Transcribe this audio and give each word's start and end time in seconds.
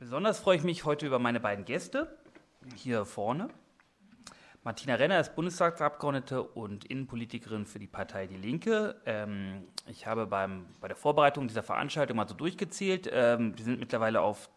Besonders 0.00 0.38
freue 0.38 0.56
ich 0.56 0.62
mich 0.62 0.86
heute 0.86 1.06
über 1.06 1.18
meine 1.18 1.40
beiden 1.40 1.66
Gäste 1.66 2.16
hier 2.74 3.04
vorne. 3.04 3.50
Martina 4.64 4.94
Renner 4.94 5.20
ist 5.20 5.34
Bundestagsabgeordnete 5.34 6.42
und 6.42 6.86
Innenpolitikerin 6.86 7.66
für 7.66 7.78
die 7.78 7.86
Partei 7.86 8.26
Die 8.26 8.38
Linke. 8.38 8.98
Ähm, 9.04 9.68
ich 9.86 10.06
habe 10.06 10.26
beim, 10.26 10.64
bei 10.80 10.88
der 10.88 10.96
Vorbereitung 10.96 11.48
dieser 11.48 11.62
Veranstaltung 11.62 12.16
mal 12.16 12.26
so 12.26 12.34
durchgezählt. 12.34 13.10
Ähm, 13.12 13.58
wir 13.58 13.62
sind 13.62 13.78
mittlerweile 13.78 14.22
auf 14.22 14.48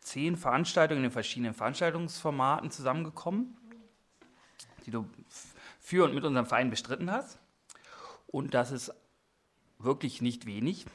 zehn 0.00 0.34
Veranstaltungen 0.34 1.00
in 1.00 1.10
den 1.10 1.12
verschiedenen 1.12 1.52
Veranstaltungsformaten 1.52 2.70
zusammengekommen, 2.70 3.54
die 4.86 4.92
du 4.92 5.06
für 5.78 6.06
und 6.06 6.14
mit 6.14 6.24
unserem 6.24 6.46
Verein 6.46 6.70
bestritten 6.70 7.10
hast. 7.10 7.38
Und 8.26 8.54
das 8.54 8.70
ist 8.70 8.94
wirklich 9.78 10.22
nicht 10.22 10.46
wenig 10.46 10.86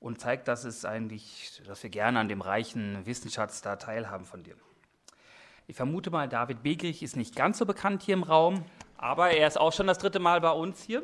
und 0.00 0.20
zeigt, 0.20 0.48
dass 0.48 0.64
es 0.64 0.84
eigentlich, 0.84 1.62
dass 1.66 1.82
wir 1.82 1.90
gerne 1.90 2.20
an 2.20 2.28
dem 2.28 2.40
reichen 2.40 3.04
Wissensschatz 3.06 3.62
da 3.62 3.76
teilhaben 3.76 4.24
von 4.24 4.42
dir. 4.42 4.54
Ich 5.66 5.76
vermute 5.76 6.10
mal, 6.10 6.28
David 6.28 6.62
Begrich 6.62 7.02
ist 7.02 7.16
nicht 7.16 7.36
ganz 7.36 7.58
so 7.58 7.66
bekannt 7.66 8.02
hier 8.02 8.14
im 8.14 8.22
Raum, 8.22 8.64
aber 8.96 9.30
er 9.30 9.46
ist 9.46 9.58
auch 9.58 9.72
schon 9.72 9.86
das 9.86 9.98
dritte 9.98 10.18
Mal 10.18 10.40
bei 10.40 10.50
uns 10.50 10.82
hier. 10.82 11.02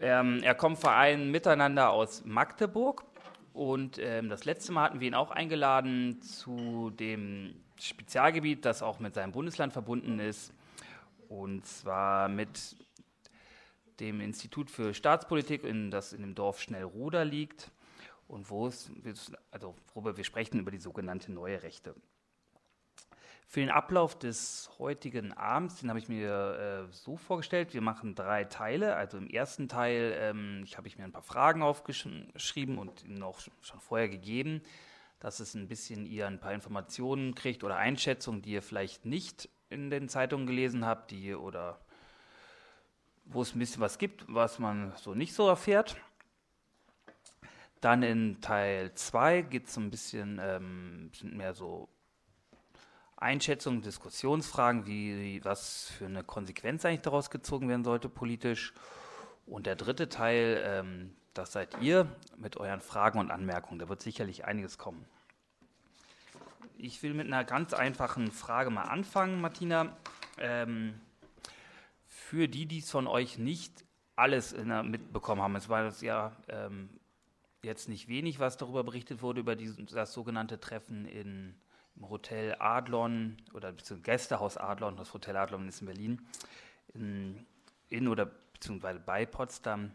Ähm, 0.00 0.40
er 0.42 0.54
kommt 0.54 0.78
vor 0.78 0.92
allem 0.92 1.30
miteinander 1.30 1.90
aus 1.90 2.24
Magdeburg 2.24 3.04
und 3.52 3.98
ähm, 3.98 4.28
das 4.28 4.44
letzte 4.44 4.72
Mal 4.72 4.84
hatten 4.84 5.00
wir 5.00 5.08
ihn 5.08 5.14
auch 5.14 5.30
eingeladen 5.30 6.20
zu 6.20 6.90
dem 6.90 7.54
Spezialgebiet, 7.80 8.64
das 8.64 8.82
auch 8.82 8.98
mit 9.00 9.14
seinem 9.14 9.32
Bundesland 9.32 9.72
verbunden 9.72 10.18
ist, 10.18 10.52
und 11.28 11.66
zwar 11.66 12.28
mit 12.28 12.76
dem 14.00 14.20
Institut 14.20 14.70
für 14.70 14.94
Staatspolitik, 14.94 15.64
in, 15.64 15.90
das 15.90 16.12
in 16.12 16.22
dem 16.22 16.34
Dorf 16.34 16.60
Schnellruder 16.60 17.24
liegt 17.24 17.70
und 18.28 18.50
wo 18.50 18.66
es, 18.66 18.90
also 19.50 19.74
worüber 19.92 20.16
wir 20.16 20.24
sprechen, 20.24 20.60
über 20.60 20.70
die 20.70 20.78
sogenannte 20.78 21.32
neue 21.32 21.62
Rechte. 21.62 21.94
Für 23.46 23.60
den 23.60 23.70
Ablauf 23.70 24.18
des 24.18 24.70
heutigen 24.78 25.32
Abends, 25.32 25.76
den 25.76 25.88
habe 25.88 25.98
ich 25.98 26.08
mir 26.08 26.88
äh, 26.88 26.92
so 26.92 27.16
vorgestellt, 27.16 27.72
wir 27.72 27.82
machen 27.82 28.14
drei 28.14 28.44
Teile. 28.44 28.96
Also 28.96 29.16
im 29.18 29.28
ersten 29.28 29.68
Teil 29.68 30.16
ähm, 30.18 30.62
ich 30.64 30.76
habe 30.76 30.88
ich 30.88 30.98
mir 30.98 31.04
ein 31.04 31.12
paar 31.12 31.22
Fragen 31.22 31.62
aufgeschrieben 31.62 32.78
und 32.78 33.04
Ihnen 33.04 33.22
auch 33.22 33.38
schon 33.38 33.80
vorher 33.80 34.08
gegeben, 34.08 34.62
dass 35.20 35.40
es 35.40 35.54
ein 35.54 35.68
bisschen 35.68 36.04
ihr 36.04 36.26
ein 36.26 36.40
paar 36.40 36.52
Informationen 36.52 37.34
kriegt 37.34 37.62
oder 37.62 37.76
Einschätzungen, 37.76 38.42
die 38.42 38.52
ihr 38.52 38.62
vielleicht 38.62 39.06
nicht 39.06 39.48
in 39.70 39.88
den 39.88 40.08
Zeitungen 40.08 40.46
gelesen 40.46 40.84
habt, 40.84 41.10
die 41.10 41.34
oder 41.34 41.78
wo 43.24 43.42
es 43.42 43.54
ein 43.54 43.58
bisschen 43.58 43.80
was 43.80 43.98
gibt, 43.98 44.24
was 44.28 44.58
man 44.58 44.92
so 44.96 45.14
nicht 45.14 45.34
so 45.34 45.48
erfährt. 45.48 45.96
Dann 47.80 48.02
in 48.02 48.40
Teil 48.40 48.94
2 48.94 49.42
geht 49.42 49.68
es 49.68 49.76
ein 49.76 49.90
bisschen, 49.90 50.40
ähm, 50.42 51.10
mehr 51.22 51.54
so 51.54 51.88
Einschätzungen, 53.16 53.82
Diskussionsfragen, 53.82 54.86
wie, 54.86 55.44
was 55.44 55.90
für 55.90 56.06
eine 56.06 56.24
Konsequenz 56.24 56.84
eigentlich 56.84 57.02
daraus 57.02 57.30
gezogen 57.30 57.68
werden 57.68 57.84
sollte 57.84 58.08
politisch. 58.08 58.72
Und 59.46 59.66
der 59.66 59.76
dritte 59.76 60.08
Teil, 60.08 60.62
ähm, 60.64 61.16
das 61.34 61.52
seid 61.52 61.80
ihr 61.80 62.06
mit 62.36 62.56
euren 62.56 62.80
Fragen 62.80 63.18
und 63.18 63.30
Anmerkungen. 63.30 63.78
Da 63.78 63.88
wird 63.88 64.02
sicherlich 64.02 64.44
einiges 64.44 64.78
kommen. 64.78 65.04
Ich 66.76 67.02
will 67.02 67.14
mit 67.14 67.26
einer 67.26 67.44
ganz 67.44 67.72
einfachen 67.72 68.30
Frage 68.30 68.70
mal 68.70 68.84
anfangen, 68.84 69.40
Martina. 69.40 69.96
Ähm, 70.38 71.00
für 72.34 72.48
die, 72.48 72.66
die 72.66 72.78
es 72.78 72.90
von 72.90 73.06
euch 73.06 73.38
nicht 73.38 73.84
alles 74.16 74.52
der, 74.52 74.82
mitbekommen 74.82 75.40
haben, 75.40 75.54
es 75.54 75.68
war 75.68 75.84
das 75.84 76.00
ja 76.00 76.32
ähm, 76.48 76.88
jetzt 77.62 77.88
nicht 77.88 78.08
wenig, 78.08 78.40
was 78.40 78.56
darüber 78.56 78.82
berichtet 78.82 79.22
wurde, 79.22 79.38
über 79.38 79.54
dieses, 79.54 79.76
das 79.92 80.12
sogenannte 80.12 80.58
Treffen 80.58 81.06
in, 81.06 81.54
im 81.94 82.10
Hotel 82.10 82.56
Adlon 82.58 83.36
oder 83.52 83.70
beziehungsweise 83.70 84.02
Gästehaus 84.02 84.56
Adlon, 84.56 84.96
das 84.96 85.14
Hotel 85.14 85.36
Adlon 85.36 85.68
ist 85.68 85.80
in 85.80 85.86
Berlin, 85.86 86.26
in, 86.92 87.46
in 87.88 88.08
oder 88.08 88.26
beziehungsweise 88.26 88.98
bei 88.98 89.26
Potsdam. 89.26 89.92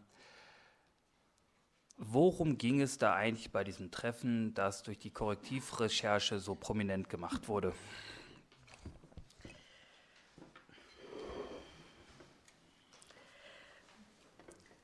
Worum 1.98 2.58
ging 2.58 2.80
es 2.80 2.98
da 2.98 3.16
eigentlich 3.16 3.52
bei 3.52 3.66
diesem 3.66 3.92
Treffen, 3.92 4.54
das 4.54 4.84
durch 4.84 4.98
die 4.98 5.12
Korrektivrecherche 5.12 6.40
so 6.40 6.56
prominent 6.56 7.10
gemacht 7.10 7.50
wurde? 7.50 7.74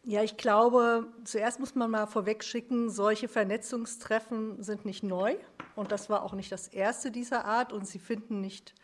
Ja, 0.07 0.21
ich 0.21 0.37
glaube, 0.37 1.07
zuerst 1.23 1.59
muss 1.59 1.73
man 1.73 1.89
mal 1.89 2.05
vorweg 2.05 2.43
schicken, 2.43 2.91
solche 2.91 3.27
Vernetzungstreffen 3.27 4.61
sind 4.61 4.85
nicht 4.85 5.01
neu 5.01 5.35
und 5.75 5.91
das 5.91 6.11
war 6.11 6.21
auch 6.21 6.33
nicht 6.33 6.51
das 6.51 6.67
erste 6.67 7.09
dieser 7.09 7.45
Art 7.45 7.73
und 7.73 7.87
sie 7.87 7.97
finden 7.97 8.39
nicht 8.39 8.75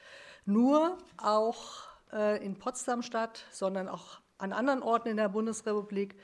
nur 0.46 0.98
auch 1.18 1.84
äh, 2.12 2.44
in 2.44 2.58
Potsdam 2.58 3.04
statt, 3.04 3.46
sondern 3.52 3.88
auch 3.88 4.20
an 4.40 4.52
anderen 4.52 4.82
Orten 4.82 5.10
in 5.10 5.18
der 5.18 5.30
Bundesrepublik. 5.30 6.16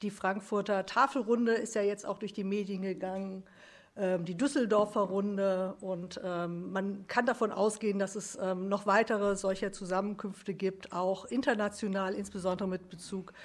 Die 0.00 0.10
Frankfurter 0.10 0.86
Tafelrunde 0.86 1.52
ist 1.52 1.74
ja 1.74 1.82
jetzt 1.82 2.06
auch 2.06 2.16
durch 2.16 2.32
die 2.32 2.44
Medien 2.44 2.80
gegangen, 2.80 3.44
ähm, 3.96 4.24
die 4.24 4.36
Düsseldorfer 4.36 5.00
Runde 5.02 5.74
und 5.82 6.22
ähm, 6.24 6.72
man 6.72 7.06
kann 7.06 7.26
davon 7.26 7.52
ausgehen, 7.52 7.98
dass 7.98 8.16
es 8.16 8.38
ähm, 8.40 8.70
noch 8.70 8.86
weitere 8.86 9.36
solcher 9.36 9.72
Zusammenkünfte 9.72 10.54
gibt, 10.54 10.94
auch 10.94 11.26
international, 11.26 12.14
insbesondere 12.14 12.66
mit 12.66 12.88
Bezug 12.88 13.32
auf 13.32 13.38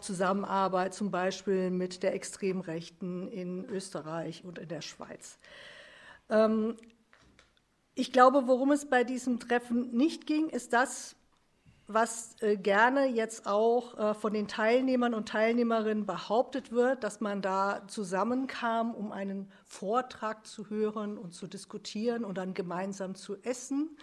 Zusammenarbeit 0.00 0.94
zum 0.94 1.10
Beispiel 1.10 1.70
mit 1.70 2.02
der 2.02 2.14
Extremrechten 2.14 3.28
in 3.28 3.64
Österreich 3.66 4.44
und 4.44 4.58
in 4.58 4.68
der 4.68 4.80
Schweiz. 4.80 5.38
Ähm, 6.30 6.76
ich 7.94 8.12
glaube, 8.12 8.46
worum 8.46 8.72
es 8.72 8.88
bei 8.88 9.04
diesem 9.04 9.38
Treffen 9.38 9.92
nicht 9.92 10.26
ging, 10.26 10.48
ist 10.48 10.72
das, 10.72 11.16
was 11.86 12.36
äh, 12.40 12.56
gerne 12.56 13.06
jetzt 13.06 13.46
auch 13.46 13.98
äh, 13.98 14.14
von 14.14 14.32
den 14.32 14.48
Teilnehmern 14.48 15.12
und 15.12 15.28
Teilnehmerinnen 15.28 16.06
behauptet 16.06 16.72
wird, 16.72 17.04
dass 17.04 17.20
man 17.20 17.42
da 17.42 17.82
zusammenkam, 17.86 18.94
um 18.94 19.12
einen 19.12 19.52
Vortrag 19.64 20.46
zu 20.46 20.70
hören 20.70 21.18
und 21.18 21.34
zu 21.34 21.46
diskutieren 21.46 22.24
und 22.24 22.38
dann 22.38 22.54
gemeinsam 22.54 23.14
zu 23.14 23.36
essen 23.42 23.96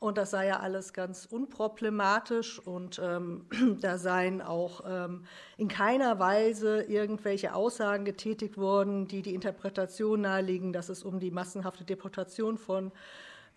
und 0.00 0.16
das 0.16 0.30
sei 0.30 0.48
ja 0.48 0.60
alles 0.60 0.94
ganz 0.94 1.26
unproblematisch 1.26 2.58
und 2.58 2.98
ähm, 3.04 3.44
da 3.80 3.98
seien 3.98 4.40
auch 4.40 4.80
ähm, 4.88 5.24
in 5.58 5.68
keiner 5.68 6.18
Weise 6.18 6.82
irgendwelche 6.82 7.54
Aussagen 7.54 8.06
getätigt 8.06 8.56
worden, 8.56 9.06
die 9.06 9.20
die 9.20 9.34
Interpretation 9.34 10.22
nahelegen, 10.22 10.72
dass 10.72 10.88
es 10.88 11.04
um 11.04 11.20
die 11.20 11.30
massenhafte 11.30 11.84
Deportation 11.84 12.56
von 12.56 12.92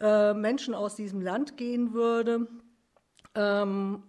äh, 0.01 0.33
Menschen 0.33 0.75
aus 0.75 0.95
diesem 0.95 1.21
Land 1.21 1.55
gehen 1.55 1.93
würde. 1.93 2.47
Ähm, 3.35 4.03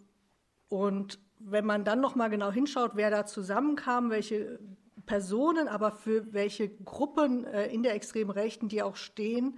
und 0.69 1.21
wenn 1.39 1.65
man 1.65 1.85
dann 1.85 2.01
noch 2.01 2.17
mal 2.17 2.31
genau 2.31 2.51
hinschaut, 2.51 2.93
wer 2.95 3.11
da 3.11 3.27
zusammenkam, 3.27 4.11
welche 4.11 4.59
Personen, 5.07 5.69
aber 5.69 5.93
für 5.93 6.33
welche 6.33 6.69
Gruppen 6.69 7.45
äh, 7.45 7.67
in 7.67 7.85
der 7.85 7.95
extremen 7.95 8.31
Rechten 8.31 8.69
die 8.69 8.83
auch 8.83 8.97
stehen, 8.97 9.57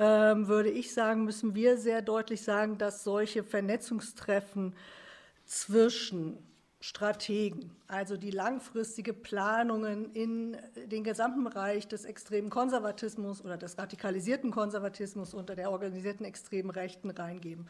ähm, 0.00 0.48
würde 0.48 0.70
ich 0.70 0.94
sagen, 0.94 1.24
müssen 1.24 1.54
wir 1.54 1.76
sehr 1.76 2.00
deutlich 2.00 2.40
sagen, 2.40 2.78
dass 2.78 3.04
solche 3.04 3.44
Vernetzungstreffen 3.44 4.74
zwischen 5.44 6.38
Strategen, 6.80 7.70
also 7.86 8.16
die 8.16 8.30
langfristige 8.30 9.12
Planungen 9.12 10.10
in 10.14 10.56
den 10.86 11.04
gesamten 11.04 11.44
Bereich 11.44 11.86
des 11.86 12.06
extremen 12.06 12.48
Konservatismus 12.48 13.44
oder 13.44 13.58
des 13.58 13.76
radikalisierten 13.76 14.50
Konservatismus 14.50 15.34
unter 15.34 15.54
der 15.54 15.70
organisierten 15.70 16.24
extremen 16.24 16.70
Rechten 16.70 17.10
reingeben. 17.10 17.68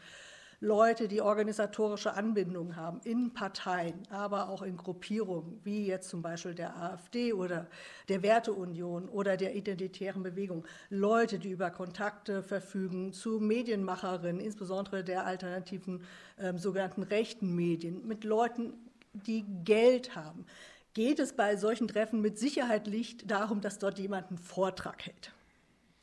Leute, 0.63 1.07
die 1.07 1.21
organisatorische 1.21 2.13
Anbindung 2.13 2.75
haben 2.75 3.01
in 3.03 3.33
Parteien, 3.33 4.03
aber 4.11 4.47
auch 4.47 4.61
in 4.61 4.77
Gruppierungen, 4.77 5.59
wie 5.63 5.87
jetzt 5.87 6.07
zum 6.07 6.21
Beispiel 6.21 6.53
der 6.53 6.77
AfD 6.77 7.33
oder 7.33 7.65
der 8.09 8.21
Werteunion 8.21 9.09
oder 9.09 9.37
der 9.37 9.55
identitären 9.55 10.21
Bewegung. 10.21 10.63
Leute, 10.91 11.39
die 11.39 11.49
über 11.49 11.71
Kontakte 11.71 12.43
verfügen 12.43 13.11
zu 13.11 13.39
Medienmacherinnen, 13.39 14.39
insbesondere 14.39 15.03
der 15.03 15.25
alternativen 15.25 16.03
äh, 16.37 16.55
sogenannten 16.55 17.01
rechten 17.01 17.55
Medien, 17.55 18.07
mit 18.07 18.23
Leuten, 18.23 18.73
die 19.13 19.43
Geld 19.63 20.15
haben. 20.15 20.45
Geht 20.93 21.17
es 21.17 21.33
bei 21.33 21.55
solchen 21.55 21.87
Treffen 21.87 22.21
mit 22.21 22.37
Sicherheit 22.37 22.85
nicht 22.85 23.31
darum, 23.31 23.61
dass 23.61 23.79
dort 23.79 23.97
jemand 23.97 24.27
einen 24.27 24.37
Vortrag 24.37 25.07
hält 25.07 25.33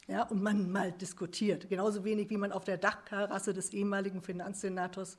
ja, 0.08 0.22
und 0.22 0.42
man 0.42 0.70
mal 0.70 0.90
diskutiert. 0.90 1.68
Genauso 1.68 2.02
wenig 2.02 2.30
wie 2.30 2.38
man 2.38 2.50
auf 2.50 2.64
der 2.64 2.78
Dachterrasse 2.78 3.52
des 3.52 3.72
ehemaligen 3.72 4.22
Finanzsenators 4.22 5.18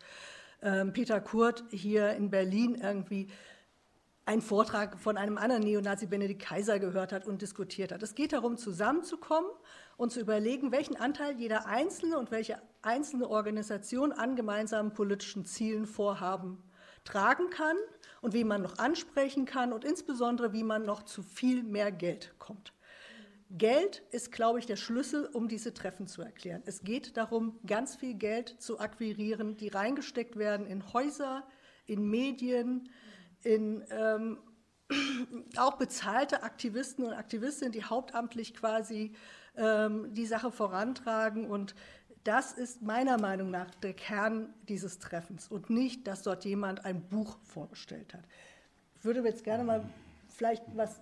äh, 0.62 0.86
Peter 0.86 1.22
Kurt 1.22 1.64
hier 1.70 2.14
in 2.14 2.30
Berlin 2.32 2.76
irgendwie 2.76 3.30
einen 4.26 4.42
Vortrag 4.42 5.00
von 5.00 5.18
einem 5.18 5.38
anderen 5.38 5.64
Neonazi 5.64 6.06
Benedikt 6.06 6.42
Kaiser 6.42 6.80
gehört 6.80 7.12
hat 7.12 7.26
und 7.26 7.42
diskutiert 7.42 7.92
hat. 7.92 8.04
Es 8.04 8.14
geht 8.14 8.34
darum, 8.34 8.58
zusammenzukommen 8.58 9.50
und 9.98 10.12
zu 10.12 10.20
überlegen, 10.20 10.72
welchen 10.72 10.96
Anteil 10.96 11.40
jeder 11.40 11.66
Einzelne 11.66 12.18
und 12.18 12.30
welche 12.30 12.62
einzelne 12.82 13.30
Organisation 13.30 14.12
an 14.12 14.36
gemeinsamen 14.36 14.94
politischen 14.94 15.46
Zielen, 15.46 15.86
Vorhaben 15.86 16.64
tragen 17.06 17.50
kann 17.50 17.76
und 18.22 18.34
wie 18.34 18.44
man 18.44 18.62
noch 18.62 18.78
ansprechen 18.78 19.46
kann 19.46 19.74
und 19.74 19.84
insbesondere, 19.84 20.54
wie 20.54 20.64
man 20.64 20.86
noch 20.86 21.04
zu 21.04 21.24
viel 21.24 21.64
mehr 21.64 21.92
Geld 21.92 22.36
kommt. 22.38 22.74
Geld 23.52 24.04
ist, 24.12 24.32
glaube 24.32 24.60
ich, 24.60 24.68
der 24.68 24.76
Schlüssel, 24.76 25.26
um 25.34 25.48
diese 25.48 25.74
Treffen 25.74 26.08
zu 26.08 26.22
erklären. 26.22 26.62
Es 26.66 26.84
geht 26.84 27.18
darum, 27.18 27.60
ganz 27.66 27.96
viel 27.96 28.14
Geld 28.14 28.56
zu 28.62 28.80
akquirieren, 28.80 29.58
die 29.58 29.70
reingesteckt 29.70 30.38
werden 30.38 30.68
in 30.68 30.94
Häuser, 30.94 31.48
in 31.88 32.10
Medien, 32.10 32.90
in 33.42 33.84
ähm, 33.90 34.38
auch 35.58 35.78
bezahlte 35.78 36.44
Aktivisten 36.44 37.06
und 37.06 37.14
Aktivistinnen, 37.14 37.72
die 37.72 37.84
hauptamtlich 37.84 38.54
quasi 38.54 39.14
ähm, 39.58 40.14
die 40.14 40.28
Sache 40.28 40.52
vorantragen. 40.52 41.50
Und 41.50 41.74
das 42.24 42.54
ist 42.54 42.84
meiner 42.84 43.20
Meinung 43.20 43.50
nach 43.50 43.74
der 43.76 43.94
Kern 43.94 44.54
dieses 44.68 45.00
Treffens 45.00 45.48
und 45.48 45.72
nicht, 45.72 46.06
dass 46.06 46.22
dort 46.22 46.46
jemand 46.46 46.86
ein 46.86 47.02
Buch 47.02 47.40
vorgestellt 47.44 48.14
hat. 48.14 48.24
Ich 48.98 49.06
würde 49.06 49.22
jetzt 49.22 49.44
gerne 49.44 49.64
mal 49.64 49.90
vielleicht 50.28 50.64
was 50.76 51.02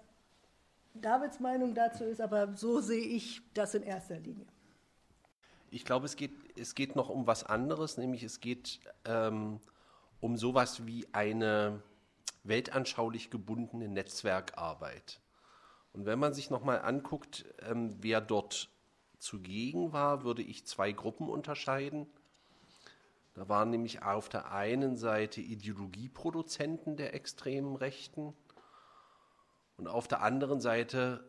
Davids 1.01 1.39
Meinung 1.39 1.73
dazu 1.73 2.03
ist, 2.03 2.21
aber 2.21 2.55
so 2.55 2.81
sehe 2.81 3.05
ich 3.05 3.41
das 3.53 3.73
in 3.75 3.83
erster 3.83 4.19
Linie. 4.19 4.45
Ich 5.69 5.83
glaube, 5.83 6.05
es 6.05 6.15
geht, 6.15 6.31
es 6.57 6.75
geht 6.75 6.95
noch 6.95 7.09
um 7.09 7.27
was 7.27 7.43
anderes, 7.43 7.97
nämlich 7.97 8.23
es 8.23 8.39
geht 8.39 8.79
ähm, 9.05 9.59
um 10.21 10.37
sowas 10.37 10.85
wie 10.85 11.05
eine 11.11 11.83
weltanschaulich 12.43 13.29
gebundene 13.29 13.89
Netzwerkarbeit. 13.89 15.19
Und 15.93 16.05
wenn 16.05 16.19
man 16.19 16.33
sich 16.33 16.49
nochmal 16.49 16.81
anguckt, 16.81 17.45
ähm, 17.67 17.95
wer 17.99 18.21
dort 18.21 18.69
zugegen 19.17 19.93
war, 19.93 20.23
würde 20.23 20.43
ich 20.43 20.65
zwei 20.65 20.91
Gruppen 20.91 21.27
unterscheiden. 21.27 22.07
Da 23.33 23.49
waren 23.49 23.69
nämlich 23.69 24.03
auf 24.03 24.29
der 24.29 24.51
einen 24.51 24.95
Seite 24.95 25.41
Ideologieproduzenten 25.41 26.97
der 26.97 27.13
extremen 27.13 27.75
Rechten 27.75 28.33
und 29.77 29.87
auf 29.87 30.07
der 30.07 30.21
anderen 30.21 30.59
Seite 30.59 31.23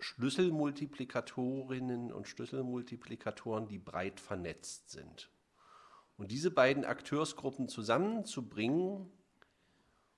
Schlüsselmultiplikatorinnen 0.00 2.12
und 2.12 2.28
Schlüsselmultiplikatoren, 2.28 3.68
die 3.68 3.78
breit 3.78 4.20
vernetzt 4.20 4.90
sind. 4.90 5.30
Und 6.16 6.32
diese 6.32 6.50
beiden 6.50 6.84
Akteursgruppen 6.84 7.68
zusammenzubringen 7.68 9.10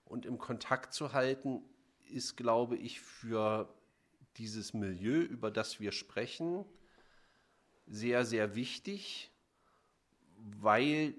und 0.04 0.26
im 0.26 0.38
Kontakt 0.38 0.94
zu 0.94 1.12
halten, 1.12 1.62
ist, 2.08 2.36
glaube 2.36 2.76
ich, 2.76 3.00
für 3.00 3.72
dieses 4.36 4.74
Milieu, 4.74 5.20
über 5.20 5.50
das 5.50 5.80
wir 5.80 5.92
sprechen, 5.92 6.64
sehr, 7.86 8.24
sehr 8.24 8.54
wichtig, 8.54 9.30
weil 10.36 11.14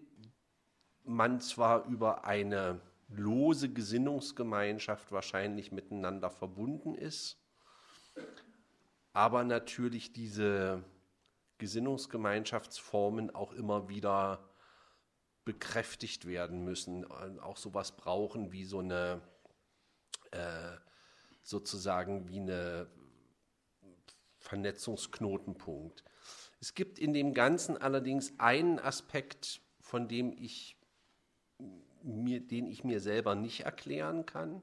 man 1.03 1.41
zwar 1.41 1.85
über 1.85 2.25
eine 2.25 2.79
lose 3.15 3.69
Gesinnungsgemeinschaft 3.69 5.11
wahrscheinlich 5.11 5.71
miteinander 5.71 6.29
verbunden 6.29 6.95
ist, 6.95 7.37
aber 9.13 9.43
natürlich 9.43 10.13
diese 10.13 10.83
Gesinnungsgemeinschaftsformen 11.57 13.33
auch 13.35 13.51
immer 13.51 13.89
wieder 13.89 14.49
bekräftigt 15.43 16.25
werden 16.25 16.63
müssen, 16.63 17.05
auch 17.41 17.57
sowas 17.57 17.97
brauchen 17.97 18.51
wie 18.51 18.63
so 18.63 18.79
eine 18.79 19.21
äh, 20.31 20.77
sozusagen 21.43 22.27
wie 22.27 22.39
eine 22.39 22.87
Vernetzungsknotenpunkt. 24.37 26.03
Es 26.59 26.73
gibt 26.73 26.99
in 26.99 27.13
dem 27.13 27.33
Ganzen 27.33 27.77
allerdings 27.77 28.33
einen 28.39 28.79
Aspekt, 28.79 29.61
von 29.79 30.07
dem 30.07 30.31
ich 30.37 30.77
mir, 32.03 32.45
den 32.45 32.67
ich 32.67 32.83
mir 32.83 32.99
selber 32.99 33.35
nicht 33.35 33.61
erklären 33.61 34.25
kann. 34.25 34.61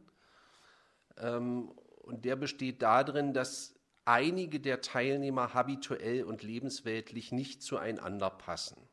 Ähm, 1.17 1.73
und 2.03 2.25
der 2.25 2.37
besteht 2.37 2.83
darin, 2.83 3.35
dass 3.35 3.75
einige 4.05 4.61
der 4.61 4.81
Teilnehmer 4.81 5.53
habituell 5.53 6.25
und 6.25 6.43
lebensweltlich 6.43 7.33
nicht 7.33 7.63
zueinander 7.63 8.31
passen. 8.31 8.89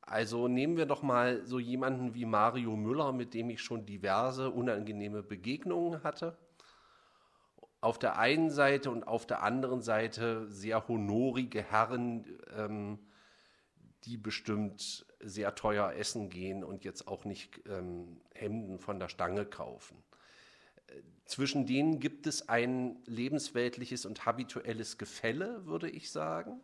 Also 0.00 0.46
nehmen 0.46 0.76
wir 0.76 0.86
doch 0.86 1.02
mal 1.02 1.44
so 1.44 1.58
jemanden 1.58 2.14
wie 2.14 2.24
Mario 2.24 2.76
Müller, 2.76 3.12
mit 3.12 3.34
dem 3.34 3.50
ich 3.50 3.60
schon 3.60 3.84
diverse 3.84 4.50
unangenehme 4.50 5.22
Begegnungen 5.22 6.04
hatte. 6.04 6.38
Auf 7.80 7.98
der 7.98 8.18
einen 8.18 8.50
Seite 8.50 8.90
und 8.90 9.06
auf 9.06 9.26
der 9.26 9.42
anderen 9.42 9.82
Seite 9.82 10.46
sehr 10.48 10.86
honorige 10.88 11.60
Herren, 11.60 12.24
ähm, 12.56 13.00
die 14.06 14.16
bestimmt 14.16 15.04
sehr 15.20 15.54
teuer 15.54 15.92
essen 15.92 16.30
gehen 16.30 16.64
und 16.64 16.84
jetzt 16.84 17.08
auch 17.08 17.24
nicht 17.24 17.60
ähm, 17.68 18.20
Hemden 18.34 18.78
von 18.78 18.98
der 18.98 19.08
Stange 19.08 19.44
kaufen. 19.44 20.02
Zwischen 21.24 21.66
denen 21.66 21.98
gibt 21.98 22.28
es 22.28 22.48
ein 22.48 23.02
lebensweltliches 23.06 24.06
und 24.06 24.26
habituelles 24.26 24.96
Gefälle, 24.96 25.66
würde 25.66 25.90
ich 25.90 26.10
sagen. 26.10 26.60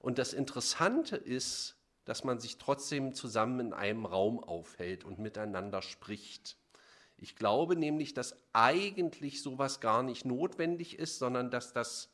Und 0.00 0.18
das 0.18 0.32
Interessante 0.32 1.16
ist, 1.16 1.76
dass 2.04 2.24
man 2.24 2.40
sich 2.40 2.58
trotzdem 2.58 3.14
zusammen 3.14 3.60
in 3.60 3.72
einem 3.72 4.06
Raum 4.06 4.42
aufhält 4.42 5.04
und 5.04 5.20
miteinander 5.20 5.82
spricht. 5.82 6.56
Ich 7.16 7.36
glaube 7.36 7.76
nämlich, 7.76 8.12
dass 8.12 8.36
eigentlich 8.52 9.40
sowas 9.40 9.80
gar 9.80 10.02
nicht 10.02 10.24
notwendig 10.24 10.98
ist, 10.98 11.18
sondern 11.18 11.50
dass 11.50 11.72
das 11.72 12.10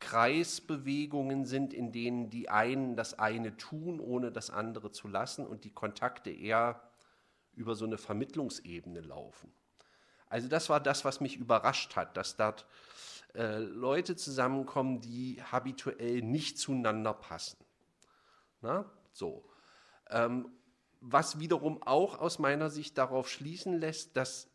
Kreisbewegungen 0.00 1.44
sind, 1.44 1.72
in 1.72 1.92
denen 1.92 2.30
die 2.30 2.48
einen 2.48 2.96
das 2.96 3.18
eine 3.18 3.56
tun, 3.56 4.00
ohne 4.00 4.32
das 4.32 4.50
andere 4.50 4.90
zu 4.90 5.06
lassen 5.08 5.46
und 5.46 5.64
die 5.64 5.72
Kontakte 5.72 6.30
eher 6.30 6.82
über 7.54 7.74
so 7.74 7.84
eine 7.84 7.98
Vermittlungsebene 7.98 9.00
laufen. 9.00 9.52
Also 10.26 10.48
das 10.48 10.68
war 10.68 10.80
das, 10.80 11.04
was 11.04 11.20
mich 11.20 11.36
überrascht 11.36 11.96
hat, 11.96 12.16
dass 12.16 12.36
dort 12.36 12.66
äh, 13.34 13.58
Leute 13.58 14.16
zusammenkommen, 14.16 15.00
die 15.00 15.42
habituell 15.42 16.22
nicht 16.22 16.58
zueinander 16.58 17.12
passen. 17.12 17.58
Na? 18.62 18.90
So. 19.12 19.44
Ähm, 20.08 20.50
was 21.00 21.38
wiederum 21.38 21.82
auch 21.82 22.18
aus 22.18 22.38
meiner 22.38 22.70
Sicht 22.70 22.98
darauf 22.98 23.28
schließen 23.28 23.78
lässt, 23.78 24.16
dass 24.16 24.50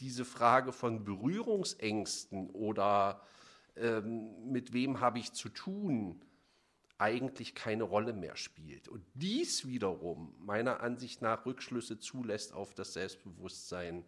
diese 0.00 0.24
Frage 0.24 0.72
von 0.72 1.04
Berührungsängsten 1.04 2.50
oder 2.50 3.22
ähm, 3.76 4.50
mit 4.50 4.72
wem 4.72 5.00
habe 5.00 5.18
ich 5.18 5.32
zu 5.32 5.48
tun, 5.48 6.22
eigentlich 7.00 7.54
keine 7.54 7.84
Rolle 7.84 8.12
mehr 8.12 8.36
spielt. 8.36 8.88
Und 8.88 9.02
dies 9.14 9.66
wiederum 9.66 10.34
meiner 10.38 10.80
Ansicht 10.80 11.22
nach 11.22 11.46
Rückschlüsse 11.46 11.98
zulässt 11.98 12.52
auf 12.52 12.74
das 12.74 12.92
Selbstbewusstsein, 12.92 14.04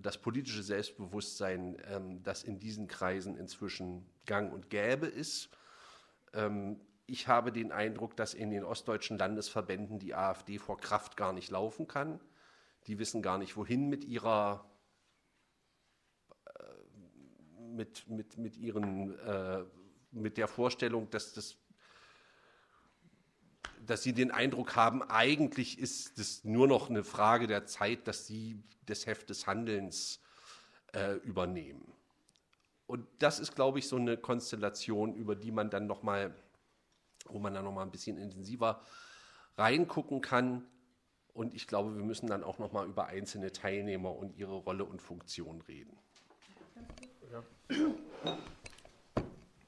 das 0.00 0.16
politische 0.18 0.62
Selbstbewusstsein, 0.62 1.76
ähm, 1.88 2.22
das 2.22 2.44
in 2.44 2.60
diesen 2.60 2.86
Kreisen 2.86 3.36
inzwischen 3.36 4.06
gang 4.26 4.52
und 4.52 4.70
gäbe 4.70 5.06
ist. 5.06 5.50
Ähm, 6.32 6.80
ich 7.06 7.26
habe 7.26 7.50
den 7.50 7.72
Eindruck, 7.72 8.16
dass 8.16 8.34
in 8.34 8.50
den 8.50 8.64
ostdeutschen 8.64 9.18
Landesverbänden 9.18 9.98
die 9.98 10.14
AfD 10.14 10.58
vor 10.58 10.78
Kraft 10.78 11.16
gar 11.16 11.32
nicht 11.32 11.50
laufen 11.50 11.88
kann. 11.88 12.20
Die 12.86 12.98
wissen 12.98 13.22
gar 13.22 13.38
nicht, 13.38 13.56
wohin 13.56 13.88
mit 13.88 14.04
ihrer 14.04 14.67
mit, 17.78 18.08
mit, 18.08 18.36
mit, 18.36 18.56
ihren, 18.56 19.16
äh, 19.20 19.64
mit 20.10 20.36
der 20.36 20.48
Vorstellung, 20.48 21.08
dass, 21.10 21.32
das, 21.32 21.56
dass 23.86 24.02
sie 24.02 24.12
den 24.12 24.32
Eindruck 24.32 24.74
haben, 24.74 25.02
eigentlich 25.04 25.78
ist 25.78 26.18
es 26.18 26.44
nur 26.44 26.66
noch 26.66 26.90
eine 26.90 27.04
Frage 27.04 27.46
der 27.46 27.66
Zeit, 27.66 28.08
dass 28.08 28.26
sie 28.26 28.62
das 28.84 29.06
Heft 29.06 29.30
des 29.30 29.46
Handelns 29.46 30.20
äh, 30.92 31.14
übernehmen. 31.18 31.92
Und 32.88 33.06
das 33.18 33.38
ist, 33.38 33.54
glaube 33.54 33.78
ich, 33.78 33.86
so 33.86 33.96
eine 33.96 34.16
Konstellation, 34.16 35.14
über 35.14 35.36
die 35.36 35.52
man 35.52 35.70
dann 35.70 35.86
noch 35.86 36.02
mal, 36.02 36.34
wo 37.26 37.38
man 37.38 37.54
dann 37.54 37.64
noch 37.64 37.72
mal 37.72 37.82
ein 37.82 37.92
bisschen 37.92 38.18
intensiver 38.18 38.80
reingucken 39.56 40.20
kann. 40.20 40.66
Und 41.32 41.54
ich 41.54 41.68
glaube, 41.68 41.94
wir 41.94 42.02
müssen 42.02 42.26
dann 42.26 42.42
auch 42.42 42.58
noch 42.58 42.72
mal 42.72 42.88
über 42.88 43.06
einzelne 43.06 43.52
Teilnehmer 43.52 44.16
und 44.16 44.36
ihre 44.36 44.56
Rolle 44.56 44.84
und 44.84 45.00
Funktion 45.00 45.60
reden. 45.60 45.96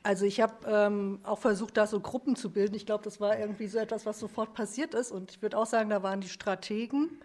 Also 0.02 0.24
ich 0.24 0.40
habe 0.40 0.66
ähm, 0.66 1.20
auch 1.24 1.38
versucht, 1.38 1.76
da 1.76 1.86
so 1.86 2.00
Gruppen 2.00 2.34
zu 2.34 2.50
bilden. 2.50 2.74
Ich 2.74 2.86
glaube, 2.86 3.04
das 3.04 3.20
war 3.20 3.38
irgendwie 3.38 3.68
so 3.68 3.78
etwas, 3.78 4.06
was 4.06 4.18
sofort 4.18 4.54
passiert 4.54 4.94
ist. 4.94 5.12
Und 5.12 5.30
ich 5.30 5.42
würde 5.42 5.58
auch 5.58 5.66
sagen, 5.66 5.90
da 5.90 6.02
waren 6.02 6.20
die 6.20 6.28
Strategen, 6.28 7.20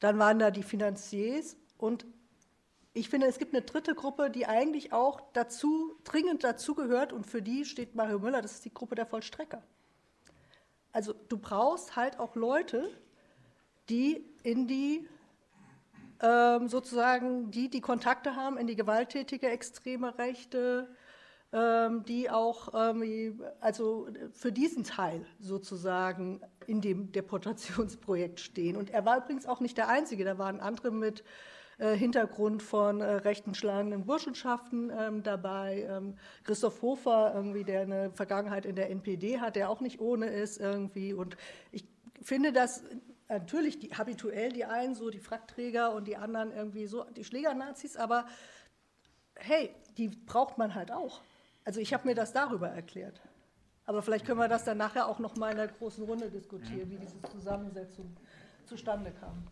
dann 0.00 0.18
waren 0.18 0.38
da 0.38 0.50
die 0.50 0.62
Finanziers 0.62 1.56
und 1.76 2.06
ich 2.94 3.08
finde, 3.08 3.28
es 3.28 3.38
gibt 3.38 3.54
eine 3.54 3.64
dritte 3.64 3.94
Gruppe, 3.94 4.30
die 4.30 4.46
eigentlich 4.46 4.92
auch 4.92 5.20
dazu, 5.32 5.94
dringend 6.02 6.42
dazugehört 6.42 7.12
und 7.12 7.26
für 7.26 7.42
die 7.42 7.64
steht 7.64 7.94
Mario 7.94 8.18
Müller, 8.18 8.42
das 8.42 8.54
ist 8.54 8.64
die 8.64 8.74
Gruppe 8.74 8.96
der 8.96 9.06
Vollstrecker. 9.06 9.62
Also 10.90 11.12
du 11.28 11.38
brauchst 11.38 11.94
halt 11.94 12.18
auch 12.18 12.34
Leute, 12.34 12.90
die 13.88 14.24
in 14.42 14.66
die 14.66 15.08
ähm, 16.20 16.68
sozusagen 16.68 17.50
die, 17.50 17.68
die 17.68 17.80
Kontakte 17.80 18.36
haben 18.36 18.56
in 18.56 18.66
die 18.66 18.76
gewalttätige 18.76 19.48
extreme 19.48 20.18
Rechte, 20.18 20.88
ähm, 21.52 22.04
die 22.04 22.28
auch 22.30 22.74
ähm, 22.74 23.42
also 23.60 24.08
für 24.32 24.52
diesen 24.52 24.84
Teil 24.84 25.24
sozusagen 25.40 26.40
in 26.66 26.80
dem 26.80 27.12
Deportationsprojekt 27.12 28.40
stehen. 28.40 28.76
Und 28.76 28.90
er 28.90 29.04
war 29.04 29.18
übrigens 29.18 29.46
auch 29.46 29.60
nicht 29.60 29.78
der 29.78 29.88
Einzige, 29.88 30.24
da 30.24 30.38
waren 30.38 30.60
andere 30.60 30.90
mit 30.90 31.24
äh, 31.78 31.96
Hintergrund 31.96 32.62
von 32.62 33.00
äh, 33.00 33.04
rechten 33.04 33.54
schlagenden 33.54 34.04
Burschenschaften 34.04 34.90
ähm, 34.90 35.22
dabei. 35.22 35.86
Ähm, 35.88 36.16
Christoph 36.42 36.82
Hofer, 36.82 37.32
irgendwie, 37.34 37.62
der 37.62 37.82
eine 37.82 38.10
Vergangenheit 38.10 38.66
in 38.66 38.74
der 38.74 38.90
NPD 38.90 39.38
hat, 39.38 39.54
der 39.54 39.70
auch 39.70 39.80
nicht 39.80 40.00
ohne 40.00 40.26
ist 40.26 40.58
irgendwie. 40.58 41.14
Und 41.14 41.36
ich 41.70 41.86
finde 42.20 42.52
das 42.52 42.82
natürlich 43.28 43.78
die, 43.78 43.90
habituell 43.90 44.52
die 44.52 44.64
einen 44.64 44.94
so 44.94 45.10
die 45.10 45.20
Frackträger 45.20 45.92
und 45.92 46.06
die 46.06 46.16
anderen 46.16 46.52
irgendwie 46.52 46.86
so 46.86 47.04
die 47.04 47.24
Schlägernazis, 47.24 47.96
aber 47.96 48.26
hey, 49.36 49.74
die 49.96 50.08
braucht 50.08 50.58
man 50.58 50.74
halt 50.74 50.90
auch. 50.90 51.20
Also 51.64 51.80
ich 51.80 51.92
habe 51.92 52.06
mir 52.08 52.14
das 52.14 52.32
darüber 52.32 52.68
erklärt. 52.68 53.20
Aber 53.84 54.02
vielleicht 54.02 54.26
können 54.26 54.38
wir 54.38 54.48
das 54.48 54.64
dann 54.64 54.78
nachher 54.78 55.06
auch 55.06 55.18
noch 55.18 55.36
mal 55.36 55.50
in 55.50 55.56
der 55.56 55.68
großen 55.68 56.04
Runde 56.04 56.30
diskutieren, 56.30 56.90
wie 56.90 56.98
diese 56.98 57.20
Zusammensetzung 57.22 58.14
zustande 58.66 59.12
kam. 59.12 59.46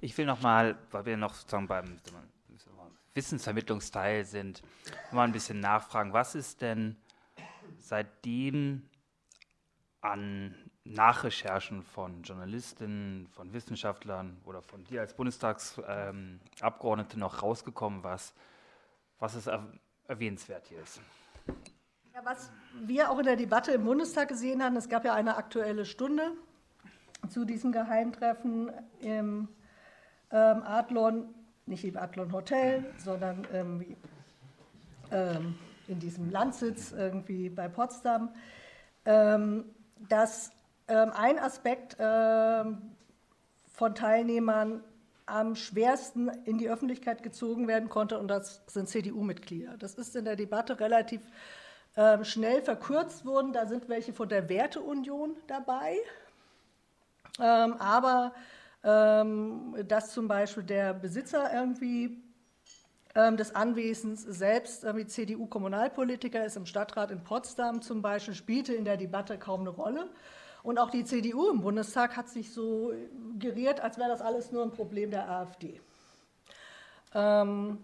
Ich 0.00 0.16
will 0.16 0.26
noch 0.26 0.40
mal, 0.40 0.78
weil 0.90 1.04
wir 1.04 1.16
noch 1.16 1.34
sozusagen 1.34 1.68
beim 1.68 1.98
Wissensvermittlungsteil 3.14 4.24
sind, 4.24 4.62
mal 5.10 5.24
ein 5.24 5.32
bisschen 5.32 5.60
nachfragen. 5.60 6.12
Was 6.12 6.34
ist 6.34 6.60
denn 6.60 6.96
seitdem 7.78 8.88
an 10.00 10.65
Nachrecherchen 10.94 11.82
von 11.82 12.22
Journalistinnen, 12.22 13.26
von 13.28 13.52
Wissenschaftlern 13.52 14.36
oder 14.44 14.62
von 14.62 14.84
dir 14.84 15.00
als 15.00 15.14
Bundestagsabgeordnete 15.14 17.14
ähm, 17.14 17.20
noch 17.20 17.42
rausgekommen, 17.42 18.04
was, 18.04 18.32
was 19.18 19.34
es 19.34 19.48
erwähnenswert 20.06 20.68
hier 20.68 20.80
ist? 20.80 21.00
Ja, 22.14 22.20
was 22.24 22.52
wir 22.86 23.10
auch 23.10 23.18
in 23.18 23.26
der 23.26 23.36
Debatte 23.36 23.72
im 23.72 23.84
Bundestag 23.84 24.28
gesehen 24.28 24.62
haben, 24.62 24.76
es 24.76 24.88
gab 24.88 25.04
ja 25.04 25.14
eine 25.14 25.36
aktuelle 25.36 25.84
Stunde 25.84 26.30
zu 27.28 27.44
diesem 27.44 27.72
Geheimtreffen 27.72 28.70
im 29.00 29.48
ähm, 30.30 30.62
Adlon, 30.62 31.34
nicht 31.66 31.84
im 31.84 31.96
Adlon 31.96 32.32
Hotel, 32.32 32.84
sondern 32.98 33.46
ähm, 33.52 33.96
ähm, 35.10 35.58
in 35.88 35.98
diesem 35.98 36.30
Landsitz 36.30 36.92
irgendwie 36.92 37.48
bei 37.48 37.68
Potsdam, 37.68 38.34
ähm, 39.04 39.64
dass 40.08 40.52
ähm, 40.88 41.10
ein 41.14 41.38
Aspekt 41.38 41.96
ähm, 41.98 42.82
von 43.72 43.94
Teilnehmern 43.94 44.82
am 45.26 45.56
schwersten 45.56 46.28
in 46.44 46.58
die 46.58 46.68
Öffentlichkeit 46.68 47.22
gezogen 47.22 47.66
werden 47.66 47.88
konnte, 47.88 48.18
und 48.18 48.28
das 48.28 48.62
sind 48.68 48.88
CDU-Mitglieder. 48.88 49.76
Das 49.76 49.94
ist 49.94 50.14
in 50.14 50.24
der 50.24 50.36
Debatte 50.36 50.78
relativ 50.78 51.20
ähm, 51.96 52.24
schnell 52.24 52.62
verkürzt 52.62 53.24
worden. 53.24 53.52
Da 53.52 53.66
sind 53.66 53.88
welche 53.88 54.12
von 54.12 54.28
der 54.28 54.48
Werteunion 54.48 55.36
dabei. 55.48 55.96
Ähm, 57.40 57.74
aber 57.74 58.32
ähm, 58.84 59.74
dass 59.88 60.12
zum 60.12 60.28
Beispiel 60.28 60.62
der 60.62 60.94
Besitzer 60.94 61.52
irgendwie 61.52 62.22
ähm, 63.16 63.36
des 63.36 63.54
Anwesens 63.54 64.22
selbst 64.22 64.84
irgendwie 64.84 65.06
CDU-Kommunalpolitiker 65.06 66.44
ist 66.44 66.56
im 66.56 66.66
Stadtrat 66.66 67.10
in 67.10 67.24
Potsdam 67.24 67.82
zum 67.82 68.00
Beispiel, 68.00 68.34
spielte 68.34 68.74
in 68.74 68.84
der 68.84 68.96
Debatte 68.96 69.38
kaum 69.38 69.60
eine 69.60 69.70
Rolle. 69.70 70.08
Und 70.66 70.80
auch 70.80 70.90
die 70.90 71.04
CDU 71.04 71.48
im 71.48 71.60
Bundestag 71.60 72.16
hat 72.16 72.28
sich 72.28 72.52
so 72.52 72.92
geriert, 73.38 73.78
als 73.78 73.98
wäre 73.98 74.08
das 74.08 74.20
alles 74.20 74.50
nur 74.50 74.64
ein 74.64 74.72
Problem 74.72 75.12
der 75.12 75.30
AfD. 75.30 75.80
Ähm, 77.14 77.78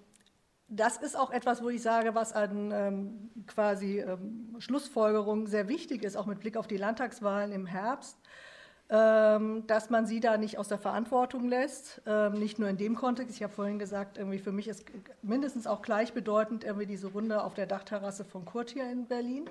das 0.66 0.96
ist 0.96 1.16
auch 1.16 1.30
etwas, 1.30 1.62
wo 1.62 1.68
ich 1.68 1.80
sage, 1.80 2.16
was 2.16 2.32
an 2.32 2.72
ähm, 2.74 3.30
quasi 3.46 4.00
ähm, 4.00 4.56
Schlussfolgerungen 4.58 5.46
sehr 5.46 5.68
wichtig 5.68 6.02
ist, 6.02 6.16
auch 6.16 6.26
mit 6.26 6.40
Blick 6.40 6.56
auf 6.56 6.66
die 6.66 6.76
Landtagswahlen 6.76 7.52
im 7.52 7.66
Herbst, 7.66 8.16
ähm, 8.90 9.64
dass 9.68 9.88
man 9.88 10.04
sie 10.04 10.18
da 10.18 10.36
nicht 10.36 10.58
aus 10.58 10.66
der 10.66 10.78
Verantwortung 10.78 11.48
lässt, 11.48 12.02
ähm, 12.04 12.32
nicht 12.32 12.58
nur 12.58 12.68
in 12.68 12.78
dem 12.78 12.96
Kontext. 12.96 13.36
Ich 13.36 13.44
habe 13.44 13.52
vorhin 13.52 13.78
gesagt, 13.78 14.18
irgendwie 14.18 14.40
für 14.40 14.50
mich 14.50 14.66
ist 14.66 14.86
mindestens 15.22 15.68
auch 15.68 15.82
gleichbedeutend 15.82 16.64
irgendwie 16.64 16.86
diese 16.86 17.06
Runde 17.06 17.44
auf 17.44 17.54
der 17.54 17.66
Dachterrasse 17.66 18.24
von 18.24 18.44
Kurt 18.44 18.70
hier 18.70 18.90
in 18.90 19.06
Berlin. 19.06 19.48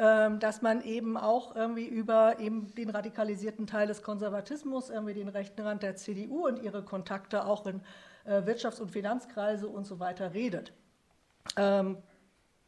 Ähm, 0.00 0.38
dass 0.38 0.62
man 0.62 0.80
eben 0.82 1.16
auch 1.16 1.56
irgendwie 1.56 1.86
über 1.86 2.38
eben 2.38 2.72
den 2.76 2.88
radikalisierten 2.88 3.66
Teil 3.66 3.88
des 3.88 4.04
Konservatismus, 4.04 4.90
irgendwie 4.90 5.14
den 5.14 5.26
rechten 5.28 5.60
Rand 5.60 5.82
der 5.82 5.96
CDU 5.96 6.46
und 6.46 6.62
ihre 6.62 6.84
Kontakte 6.84 7.44
auch 7.44 7.66
in 7.66 7.80
äh, 8.24 8.42
Wirtschafts- 8.42 8.80
und 8.80 8.92
Finanzkreise 8.92 9.66
und 9.66 9.86
so 9.86 9.98
weiter 9.98 10.34
redet. 10.34 10.72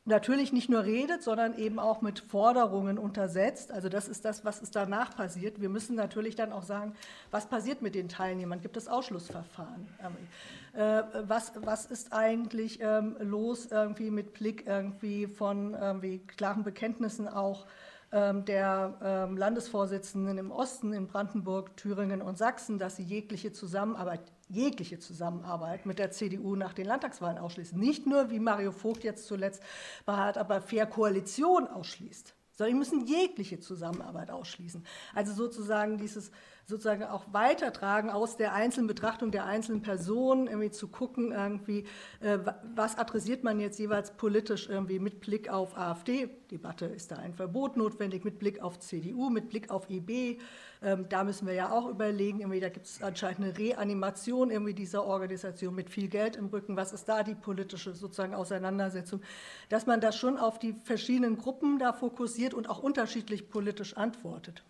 Ähm, 0.07 0.11
natürlich 0.11 0.53
nicht 0.53 0.69
nur 0.69 0.85
redet, 0.85 1.23
sondern 1.23 1.57
eben 1.59 1.79
auch 1.79 2.01
mit 2.03 2.21
Forderungen 2.21 2.99
untersetzt. 2.99 3.73
Also 3.73 3.89
das 3.89 4.09
ist 4.09 4.25
das, 4.25 4.45
was 4.45 4.61
ist 4.61 4.77
danach 4.77 5.15
passiert. 5.15 5.61
Wir 5.61 5.69
müssen 5.69 5.97
natürlich 5.97 6.37
dann 6.37 6.53
auch 6.53 6.63
sagen, 6.63 6.95
was 7.31 7.47
passiert 7.47 7.83
mit 7.83 7.95
den 7.95 8.09
Teilnehmern? 8.09 8.61
Gibt 8.61 8.77
es 8.77 8.89
Ausschlussverfahren? 8.89 9.89
Ähm, 10.03 10.81
äh, 10.81 11.03
was, 11.27 11.53
was 11.57 11.87
ist 11.87 12.13
eigentlich 12.13 12.81
ähm, 12.81 13.17
los 13.21 13.67
irgendwie 13.67 14.11
mit 14.11 14.35
Blick 14.35 14.67
irgendwie 14.67 15.27
von 15.27 15.75
irgendwie 15.75 16.19
klaren 16.19 16.63
Bekenntnissen 16.63 17.29
auch 17.29 17.67
ähm, 18.13 18.45
der 18.45 18.99
ähm, 19.03 19.37
Landesvorsitzenden 19.37 20.39
im 20.39 20.51
Osten, 20.51 20.93
in 20.93 21.07
Brandenburg, 21.07 21.77
Thüringen 21.77 22.23
und 22.23 22.39
Sachsen, 22.39 22.79
dass 22.79 22.97
sie 22.97 23.05
jegliche 23.05 23.53
Zusammenarbeit, 23.53 24.21
jegliche 24.51 24.99
Zusammenarbeit 24.99 25.87
mit 25.87 25.99
der 25.99 26.11
CDU 26.11 26.57
nach 26.57 26.75
den 26.75 26.87
Landtagswahlen 26.87 27.39
ausschließen. 27.39 27.79
Nicht 27.79 28.07
nur, 28.07 28.31
wie 28.31 28.41
Mario 28.41 28.73
Vogt 28.73 29.05
jetzt 29.05 29.27
zuletzt 29.27 29.63
beharrt, 30.05 30.37
aber 30.39 30.61
Fair 30.61 30.87
Koalition 30.87 31.67
ausschließt 31.67 32.35
sondern 32.61 32.75
die 32.75 32.79
müssen 32.79 33.07
jegliche 33.07 33.59
Zusammenarbeit 33.59 34.31
ausschließen. 34.31 34.85
Also 35.15 35.33
sozusagen 35.33 35.97
dieses 35.97 36.31
sozusagen 36.71 37.05
auch 37.05 37.25
weitertragen 37.33 38.09
aus 38.09 38.37
der 38.37 38.55
einzelnen 38.55 38.87
Betrachtung 38.87 39.31
der 39.31 39.45
einzelnen 39.45 39.83
Personen, 39.83 40.47
irgendwie 40.47 40.71
zu 40.71 40.89
gucken, 40.89 41.33
irgendwie, 41.33 41.85
äh, 42.21 42.39
was 42.75 42.97
adressiert 42.97 43.45
man 43.45 43.61
jetzt 43.61 43.79
jeweils 43.79 44.13
politisch 44.13 44.69
irgendwie 44.69 44.99
mit 44.99 45.21
Blick 45.21 45.51
auf 45.51 45.77
AfD-Debatte, 45.77 46.87
ist 46.87 47.11
da 47.11 47.17
ein 47.17 47.35
Verbot 47.35 47.77
notwendig, 47.77 48.25
mit 48.25 48.39
Blick 48.39 48.63
auf 48.63 48.79
CDU, 48.79 49.29
mit 49.29 49.51
Blick 49.51 49.71
auf 49.71 49.91
IB, 49.91 50.39
ähm, 50.83 51.07
da 51.11 51.25
müssen 51.25 51.47
wir 51.47 51.53
ja 51.53 51.71
auch 51.71 51.89
überlegen, 51.89 52.41
irgendwie, 52.41 52.61
da 52.61 52.71
gibt 52.71 52.87
es 52.87 53.03
anscheinend 53.03 53.41
eine 53.41 53.59
Reanimation 53.59 54.51
irgendwie 54.51 54.73
dieser 54.73 55.05
Organisation 55.05 55.75
mit 55.75 55.91
viel 55.91 56.09
Geld 56.09 56.37
im 56.37 56.47
Rücken, 56.47 56.77
was 56.77 56.93
ist 56.93 57.07
da 57.09 57.23
die 57.23 57.35
politische 57.35 57.93
sozusagen 57.93 58.35
Auseinandersetzung, 58.35 59.21
dass 59.69 59.87
man 59.87 60.01
das 60.01 60.17
schon 60.17 60.39
auf 60.39 60.59
die 60.59 60.73
verschiedenen 60.73 61.37
Gruppen 61.37 61.79
da 61.79 61.93
fokussiert 61.93 62.55
und 62.55 62.71
auch 62.71 62.83
unterschiedlich 62.83 63.51
politisch 63.51 63.97
antwortet. 63.97 64.63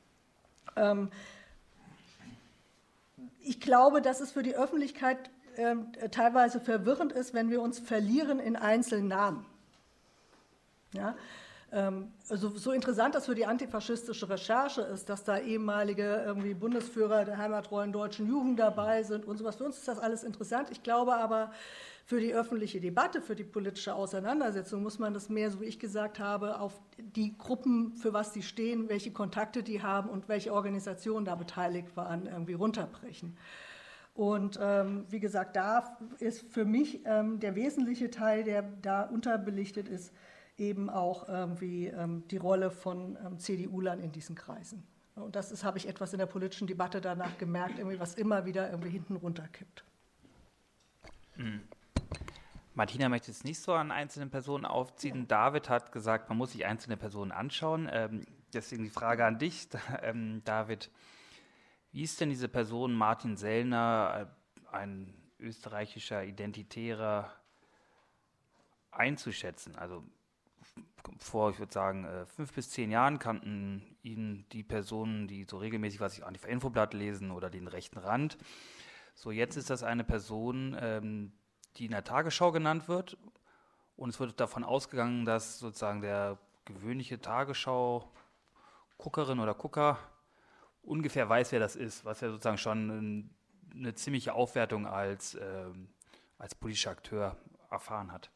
Ähm, 0.76 1.10
ich 3.42 3.60
glaube, 3.60 4.02
dass 4.02 4.20
es 4.20 4.32
für 4.32 4.42
die 4.42 4.56
Öffentlichkeit 4.56 5.30
äh, 5.56 6.08
teilweise 6.10 6.60
verwirrend 6.60 7.12
ist, 7.12 7.34
wenn 7.34 7.50
wir 7.50 7.60
uns 7.60 7.78
verlieren 7.78 8.38
in 8.40 8.56
einzelnen 8.56 9.08
Namen. 9.08 9.46
Ja? 10.92 11.16
Ähm, 11.72 12.12
also 12.28 12.48
so 12.48 12.72
interessant 12.72 13.14
das 13.14 13.26
für 13.26 13.34
die 13.34 13.46
antifaschistische 13.46 14.28
Recherche 14.28 14.82
ist, 14.82 15.08
dass 15.08 15.24
da 15.24 15.38
ehemalige 15.38 16.22
irgendwie 16.26 16.54
Bundesführer 16.54 17.24
der 17.24 17.38
heimatreuen 17.38 17.92
deutschen 17.92 18.26
Jugend 18.26 18.58
dabei 18.58 19.02
sind 19.02 19.24
und 19.24 19.38
sowas. 19.38 19.56
Für 19.56 19.64
uns 19.64 19.78
ist 19.78 19.88
das 19.88 19.98
alles 19.98 20.24
interessant. 20.24 20.68
Ich 20.70 20.82
glaube 20.82 21.14
aber, 21.14 21.52
für 22.10 22.18
die 22.18 22.34
öffentliche 22.34 22.80
Debatte, 22.80 23.22
für 23.22 23.36
die 23.36 23.44
politische 23.44 23.94
Auseinandersetzung 23.94 24.82
muss 24.82 24.98
man 24.98 25.14
das 25.14 25.28
mehr, 25.28 25.48
so 25.48 25.60
wie 25.60 25.66
ich 25.66 25.78
gesagt 25.78 26.18
habe, 26.18 26.58
auf 26.58 26.72
die 26.98 27.38
Gruppen, 27.38 27.92
für 27.94 28.12
was 28.12 28.32
sie 28.32 28.42
stehen, 28.42 28.88
welche 28.88 29.12
Kontakte 29.12 29.62
die 29.62 29.80
haben 29.80 30.08
und 30.10 30.28
welche 30.28 30.52
Organisationen 30.52 31.24
da 31.24 31.36
beteiligt 31.36 31.96
waren, 31.96 32.26
irgendwie 32.26 32.54
runterbrechen. 32.54 33.36
Und 34.14 34.58
ähm, 34.60 35.04
wie 35.08 35.20
gesagt, 35.20 35.54
da 35.54 35.96
ist 36.18 36.42
für 36.52 36.64
mich 36.64 37.00
ähm, 37.04 37.38
der 37.38 37.54
wesentliche 37.54 38.10
Teil, 38.10 38.42
der 38.42 38.62
da 38.82 39.04
unterbelichtet 39.04 39.88
ist, 39.88 40.12
eben 40.60 40.90
auch 40.90 41.28
irgendwie 41.28 41.86
ähm, 41.86 42.22
die 42.28 42.36
Rolle 42.36 42.70
von 42.70 43.18
ähm, 43.24 43.38
CDU-Lern 43.38 44.00
in 44.00 44.12
diesen 44.12 44.36
Kreisen. 44.36 44.86
Und 45.14 45.34
das 45.34 45.50
ist, 45.50 45.64
habe 45.64 45.78
ich 45.78 45.88
etwas 45.88 46.12
in 46.12 46.18
der 46.18 46.26
politischen 46.26 46.66
Debatte 46.66 47.00
danach 47.00 47.36
gemerkt, 47.38 47.78
irgendwie, 47.78 47.98
was 47.98 48.14
immer 48.14 48.44
wieder 48.44 48.70
irgendwie 48.70 48.90
hinten 48.90 49.16
runterkippt. 49.16 49.84
Mhm. 51.36 51.62
Martina 52.74 53.08
möchte 53.08 53.30
es 53.30 53.42
nicht 53.42 53.60
so 53.60 53.72
an 53.74 53.90
einzelnen 53.90 54.30
Personen 54.30 54.64
aufziehen. 54.64 55.26
David 55.26 55.68
hat 55.68 55.92
gesagt, 55.92 56.28
man 56.28 56.38
muss 56.38 56.52
sich 56.52 56.64
einzelne 56.64 56.96
Personen 56.96 57.32
anschauen. 57.32 57.88
Ähm, 57.92 58.24
deswegen 58.52 58.84
die 58.84 58.90
Frage 58.90 59.24
an 59.24 59.38
dich, 59.38 59.68
ähm, 60.02 60.42
David. 60.44 60.90
Wie 61.92 62.02
ist 62.02 62.20
denn 62.20 62.30
diese 62.30 62.48
Person 62.48 62.94
Martin 62.94 63.36
Sellner, 63.36 64.28
äh, 64.72 64.74
ein 64.76 65.12
österreichischer 65.40 66.22
Identitärer, 66.24 67.32
einzuschätzen? 68.92 69.74
Also 69.76 70.04
vor, 71.18 71.50
ich 71.50 71.58
würde 71.58 71.72
sagen, 71.72 72.04
äh, 72.04 72.26
fünf 72.26 72.52
bis 72.52 72.70
zehn 72.70 72.90
Jahren 72.90 73.18
kannten 73.18 73.96
ihn 74.02 74.44
die 74.52 74.62
Personen, 74.62 75.26
die 75.28 75.46
so 75.48 75.56
regelmäßig, 75.58 76.00
was 76.00 76.16
ich, 76.16 76.24
Antifa-Infoblatt 76.24 76.94
lesen 76.94 77.30
oder 77.30 77.50
den 77.50 77.68
rechten 77.68 77.98
Rand. 77.98 78.38
So, 79.14 79.30
jetzt 79.30 79.56
ist 79.56 79.70
das 79.70 79.82
eine 79.82 80.04
Person, 80.04 80.76
ähm, 80.80 81.32
die 81.76 81.86
in 81.86 81.92
der 81.92 82.04
Tagesschau 82.04 82.52
genannt 82.52 82.88
wird. 82.88 83.16
Und 83.96 84.10
es 84.10 84.20
wird 84.20 84.40
davon 84.40 84.64
ausgegangen, 84.64 85.24
dass 85.24 85.58
sozusagen 85.58 86.00
der 86.00 86.38
gewöhnliche 86.64 87.20
Tagesschau-Guckerin 87.20 89.40
oder 89.40 89.54
Gucker 89.54 89.98
ungefähr 90.82 91.28
weiß, 91.28 91.52
wer 91.52 91.60
das 91.60 91.76
ist, 91.76 92.04
was 92.04 92.20
ja 92.22 92.30
sozusagen 92.30 92.58
schon 92.58 93.30
eine 93.74 93.94
ziemliche 93.94 94.34
Aufwertung 94.34 94.86
als 94.86 95.34
äh, 95.34 95.70
als 96.40 96.54
politischer 96.54 96.90
Akteur 96.90 97.36
erfahren 97.70 98.10
hat. 98.10 98.30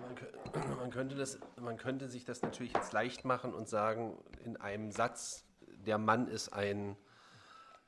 Man, 0.00 0.76
man, 0.78 0.90
könnte 0.90 1.14
das, 1.14 1.38
man 1.60 1.76
könnte 1.76 2.08
sich 2.08 2.24
das 2.24 2.42
natürlich 2.42 2.72
jetzt 2.72 2.92
leicht 2.92 3.24
machen 3.24 3.54
und 3.54 3.68
sagen, 3.68 4.18
in 4.44 4.56
einem 4.56 4.90
Satz, 4.90 5.44
der 5.86 5.98
Mann 5.98 6.28
ist 6.28 6.52
ein 6.52 6.96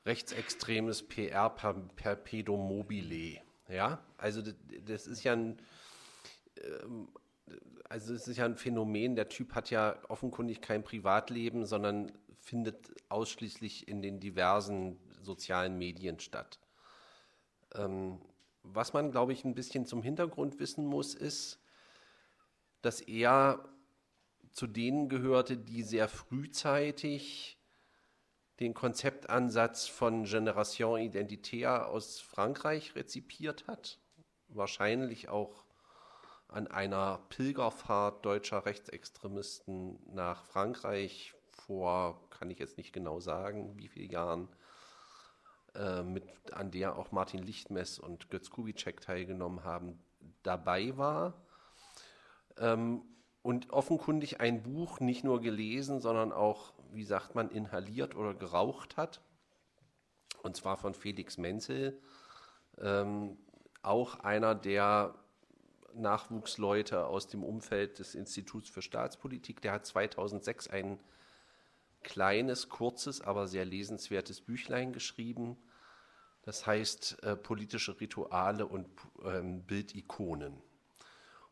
rechtsextremes 0.05 1.07
PR 1.07 1.49
perpetuum 1.49 2.67
mobile. 2.67 3.41
Ja, 3.67 3.99
also 4.17 4.41
das, 4.41 4.55
das 4.85 5.07
ist 5.07 5.23
ja 5.23 5.33
ein, 5.33 5.57
ähm, 6.57 7.09
also 7.87 8.13
es 8.13 8.27
ist 8.27 8.37
ja 8.37 8.45
ein 8.45 8.55
Phänomen, 8.55 9.15
der 9.15 9.29
Typ 9.29 9.53
hat 9.53 9.69
ja 9.69 9.97
offenkundig 10.07 10.61
kein 10.61 10.83
Privatleben, 10.83 11.65
sondern 11.65 12.11
findet 12.39 12.91
ausschließlich 13.09 13.87
in 13.87 14.01
den 14.01 14.19
diversen 14.19 14.97
sozialen 15.21 15.77
Medien 15.77 16.19
statt. 16.19 16.59
Ähm, 17.75 18.19
was 18.63 18.93
man, 18.93 19.11
glaube 19.11 19.33
ich, 19.33 19.45
ein 19.45 19.55
bisschen 19.55 19.85
zum 19.85 20.01
Hintergrund 20.01 20.59
wissen 20.59 20.85
muss, 20.85 21.13
ist, 21.15 21.59
dass 22.81 23.01
er 23.01 23.63
zu 24.51 24.67
denen 24.67 25.09
gehörte, 25.09 25.57
die 25.57 25.83
sehr 25.83 26.07
frühzeitig 26.07 27.57
den 28.59 28.73
Konzeptansatz 28.73 29.87
von 29.87 30.25
Generation 30.25 30.99
Identitaire 30.99 31.87
aus 31.87 32.19
Frankreich 32.19 32.95
rezipiert 32.95 33.67
hat. 33.67 33.99
Wahrscheinlich 34.49 35.29
auch 35.29 35.63
an 36.49 36.67
einer 36.67 37.19
Pilgerfahrt 37.29 38.25
deutscher 38.25 38.65
Rechtsextremisten 38.65 39.99
nach 40.13 40.43
Frankreich 40.45 41.35
vor, 41.51 42.27
kann 42.31 42.49
ich 42.49 42.59
jetzt 42.59 42.77
nicht 42.77 42.91
genau 42.91 43.19
sagen, 43.19 43.77
wie 43.77 43.87
viele 43.87 44.11
Jahren, 44.11 44.49
äh, 45.75 46.01
mit, 46.01 46.23
an 46.51 46.71
der 46.71 46.97
auch 46.97 47.11
Martin 47.11 47.43
Lichtmess 47.43 47.99
und 47.99 48.29
Götz 48.31 48.49
Kubitschek 48.49 48.99
teilgenommen 49.01 49.63
haben, 49.63 49.99
dabei 50.41 50.97
war. 50.97 51.39
Ähm, 52.57 53.01
und 53.41 53.69
offenkundig 53.71 54.41
ein 54.41 54.63
Buch 54.63 54.99
nicht 54.99 55.23
nur 55.23 55.41
gelesen, 55.41 56.01
sondern 56.01 56.31
auch, 56.31 56.73
wie 56.91 57.05
sagt 57.05 57.35
man, 57.35 57.49
inhaliert 57.49 58.15
oder 58.15 58.33
geraucht 58.33 58.97
hat. 58.97 59.21
Und 60.43 60.55
zwar 60.55 60.77
von 60.77 60.93
Felix 60.93 61.37
Menzel, 61.37 62.01
ähm, 62.77 63.37
auch 63.81 64.19
einer 64.19 64.55
der 64.55 65.15
Nachwuchsleute 65.93 67.05
aus 67.05 67.27
dem 67.27 67.43
Umfeld 67.43 67.99
des 67.99 68.15
Instituts 68.15 68.69
für 68.69 68.81
Staatspolitik. 68.81 69.61
Der 69.61 69.73
hat 69.73 69.85
2006 69.85 70.67
ein 70.69 70.99
kleines, 72.03 72.69
kurzes, 72.69 73.21
aber 73.21 73.47
sehr 73.47 73.65
lesenswertes 73.65 74.41
Büchlein 74.41 74.93
geschrieben. 74.93 75.57
Das 76.43 76.65
heißt 76.65 77.23
äh, 77.23 77.35
politische 77.35 77.99
Rituale 77.99 78.65
und 78.65 78.87
ähm, 79.23 79.63
Bildikonen. 79.63 80.61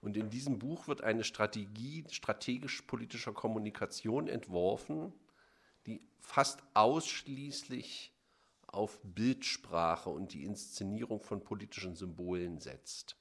Und 0.02 0.16
in 0.16 0.30
diesem 0.30 0.60
Buch 0.60 0.88
wird 0.88 1.02
eine 1.02 1.24
Strategie 1.24 2.06
strategisch-politischer 2.10 3.34
Kommunikation 3.34 4.28
entworfen, 4.28 5.12
die 5.86 6.02
fast 6.20 6.62
ausschließlich 6.74 8.14
auf 8.68 9.00
Bildsprache 9.04 10.10
und 10.10 10.34
die 10.34 10.44
Inszenierung 10.44 11.22
von 11.22 11.44
politischen 11.44 11.96
Symbolen 11.96 12.60
setzt. 12.60 13.16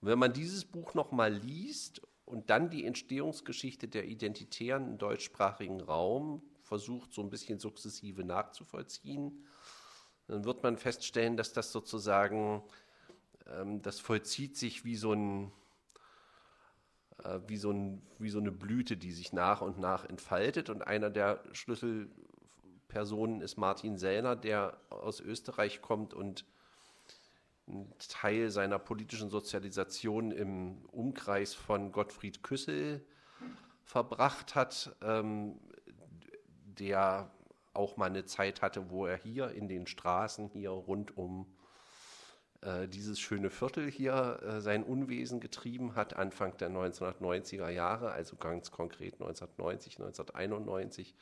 Und 0.00 0.08
wenn 0.08 0.18
man 0.18 0.32
dieses 0.32 0.64
Buch 0.64 0.94
nochmal 0.94 1.32
liest 1.32 2.02
und 2.24 2.50
dann 2.50 2.70
die 2.70 2.84
Entstehungsgeschichte 2.84 3.88
der 3.88 4.06
Identitären 4.06 4.86
im 4.86 4.98
deutschsprachigen 4.98 5.80
Raum 5.80 6.42
versucht, 6.62 7.12
so 7.12 7.22
ein 7.22 7.30
bisschen 7.30 7.58
sukzessive 7.58 8.22
nachzuvollziehen, 8.22 9.44
dann 10.28 10.44
wird 10.44 10.62
man 10.62 10.76
feststellen, 10.76 11.36
dass 11.36 11.52
das 11.52 11.72
sozusagen, 11.72 12.62
ähm, 13.46 13.82
das 13.82 13.98
vollzieht 13.98 14.56
sich 14.56 14.84
wie 14.84 14.94
so 14.94 15.12
ein 15.12 15.50
äh, 17.24 17.40
wie, 17.46 17.56
so 17.56 17.70
ein, 17.70 18.02
wie 18.18 18.30
so 18.30 18.38
eine 18.38 18.52
Blüte, 18.52 18.96
die 18.96 19.12
sich 19.12 19.32
nach 19.32 19.60
und 19.60 19.78
nach 19.78 20.04
entfaltet. 20.04 20.70
Und 20.70 20.82
einer 20.86 21.10
der 21.10 21.42
Schlüsselpersonen 21.52 23.40
ist 23.40 23.56
Martin 23.56 23.98
Sellner, 23.98 24.36
der 24.36 24.78
aus 24.90 25.20
Österreich 25.20 25.80
kommt 25.82 26.14
und 26.14 26.44
einen 27.66 27.92
Teil 27.98 28.50
seiner 28.50 28.78
politischen 28.78 29.30
Sozialisation 29.30 30.32
im 30.32 30.84
Umkreis 30.86 31.54
von 31.54 31.92
Gottfried 31.92 32.42
Küssel 32.42 33.04
verbracht 33.84 34.54
hat, 34.54 34.96
ähm, 35.02 35.58
der 36.64 37.30
auch 37.72 37.96
mal 37.96 38.06
eine 38.06 38.24
Zeit 38.24 38.62
hatte, 38.62 38.90
wo 38.90 39.06
er 39.06 39.16
hier 39.16 39.50
in 39.50 39.68
den 39.68 39.86
Straßen 39.86 40.48
hier 40.48 40.70
rund 40.70 41.16
um 41.16 41.46
äh, 42.62 42.88
dieses 42.88 43.18
schöne 43.18 43.50
Viertel 43.50 43.90
hier 43.90 44.40
äh, 44.42 44.60
sein 44.60 44.82
Unwesen 44.82 45.40
getrieben 45.40 45.94
hat, 45.94 46.16
Anfang 46.16 46.56
der 46.58 46.70
1990er 46.70 47.70
Jahre, 47.70 48.12
also 48.12 48.36
ganz 48.36 48.70
konkret 48.70 49.14
1990, 49.14 49.98
1991 49.98 51.14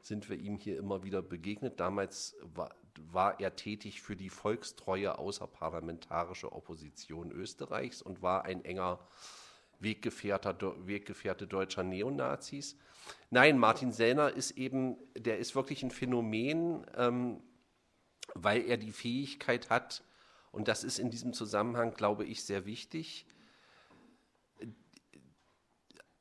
sind 0.00 0.28
wir 0.28 0.36
ihm 0.36 0.58
hier 0.58 0.78
immer 0.78 1.02
wieder 1.02 1.22
begegnet. 1.22 1.80
Damals 1.80 2.36
war, 2.42 2.74
war 3.12 3.40
er 3.40 3.56
tätig 3.56 4.02
für 4.02 4.16
die 4.16 4.28
volkstreue 4.28 5.18
außerparlamentarische 5.18 6.52
Opposition 6.52 7.30
Österreichs 7.30 8.02
und 8.02 8.20
war 8.20 8.44
ein 8.44 8.64
enger 8.64 8.98
Weggefährter, 9.80 10.56
Weggefährte 10.86 11.46
deutscher 11.46 11.84
Neonazis. 11.84 12.76
Nein, 13.30 13.58
Martin 13.58 13.92
Sellner 13.92 14.32
ist 14.32 14.52
eben, 14.52 14.96
der 15.16 15.38
ist 15.38 15.54
wirklich 15.54 15.82
ein 15.82 15.90
Phänomen, 15.90 16.86
ähm, 16.96 17.42
weil 18.34 18.64
er 18.64 18.76
die 18.76 18.92
Fähigkeit 18.92 19.70
hat, 19.70 20.02
und 20.54 20.68
das 20.68 20.84
ist 20.84 20.98
in 20.98 21.10
diesem 21.10 21.32
Zusammenhang, 21.32 21.94
glaube 21.94 22.24
ich, 22.24 22.44
sehr 22.44 22.64
wichtig. 22.64 23.26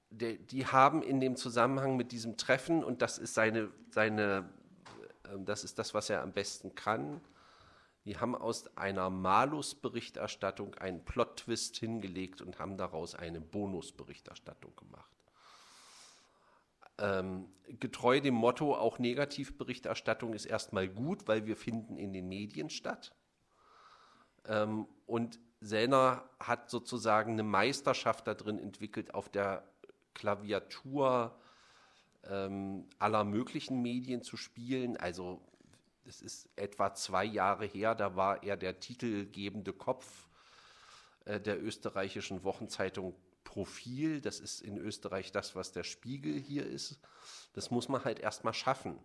Die 0.09 0.67
haben 0.67 1.01
in 1.01 1.19
dem 1.19 1.35
Zusammenhang 1.35 1.97
mit 1.97 2.11
diesem 2.11 2.37
Treffen, 2.37 2.83
und 2.83 3.01
das 3.01 3.17
ist 3.17 3.33
seine, 3.33 3.71
seine 3.89 4.49
ähm, 5.33 5.45
das 5.45 5.63
ist 5.63 5.79
das, 5.79 5.93
was 5.93 6.09
er 6.09 6.21
am 6.21 6.33
besten 6.33 6.75
kann, 6.75 7.21
die 8.05 8.17
haben 8.17 8.35
aus 8.35 8.75
einer 8.75 9.09
Malus-Berichterstattung 9.09 10.75
einen 10.75 11.05
Plot-Twist 11.05 11.77
hingelegt 11.77 12.41
und 12.41 12.59
haben 12.59 12.77
daraus 12.77 13.15
eine 13.15 13.39
Bonus-Berichterstattung 13.39 14.75
gemacht. 14.75 15.11
Ähm, 16.97 17.47
getreu 17.79 18.19
dem 18.19 18.35
Motto, 18.35 18.75
auch 18.75 18.99
Negativberichterstattung 18.99 20.33
ist 20.33 20.45
erstmal 20.45 20.89
gut, 20.89 21.27
weil 21.27 21.45
wir 21.45 21.55
finden 21.55 21.97
in 21.97 22.11
den 22.13 22.27
Medien 22.27 22.69
statt. 22.69 23.15
Ähm, 24.47 24.87
und 25.05 25.39
Sellner 25.61 26.23
hat 26.39 26.69
sozusagen 26.69 27.33
eine 27.33 27.43
Meisterschaft 27.43 28.27
darin 28.27 28.59
entwickelt, 28.59 29.13
auf 29.13 29.29
der 29.29 29.63
Klaviatur 30.13 31.35
ähm, 32.25 32.85
aller 32.99 33.23
möglichen 33.23 33.81
Medien 33.81 34.21
zu 34.21 34.37
spielen. 34.37 34.97
Also 34.97 35.41
es 36.05 36.21
ist 36.21 36.49
etwa 36.55 36.93
zwei 36.93 37.23
Jahre 37.23 37.65
her, 37.65 37.95
da 37.95 38.15
war 38.15 38.43
er 38.43 38.57
der 38.57 38.79
titelgebende 38.79 39.73
Kopf 39.73 40.27
äh, 41.25 41.39
der 41.39 41.63
österreichischen 41.63 42.43
Wochenzeitung 42.43 43.15
Profil. 43.43 44.19
Das 44.19 44.39
ist 44.39 44.61
in 44.61 44.77
Österreich 44.77 45.31
das, 45.31 45.55
was 45.55 45.71
der 45.71 45.83
Spiegel 45.83 46.39
hier 46.39 46.65
ist. 46.65 46.99
Das 47.53 47.71
muss 47.71 47.87
man 47.87 48.03
halt 48.03 48.19
erstmal 48.19 48.53
schaffen. 48.53 48.97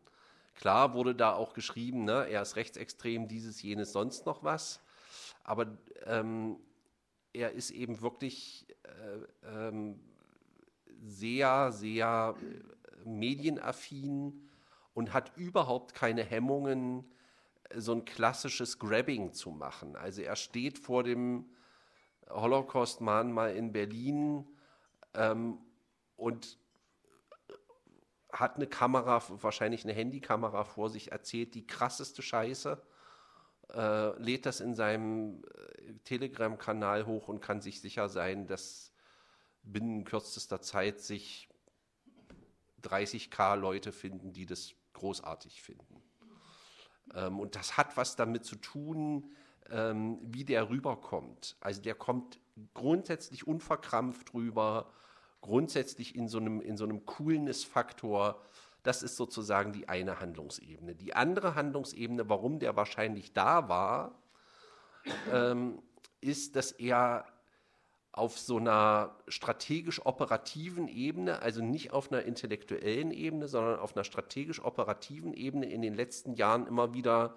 Klar 0.55 0.95
wurde 0.95 1.15
da 1.15 1.35
auch 1.35 1.55
geschrieben, 1.55 2.05
ne, 2.05 2.27
er 2.29 2.43
ist 2.43 2.57
rechtsextrem, 2.57 3.29
dieses, 3.29 3.63
jenes, 3.63 3.93
sonst 3.93 4.27
noch 4.27 4.43
was 4.43 4.81
aber 5.49 5.79
ähm, 6.05 6.59
er 7.33 7.53
ist 7.53 7.71
eben 7.71 8.03
wirklich 8.03 8.67
äh, 8.83 9.49
ähm, 9.49 9.99
sehr, 11.01 11.73
sehr 11.73 12.37
äh, 12.39 13.09
medienaffin 13.09 14.47
und 14.93 15.15
hat 15.15 15.35
überhaupt 15.39 15.95
keine 15.95 16.23
Hemmungen, 16.23 17.11
so 17.75 17.93
ein 17.93 18.05
klassisches 18.05 18.79
Grabbing 18.79 19.33
zu 19.33 19.51
machen. 19.51 19.97
Also 19.97 20.21
er 20.21 20.37
steht 20.37 20.79
vor 20.79 21.03
dem 21.03 21.47
Holocaust-Mahnmal 22.29 23.57
in 23.57 23.73
Berlin 23.73 24.47
ähm, 25.15 25.57
und 26.17 26.59
hat 28.31 28.57
eine 28.57 28.67
Kamera, 28.67 29.23
wahrscheinlich 29.41 29.85
eine 29.85 29.95
Handykamera 29.95 30.65
vor 30.65 30.91
sich, 30.91 31.11
erzählt 31.11 31.55
die 31.55 31.67
krasseste 31.67 32.21
Scheiße 32.21 32.83
äh, 33.75 34.19
lädt 34.21 34.47
das 34.47 34.61
in 34.61 34.75
seinem 34.75 35.43
äh, 35.45 35.95
Telegram-Kanal 36.05 37.07
hoch 37.07 37.29
und 37.29 37.41
kann 37.41 37.61
sich 37.61 37.81
sicher 37.81 38.09
sein, 38.09 38.47
dass 38.47 38.93
binnen 39.63 40.05
kürzester 40.05 40.61
Zeit 40.61 41.01
sich 41.01 41.49
30k 42.83 43.57
Leute 43.57 43.93
finden, 43.93 44.33
die 44.33 44.47
das 44.47 44.75
großartig 44.95 45.63
finden. 45.63 46.03
Ähm, 47.15 47.39
und 47.39 47.57
das 47.57 47.77
hat 47.77 47.97
was 47.97 48.17
damit 48.17 48.45
zu 48.45 48.57
tun, 48.57 49.33
ähm, 49.71 50.19
wie 50.23 50.45
der 50.45 50.71
rüberkommt. 50.71 51.57
Also 51.61 51.83
der 51.83 51.95
kommt 51.95 52.41
grundsätzlich 52.75 53.47
unverkrampft 53.47 54.35
rüber, 54.35 54.93
grundsätzlich 55.41 56.17
in 56.17 56.29
so 56.29 56.39
einem, 56.39 56.61
in 56.61 56.77
so 56.77 56.85
einem 56.85 57.05
Coolness-Faktor, 57.07 58.43
das 58.83 59.03
ist 59.03 59.17
sozusagen 59.17 59.73
die 59.73 59.89
eine 59.89 60.21
Handlungsebene. 60.21 60.95
Die 60.95 61.15
andere 61.15 61.55
Handlungsebene, 61.55 62.29
warum 62.29 62.59
der 62.59 62.77
wahrscheinlich 62.77 63.33
da 63.33 63.69
war, 63.69 64.23
ähm, 65.33 65.83
ist, 66.21 66.57
dass 66.57 66.73
er 66.73 67.27
auf 68.13 68.39
so 68.39 68.57
einer 68.57 69.17
strategisch-operativen 69.29 70.89
Ebene, 70.89 71.41
also 71.41 71.63
nicht 71.63 71.93
auf 71.93 72.11
einer 72.11 72.23
intellektuellen 72.23 73.13
Ebene, 73.13 73.47
sondern 73.47 73.79
auf 73.79 73.95
einer 73.95 74.05
strategisch-operativen 74.05 75.35
Ebene 75.35 75.71
in 75.71 75.83
den 75.83 75.95
letzten 75.95 76.35
Jahren 76.35 76.67
immer 76.67 76.95
wieder 76.95 77.37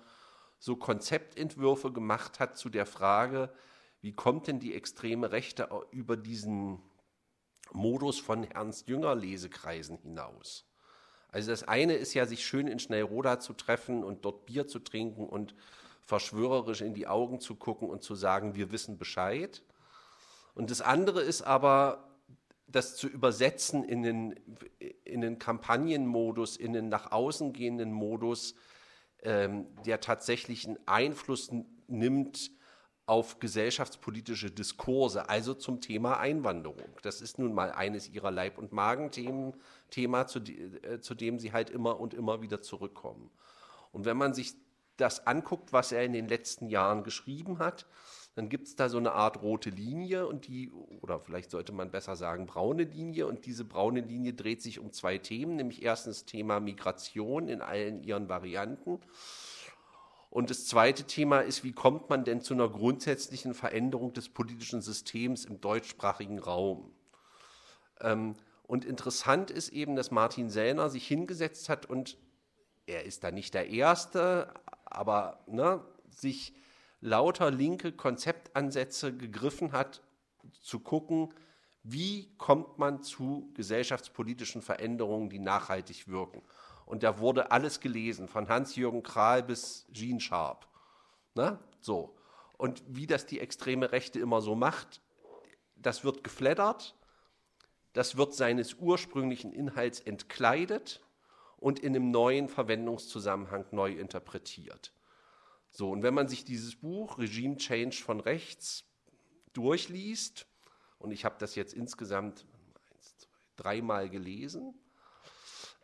so 0.57 0.75
Konzeptentwürfe 0.75 1.91
gemacht 1.91 2.39
hat 2.39 2.57
zu 2.57 2.69
der 2.69 2.85
Frage, 2.85 3.53
wie 4.01 4.13
kommt 4.13 4.47
denn 4.47 4.59
die 4.59 4.73
extreme 4.73 5.31
Rechte 5.31 5.69
über 5.91 6.17
diesen 6.17 6.81
Modus 7.71 8.19
von 8.19 8.43
Ernst 8.43 8.87
Jünger 8.87 9.13
Lesekreisen 9.13 9.97
hinaus? 9.97 10.65
Also 11.31 11.51
das 11.51 11.63
eine 11.63 11.93
ist 11.93 12.13
ja, 12.13 12.25
sich 12.25 12.45
schön 12.45 12.67
in 12.67 12.79
Schnellroda 12.79 13.39
zu 13.39 13.53
treffen 13.53 14.03
und 14.03 14.25
dort 14.25 14.45
Bier 14.45 14.67
zu 14.67 14.79
trinken 14.79 15.25
und 15.25 15.55
verschwörerisch 16.05 16.81
in 16.81 16.93
die 16.93 17.07
Augen 17.07 17.39
zu 17.39 17.55
gucken 17.55 17.89
und 17.89 18.03
zu 18.03 18.15
sagen, 18.15 18.55
wir 18.55 18.71
wissen 18.71 18.97
Bescheid. 18.97 19.63
Und 20.53 20.69
das 20.69 20.81
andere 20.81 21.21
ist 21.21 21.41
aber, 21.41 22.09
das 22.67 22.95
zu 22.95 23.07
übersetzen 23.07 23.83
in 23.83 24.03
den, 24.03 24.39
in 25.05 25.21
den 25.21 25.39
Kampagnenmodus, 25.39 26.57
in 26.57 26.73
den 26.73 26.89
nach 26.89 27.11
außen 27.11 27.53
gehenden 27.53 27.91
Modus, 27.91 28.55
ähm, 29.23 29.67
der 29.85 30.01
tatsächlich 30.01 30.67
einen 30.67 30.79
Einfluss 30.85 31.51
nimmt 31.87 32.51
auf 33.11 33.39
gesellschaftspolitische 33.39 34.51
Diskurse, 34.51 35.27
also 35.27 35.53
zum 35.53 35.81
Thema 35.81 36.21
Einwanderung. 36.21 36.87
Das 37.01 37.19
ist 37.19 37.39
nun 37.39 37.53
mal 37.53 37.73
eines 37.73 38.07
ihrer 38.07 38.31
Leib- 38.31 38.57
und 38.57 38.71
Magenthemen, 38.71 39.53
Thema, 39.89 40.27
zu, 40.27 40.39
äh, 40.39 41.01
zu 41.01 41.13
dem 41.13 41.37
sie 41.37 41.51
halt 41.51 41.69
immer 41.69 41.99
und 41.99 42.13
immer 42.13 42.41
wieder 42.41 42.61
zurückkommen. 42.61 43.29
Und 43.91 44.05
wenn 44.05 44.15
man 44.15 44.33
sich 44.33 44.53
das 44.95 45.27
anguckt, 45.27 45.73
was 45.73 45.91
er 45.91 46.05
in 46.05 46.13
den 46.13 46.29
letzten 46.29 46.69
Jahren 46.69 47.03
geschrieben 47.03 47.59
hat, 47.59 47.85
dann 48.35 48.47
gibt 48.47 48.67
es 48.67 48.77
da 48.77 48.87
so 48.87 48.97
eine 48.97 49.11
Art 49.11 49.41
rote 49.41 49.71
Linie 49.71 50.25
und 50.25 50.47
die, 50.47 50.71
oder 51.01 51.19
vielleicht 51.19 51.51
sollte 51.51 51.73
man 51.73 51.91
besser 51.91 52.15
sagen, 52.15 52.45
braune 52.45 52.83
Linie. 52.83 53.27
Und 53.27 53.45
diese 53.45 53.65
braune 53.65 53.99
Linie 53.99 54.33
dreht 54.33 54.61
sich 54.61 54.79
um 54.79 54.93
zwei 54.93 55.17
Themen, 55.17 55.57
nämlich 55.57 55.83
erstens 55.83 56.23
Thema 56.23 56.61
Migration 56.61 57.49
in 57.49 57.61
allen 57.61 58.03
ihren 58.03 58.29
Varianten. 58.29 59.01
Und 60.31 60.49
das 60.49 60.65
zweite 60.65 61.03
Thema 61.03 61.41
ist, 61.41 61.65
wie 61.65 61.73
kommt 61.73 62.09
man 62.09 62.23
denn 62.23 62.39
zu 62.39 62.53
einer 62.53 62.69
grundsätzlichen 62.69 63.53
Veränderung 63.53 64.13
des 64.13 64.29
politischen 64.29 64.81
Systems 64.81 65.43
im 65.43 65.59
deutschsprachigen 65.59 66.39
Raum? 66.39 66.89
Ähm, 67.99 68.35
und 68.63 68.85
interessant 68.85 69.51
ist 69.51 69.69
eben, 69.69 69.97
dass 69.97 70.09
Martin 70.09 70.49
Sellner 70.49 70.89
sich 70.89 71.05
hingesetzt 71.05 71.67
hat 71.67 71.85
und 71.85 72.17
er 72.85 73.03
ist 73.03 73.25
da 73.25 73.31
nicht 73.31 73.53
der 73.53 73.69
Erste, 73.69 74.53
aber 74.85 75.43
ne, 75.47 75.83
sich 76.09 76.53
lauter 77.01 77.51
linke 77.51 77.91
Konzeptansätze 77.91 79.13
gegriffen 79.13 79.73
hat, 79.73 80.01
zu 80.61 80.79
gucken, 80.79 81.33
wie 81.83 82.33
kommt 82.37 82.77
man 82.77 83.03
zu 83.03 83.51
gesellschaftspolitischen 83.53 84.61
Veränderungen, 84.61 85.29
die 85.29 85.39
nachhaltig 85.39 86.07
wirken. 86.07 86.41
Und 86.91 87.03
da 87.03 87.19
wurde 87.19 87.51
alles 87.51 87.79
gelesen, 87.79 88.27
von 88.27 88.49
Hans-Jürgen 88.49 89.01
Krahl 89.01 89.43
bis 89.43 89.87
Jean 89.93 90.19
Sharp. 90.19 90.67
Ne? 91.35 91.57
So. 91.79 92.17
Und 92.57 92.83
wie 92.85 93.07
das 93.07 93.25
die 93.25 93.39
extreme 93.39 93.93
Rechte 93.93 94.19
immer 94.19 94.41
so 94.41 94.55
macht, 94.55 94.99
das 95.77 96.03
wird 96.03 96.21
geflattert, 96.21 96.97
das 97.93 98.17
wird 98.17 98.33
seines 98.33 98.73
ursprünglichen 98.73 99.53
Inhalts 99.53 100.01
entkleidet 100.01 100.99
und 101.55 101.79
in 101.79 101.95
einem 101.95 102.11
neuen 102.11 102.49
Verwendungszusammenhang 102.49 103.63
neu 103.71 103.93
interpretiert. 103.93 104.91
So, 105.69 105.91
und 105.91 106.03
wenn 106.03 106.13
man 106.13 106.27
sich 106.27 106.43
dieses 106.43 106.75
Buch 106.75 107.17
Regime 107.19 107.55
Change 107.55 107.95
von 108.03 108.19
rechts 108.19 108.83
durchliest, 109.53 110.45
und 110.99 111.11
ich 111.11 111.23
habe 111.23 111.35
das 111.39 111.55
jetzt 111.55 111.73
insgesamt 111.73 112.45
eins, 112.91 113.17
zwei, 113.17 113.29
dreimal 113.55 114.09
gelesen, 114.09 114.73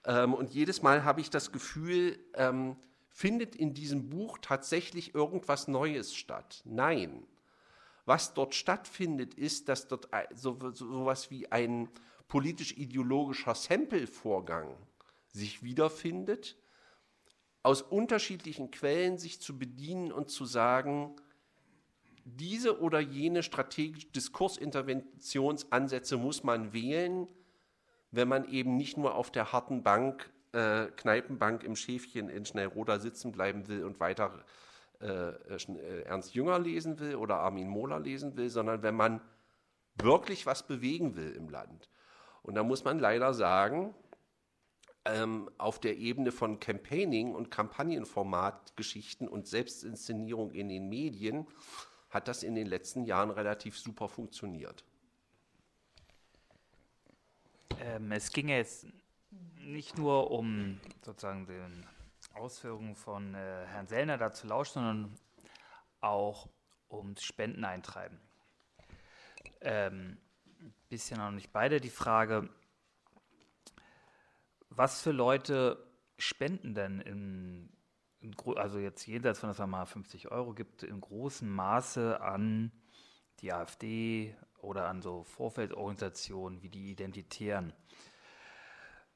ähm, 0.08 0.34
und 0.34 0.54
jedes 0.54 0.82
Mal 0.82 1.04
habe 1.04 1.22
ich 1.22 1.30
das 1.30 1.52
Gefühl, 1.52 2.18
ähm, 2.34 2.78
findet 3.10 3.56
in 3.56 3.74
diesem 3.74 4.10
Buch 4.10 4.38
tatsächlich 4.42 5.14
irgendwas 5.14 5.68
Neues 5.68 6.16
statt? 6.16 6.62
Nein. 6.66 7.28
Was 8.06 8.34
dort 8.34 8.56
stattfindet, 8.56 9.34
ist, 9.34 9.68
dass 9.68 9.90
dort 9.90 10.08
so, 10.34 10.58
so 10.72 11.06
was 11.06 11.30
wie 11.30 11.52
ein 11.52 11.90
politisch-ideologischer 12.30 13.54
Sample-Vorgang 13.54 14.78
sich 15.28 15.62
wiederfindet, 15.62 16.56
aus 17.64 17.82
unterschiedlichen 17.82 18.72
Quellen 18.72 19.18
sich 19.18 19.42
zu 19.42 19.60
bedienen 19.60 20.14
und 20.14 20.30
zu 20.30 20.46
sagen, 20.46 21.18
diese 22.24 22.80
oder 22.80 23.02
jene 23.02 23.44
strategische 23.44 24.08
Diskursinterventionsansätze 24.08 26.16
muss 26.18 26.44
man 26.44 26.72
wählen, 26.72 27.28
wenn 28.12 28.28
man 28.28 28.50
eben 28.50 28.78
nicht 28.78 28.98
nur 28.98 29.16
auf 29.16 29.32
der 29.32 29.52
harten 29.52 29.84
Bank, 29.84 30.30
äh, 30.54 30.88
Kneipenbank 30.96 31.64
im 31.64 31.76
Schäfchen 31.76 32.30
in 32.30 32.46
Schnellroda 32.46 33.00
sitzen 33.00 33.32
bleiben 33.32 33.68
will 33.68 33.84
und 33.84 34.00
weiter 34.00 34.44
äh, 35.02 35.30
äh, 35.30 36.02
Ernst 36.06 36.34
Jünger 36.34 36.60
lesen 36.60 37.00
will 37.00 37.16
oder 37.16 37.38
Armin 37.38 37.68
Mohler 37.68 38.00
lesen 38.00 38.36
will, 38.36 38.50
sondern 38.50 38.82
wenn 38.82 38.96
man 38.96 39.22
wirklich 39.96 40.46
was 40.46 40.66
bewegen 40.66 41.16
will 41.16 41.32
im 41.34 41.50
Land. 41.50 41.90
Und 42.42 42.56
da 42.56 42.64
muss 42.64 42.84
man 42.84 43.00
leider 43.00 43.34
sagen, 43.34 43.94
ähm, 45.06 45.50
auf 45.58 45.80
der 45.80 45.98
Ebene 45.98 46.32
von 46.32 46.60
Campaigning 46.60 47.34
und 47.34 47.52
Kampagnenformatgeschichten 47.52 49.28
und 49.28 49.48
Selbstinszenierung 49.48 50.52
in 50.52 50.70
den 50.70 50.90
Medien 50.90 51.48
hat 52.10 52.28
das 52.28 52.44
in 52.44 52.56
den 52.56 52.68
letzten 52.68 53.06
Jahren 53.06 53.30
relativ 53.30 53.78
super 53.78 54.08
funktioniert. 54.08 54.84
Ähm, 57.80 58.12
es 58.12 58.32
ging 58.32 58.50
jetzt 58.50 58.88
nicht 59.60 59.98
nur 59.98 60.32
um 60.32 60.80
sozusagen 61.04 61.46
den 61.46 61.86
Ausführungen 62.34 62.96
von 62.96 63.36
äh, 63.36 63.66
Herrn 63.68 63.88
Sellner 63.88 64.18
da 64.18 64.32
zu 64.32 64.48
lauschen, 64.48 64.74
sondern 64.74 65.20
auch 66.02 66.50
ums 66.90 67.24
Spendeneintreiben. 67.24 68.20
Ähm, 69.62 70.18
bisschen 70.90 71.18
noch 71.18 71.32
nicht 71.32 71.52
beide 71.52 71.80
die 71.80 71.90
Frage, 71.90 72.50
was 74.70 75.02
für 75.02 75.12
Leute 75.12 75.84
spenden 76.18 76.74
denn 76.74 77.00
in, 77.02 77.70
in 78.20 78.36
also 78.56 78.80
jetzt 78.80 79.06
jenseits 79.06 79.40
von, 79.40 79.50
dass 79.50 79.60
man 79.60 79.70
mal 79.70 79.86
50 79.86 80.32
Euro 80.32 80.54
gibt, 80.54 80.84
in 80.84 81.02
großem 81.02 81.50
Maße 81.50 82.22
an 82.22 82.72
die 83.40 83.54
AfD 83.54 84.36
oder 84.62 84.88
an 84.88 85.02
so 85.02 85.24
Vorfeldorganisationen 85.24 86.62
wie 86.62 86.70
die 86.70 86.92
Identitären. 86.92 87.74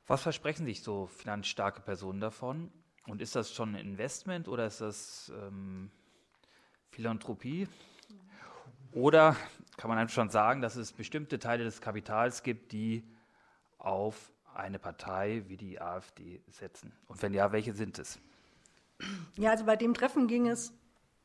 Was 0.07 0.21
versprechen 0.21 0.65
sich 0.65 0.81
so 0.81 1.07
finanzstarke 1.07 1.81
Personen 1.81 2.19
davon? 2.19 2.71
Und 3.07 3.21
ist 3.21 3.35
das 3.35 3.53
schon 3.53 3.75
ein 3.75 3.81
Investment 3.81 4.47
oder 4.47 4.65
ist 4.65 4.81
das 4.81 5.31
ähm, 5.35 5.91
Philanthropie? 6.89 7.67
Oder 8.91 9.35
kann 9.77 9.89
man 9.89 9.97
einfach 9.97 10.13
schon 10.13 10.29
sagen, 10.29 10.61
dass 10.61 10.75
es 10.75 10.91
bestimmte 10.91 11.39
Teile 11.39 11.63
des 11.63 11.81
Kapitals 11.81 12.43
gibt, 12.43 12.71
die 12.73 13.03
auf 13.77 14.31
eine 14.53 14.79
Partei 14.79 15.43
wie 15.47 15.57
die 15.57 15.79
AfD 15.79 16.41
setzen? 16.49 16.91
Und 17.07 17.21
wenn 17.21 17.33
ja, 17.33 17.51
welche 17.51 17.73
sind 17.73 17.97
es? 17.97 18.19
Ja, 19.37 19.51
also 19.51 19.65
bei 19.65 19.75
dem 19.75 19.93
Treffen 19.93 20.27
ging 20.27 20.47
es 20.47 20.73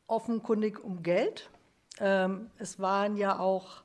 offenkundig 0.07 0.83
um 0.83 1.03
Geld. 1.03 1.51
Ähm, 1.99 2.51
es 2.59 2.79
waren 2.79 3.17
ja 3.17 3.39
auch 3.39 3.83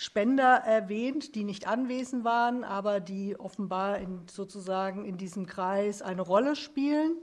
Spender 0.00 0.58
erwähnt, 0.58 1.34
die 1.34 1.42
nicht 1.42 1.66
anwesend 1.66 2.22
waren, 2.22 2.62
aber 2.62 3.00
die 3.00 3.34
offenbar 3.36 3.98
in, 3.98 4.28
sozusagen 4.30 5.04
in 5.04 5.18
diesem 5.18 5.46
Kreis 5.46 6.02
eine 6.02 6.22
Rolle 6.22 6.54
spielen. 6.54 7.16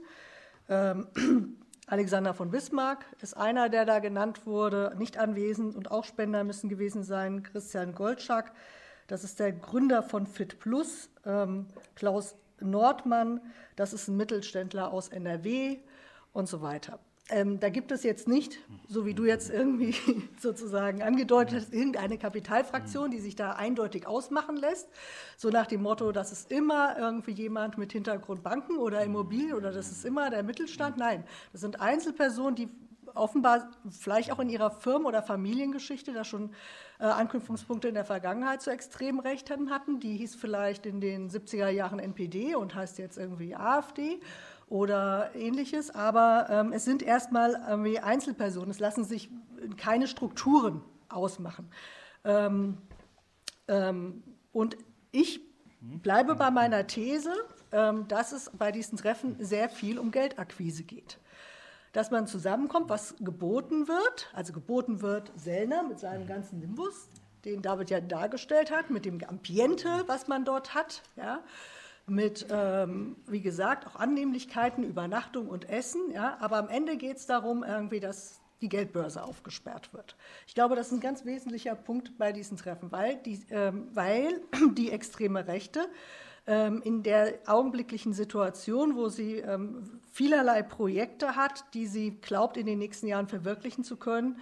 Ähm, 0.68 1.06
Alexander 1.86 2.34
von 2.34 2.50
Bismarck 2.50 3.06
ist 3.22 3.34
einer, 3.34 3.70
der 3.70 3.86
da 3.86 3.98
genannt 4.00 4.44
wurde, 4.44 4.94
nicht 4.98 5.16
anwesend 5.16 5.74
und 5.74 5.90
auch 5.90 6.04
Spender 6.04 6.44
müssen 6.44 6.68
gewesen 6.68 7.02
sein. 7.02 7.42
Christian 7.42 7.94
Goldschak, 7.94 8.52
das 9.06 9.24
ist 9.24 9.40
der 9.40 9.52
Gründer 9.52 10.02
von 10.02 10.26
Fit 10.26 10.58
Plus. 10.58 11.08
Ähm, 11.24 11.68
Klaus 11.94 12.36
Nordmann, 12.60 13.40
das 13.76 13.94
ist 13.94 14.08
ein 14.08 14.18
Mittelständler 14.18 14.92
aus 14.92 15.08
NRW 15.08 15.78
und 16.34 16.46
so 16.46 16.60
weiter. 16.60 16.98
Ähm, 17.28 17.58
da 17.58 17.70
gibt 17.70 17.90
es 17.90 18.04
jetzt 18.04 18.28
nicht, 18.28 18.60
so 18.88 19.04
wie 19.04 19.12
du 19.12 19.24
jetzt 19.24 19.50
irgendwie 19.50 19.96
sozusagen 20.40 21.02
angedeutet 21.02 21.56
hast, 21.56 21.74
irgendeine 21.74 22.18
Kapitalfraktion, 22.18 23.10
die 23.10 23.18
sich 23.18 23.34
da 23.34 23.52
eindeutig 23.52 24.06
ausmachen 24.06 24.56
lässt. 24.56 24.88
So 25.36 25.50
nach 25.50 25.66
dem 25.66 25.82
Motto, 25.82 26.12
das 26.12 26.30
ist 26.30 26.52
immer 26.52 26.96
irgendwie 26.96 27.32
jemand 27.32 27.78
mit 27.78 27.92
Hintergrund 27.92 28.44
Banken 28.44 28.78
oder 28.78 29.02
Immobilien 29.02 29.54
oder 29.54 29.72
das 29.72 29.90
ist 29.90 30.04
immer 30.04 30.30
der 30.30 30.44
Mittelstand. 30.44 30.98
Nein, 30.98 31.24
das 31.50 31.62
sind 31.62 31.80
Einzelpersonen, 31.80 32.54
die 32.54 32.68
offenbar 33.16 33.70
vielleicht 33.90 34.30
auch 34.30 34.38
in 34.38 34.48
ihrer 34.48 34.70
Firmen- 34.70 35.06
oder 35.06 35.22
Familiengeschichte 35.22 36.12
da 36.12 36.22
schon 36.22 36.50
äh, 37.00 37.04
Anknüpfungspunkte 37.04 37.88
in 37.88 37.94
der 37.94 38.04
Vergangenheit 38.04 38.62
zu 38.62 38.70
Extremrechten 38.70 39.70
hatten. 39.70 40.00
Die 40.00 40.16
hieß 40.16 40.36
vielleicht 40.36 40.86
in 40.86 41.00
den 41.00 41.30
70er 41.30 41.68
Jahren 41.70 41.98
NPD 41.98 42.54
und 42.54 42.74
heißt 42.74 42.98
jetzt 42.98 43.18
irgendwie 43.18 43.56
AfD 43.56 44.20
oder 44.68 45.30
ähnliches, 45.34 45.94
aber 45.94 46.48
ähm, 46.50 46.72
es 46.72 46.84
sind 46.84 47.02
erstmal 47.02 47.62
irgendwie 47.68 48.00
Einzelpersonen. 48.00 48.70
Es 48.70 48.80
lassen 48.80 49.04
sich 49.04 49.30
keine 49.76 50.08
Strukturen 50.08 50.82
ausmachen. 51.08 51.70
Ähm, 52.24 52.78
ähm, 53.68 54.22
und 54.52 54.76
ich 55.12 55.40
bleibe 55.80 56.34
bei 56.34 56.50
meiner 56.50 56.86
These, 56.86 57.32
ähm, 57.72 58.08
dass 58.08 58.32
es 58.32 58.50
bei 58.56 58.72
diesen 58.72 58.98
Treffen 58.98 59.36
sehr 59.38 59.68
viel 59.68 59.98
um 59.98 60.10
Geldakquise 60.10 60.82
geht. 60.82 61.18
Dass 61.92 62.10
man 62.10 62.26
zusammenkommt, 62.26 62.88
was 62.90 63.14
geboten 63.20 63.88
wird, 63.88 64.30
also 64.34 64.52
geboten 64.52 65.00
wird 65.00 65.32
Sellner 65.36 65.82
mit 65.84 65.98
seinem 65.98 66.26
ganzen 66.26 66.58
Nimbus, 66.58 67.08
den 67.44 67.62
David 67.62 67.90
ja 67.90 68.00
dargestellt 68.00 68.70
hat, 68.70 68.90
mit 68.90 69.04
dem 69.04 69.22
Ambiente, 69.22 70.04
was 70.06 70.26
man 70.26 70.44
dort 70.44 70.74
hat, 70.74 71.02
ja, 71.14 71.42
mit, 72.06 72.46
ähm, 72.50 73.16
wie 73.26 73.40
gesagt, 73.40 73.86
auch 73.86 73.96
Annehmlichkeiten, 73.96 74.84
Übernachtung 74.84 75.48
und 75.48 75.68
Essen. 75.68 76.10
Ja, 76.12 76.36
aber 76.40 76.58
am 76.58 76.68
Ende 76.68 76.96
geht 76.96 77.16
es 77.16 77.26
darum, 77.26 77.64
irgendwie, 77.64 78.00
dass 78.00 78.40
die 78.60 78.68
Geldbörse 78.68 79.22
aufgesperrt 79.22 79.92
wird. 79.92 80.16
Ich 80.46 80.54
glaube, 80.54 80.76
das 80.76 80.86
ist 80.88 80.92
ein 80.94 81.00
ganz 81.00 81.24
wesentlicher 81.24 81.74
Punkt 81.74 82.16
bei 82.16 82.32
diesen 82.32 82.56
Treffen, 82.56 82.90
weil 82.90 83.16
die, 83.16 83.44
ähm, 83.50 83.88
weil 83.92 84.40
die 84.74 84.90
extreme 84.90 85.46
Rechte 85.46 85.86
ähm, 86.46 86.80
in 86.82 87.02
der 87.02 87.34
augenblicklichen 87.46 88.12
Situation, 88.12 88.96
wo 88.96 89.08
sie 89.08 89.38
ähm, 89.38 90.00
vielerlei 90.12 90.62
Projekte 90.62 91.36
hat, 91.36 91.64
die 91.74 91.86
sie 91.86 92.12
glaubt, 92.20 92.56
in 92.56 92.66
den 92.66 92.78
nächsten 92.78 93.08
Jahren 93.08 93.26
verwirklichen 93.26 93.84
zu 93.84 93.96
können, 93.96 94.38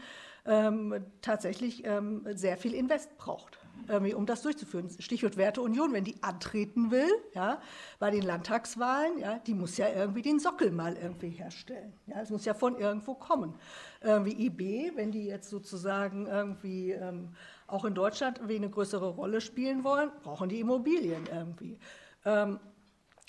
ähm, 0.47 1.05
tatsächlich 1.23 1.85
ähm, 1.87 2.27
sehr 2.35 2.59
viel 2.59 2.75
Invest 2.75 3.17
braucht 3.17 3.64
um 3.89 4.27
das 4.27 4.43
durchzuführen. 4.43 4.89
Stichwort 4.99 5.37
Werteunion, 5.37 5.93
wenn 5.93 6.05
die 6.05 6.23
antreten 6.23 6.91
will, 6.91 7.09
ja, 7.33 7.61
bei 7.99 8.11
den 8.11 8.23
Landtagswahlen, 8.23 9.19
ja, 9.19 9.39
die 9.39 9.55
muss 9.55 9.77
ja 9.77 9.89
irgendwie 9.89 10.23
den 10.23 10.39
Sockel 10.39 10.71
mal 10.71 10.97
irgendwie 10.97 11.31
herstellen. 11.31 11.93
Ja, 12.07 12.21
es 12.21 12.31
muss 12.31 12.45
ja 12.45 12.55
von 12.55 12.77
irgendwo 12.77 13.15
kommen. 13.15 13.55
Wie 14.03 14.47
IB, 14.47 14.93
wenn 14.97 15.13
die 15.13 15.25
jetzt 15.25 15.49
sozusagen 15.49 16.27
irgendwie 16.27 16.93
ähm, 16.93 17.31
auch 17.67 17.85
in 17.85 17.95
Deutschland 17.95 18.39
irgendwie 18.39 18.57
eine 18.57 18.71
größere 18.71 19.09
Rolle 19.09 19.41
spielen 19.41 19.85
wollen, 19.85 20.11
brauchen 20.23 20.49
die 20.49 20.61
Immobilien 20.61 21.27
irgendwie. 21.33 21.79
Ähm, 22.25 22.61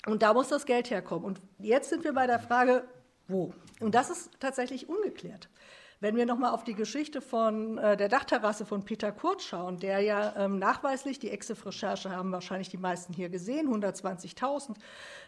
und 0.06 0.22
da 0.22 0.32
muss 0.34 0.48
das 0.48 0.66
Geld 0.66 0.90
herkommen. 0.90 1.24
Und 1.24 1.40
jetzt 1.58 1.90
sind 1.90 2.04
wir 2.04 2.12
bei 2.12 2.26
der 2.26 2.38
Frage, 2.38 2.84
wo? 3.28 3.52
Und 3.80 3.94
das 3.94 4.10
ist 4.10 4.30
tatsächlich 4.38 4.88
ungeklärt. 4.88 5.48
Wenn 5.98 6.14
wir 6.14 6.26
nochmal 6.26 6.52
auf 6.52 6.62
die 6.62 6.74
Geschichte 6.74 7.22
von 7.22 7.78
äh, 7.78 7.96
der 7.96 8.08
Dachterrasse 8.08 8.66
von 8.66 8.84
Peter 8.84 9.12
Kurz 9.12 9.44
schauen, 9.44 9.78
der 9.78 10.00
ja 10.00 10.34
ähm, 10.36 10.58
nachweislich, 10.58 11.18
die 11.18 11.30
Exif-Recherche 11.30 12.10
haben 12.10 12.32
wahrscheinlich 12.32 12.68
die 12.68 12.76
meisten 12.76 13.14
hier 13.14 13.30
gesehen, 13.30 13.68
120.000 13.68 14.74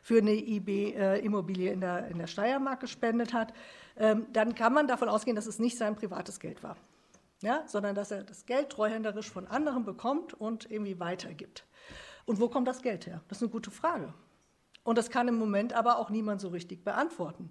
für 0.03 0.19
eine 0.19 0.33
IB-Immobilie 0.33 1.71
äh, 1.71 1.73
in, 1.73 1.81
der, 1.81 2.09
in 2.09 2.19
der 2.19 2.27
Steiermark 2.27 2.81
gespendet 2.81 3.33
hat, 3.33 3.55
ähm, 3.97 4.27
dann 4.35 4.55
kann 4.55 4.75
man 4.75 4.87
davon 4.87 5.09
ausgehen, 5.09 5.37
dass 5.37 5.47
es 5.47 5.59
nicht 5.59 5.79
sein 5.79 5.97
privates 5.97 6.39
Geld 6.39 6.63
war, 6.63 6.77
ja, 7.41 7.63
sondern 7.67 7.95
dass 7.95 8.11
er 8.11 8.23
das 8.23 8.45
Geld 8.45 8.69
treuhänderisch 8.69 9.31
von 9.31 9.47
anderen 9.47 9.87
bekommt 9.87 10.35
und 10.35 10.71
irgendwie 10.71 11.01
weitergibt. 11.01 11.65
Und 12.27 12.41
wo 12.41 12.49
kommt 12.51 12.69
das 12.69 12.83
Geld 12.83 13.07
her? 13.07 13.23
Das 13.29 13.39
ist 13.39 13.43
eine 13.43 13.53
gute 13.53 13.71
Frage. 13.71 14.13
Und 14.85 14.99
das 14.99 15.09
kann 15.09 15.29
im 15.29 15.39
Moment 15.39 15.73
aber 15.73 15.99
auch 15.99 16.11
niemand 16.11 16.43
so 16.43 16.49
richtig 16.49 16.85
beantworten. 16.85 17.51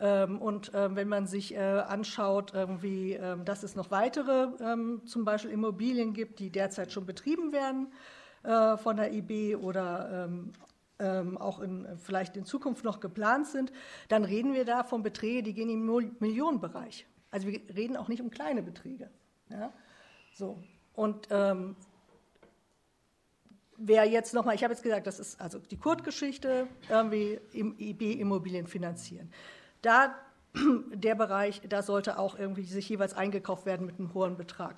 Ähm, 0.00 0.40
und 0.40 0.72
ähm, 0.74 0.96
wenn 0.96 1.08
man 1.08 1.26
sich 1.26 1.54
äh, 1.54 1.58
anschaut, 1.58 2.52
irgendwie, 2.54 3.12
ähm, 3.12 3.44
dass 3.44 3.62
es 3.62 3.76
noch 3.76 3.90
weitere 3.90 4.48
zum 5.04 5.24
Beispiel 5.24 5.50
Immobilien 5.50 6.14
gibt, 6.14 6.38
die 6.38 6.50
derzeit 6.50 6.90
schon 6.90 7.04
betrieben 7.06 7.52
werden 7.52 7.92
äh, 8.42 8.76
von 8.78 8.96
der 8.96 9.12
IB 9.12 9.56
oder 9.56 10.28
auch 11.38 11.60
in, 11.60 11.88
vielleicht 11.96 12.36
in 12.36 12.44
Zukunft 12.44 12.84
noch 12.84 13.00
geplant 13.00 13.46
sind, 13.46 13.72
dann 14.08 14.22
reden 14.22 14.52
wir 14.52 14.66
da 14.66 14.84
von 14.84 15.02
Beträgen, 15.02 15.44
die 15.44 15.54
gehen 15.54 15.70
im 15.70 15.86
Millionenbereich. 16.18 17.06
Also 17.30 17.48
wir 17.48 17.58
reden 17.74 17.96
auch 17.96 18.08
nicht 18.08 18.20
um 18.20 18.28
kleine 18.28 18.62
Beträge. 18.62 19.08
Ja? 19.48 19.72
So. 20.34 20.62
Und 20.92 21.28
ähm, 21.30 21.74
wer 23.78 24.04
jetzt 24.04 24.34
nochmal, 24.34 24.54
ich 24.54 24.62
habe 24.62 24.74
jetzt 24.74 24.82
gesagt, 24.82 25.06
das 25.06 25.18
ist 25.18 25.40
also 25.40 25.58
die 25.58 25.78
Kurt-Geschichte, 25.78 26.66
irgendwie 26.90 27.40
im 27.54 27.78
IB-Immobilien 27.78 28.66
finanzieren. 28.66 29.32
Da 29.82 30.14
der 30.92 31.14
Bereich, 31.14 31.62
da 31.68 31.82
sollte 31.82 32.18
auch 32.18 32.38
irgendwie 32.38 32.64
sich 32.64 32.88
jeweils 32.88 33.14
eingekauft 33.14 33.66
werden 33.66 33.86
mit 33.86 33.98
einem 33.98 34.14
hohen 34.14 34.36
Betrag. 34.36 34.76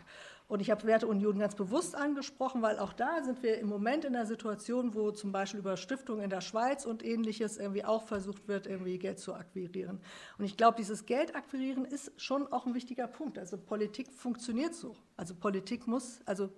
Und 0.49 0.61
ich 0.61 0.71
habe 0.71 0.85
Werteunion 0.85 1.39
ganz 1.39 1.55
bewusst 1.55 1.95
angesprochen, 1.95 2.61
weil 2.61 2.79
auch 2.79 2.93
da 2.93 3.23
sind 3.23 3.43
wir 3.43 3.59
im 3.59 3.69
Moment 3.69 4.05
in 4.05 4.13
der 4.13 4.27
Situation, 4.27 4.95
wo 4.95 5.11
zum 5.11 5.33
Beispiel 5.33 5.61
über 5.61 5.79
Stiftungen 5.79 6.23
in 6.23 6.29
der 6.29 6.43
Schweiz 6.43 6.85
und 6.85 7.03
ähnliches 7.03 7.57
irgendwie 7.57 7.87
auch 7.87 8.03
versucht 8.03 8.49
wird, 8.49 8.67
irgendwie 8.67 8.99
Geld 8.99 9.19
zu 9.19 9.33
akquirieren. 9.33 9.99
Und 10.37 10.45
ich 10.45 10.59
glaube, 10.59 10.77
dieses 10.77 11.07
Geld 11.07 11.35
akquirieren 11.35 11.87
ist 11.87 12.13
schon 12.21 12.53
auch 12.53 12.67
ein 12.67 12.75
wichtiger 12.75 13.07
Punkt. 13.07 13.39
Also 13.39 13.57
Politik 13.57 14.13
funktioniert 14.13 14.75
so. 14.75 14.95
Also 15.17 15.35
Politik 15.35 15.87
muss, 15.87 16.21
also 16.27 16.51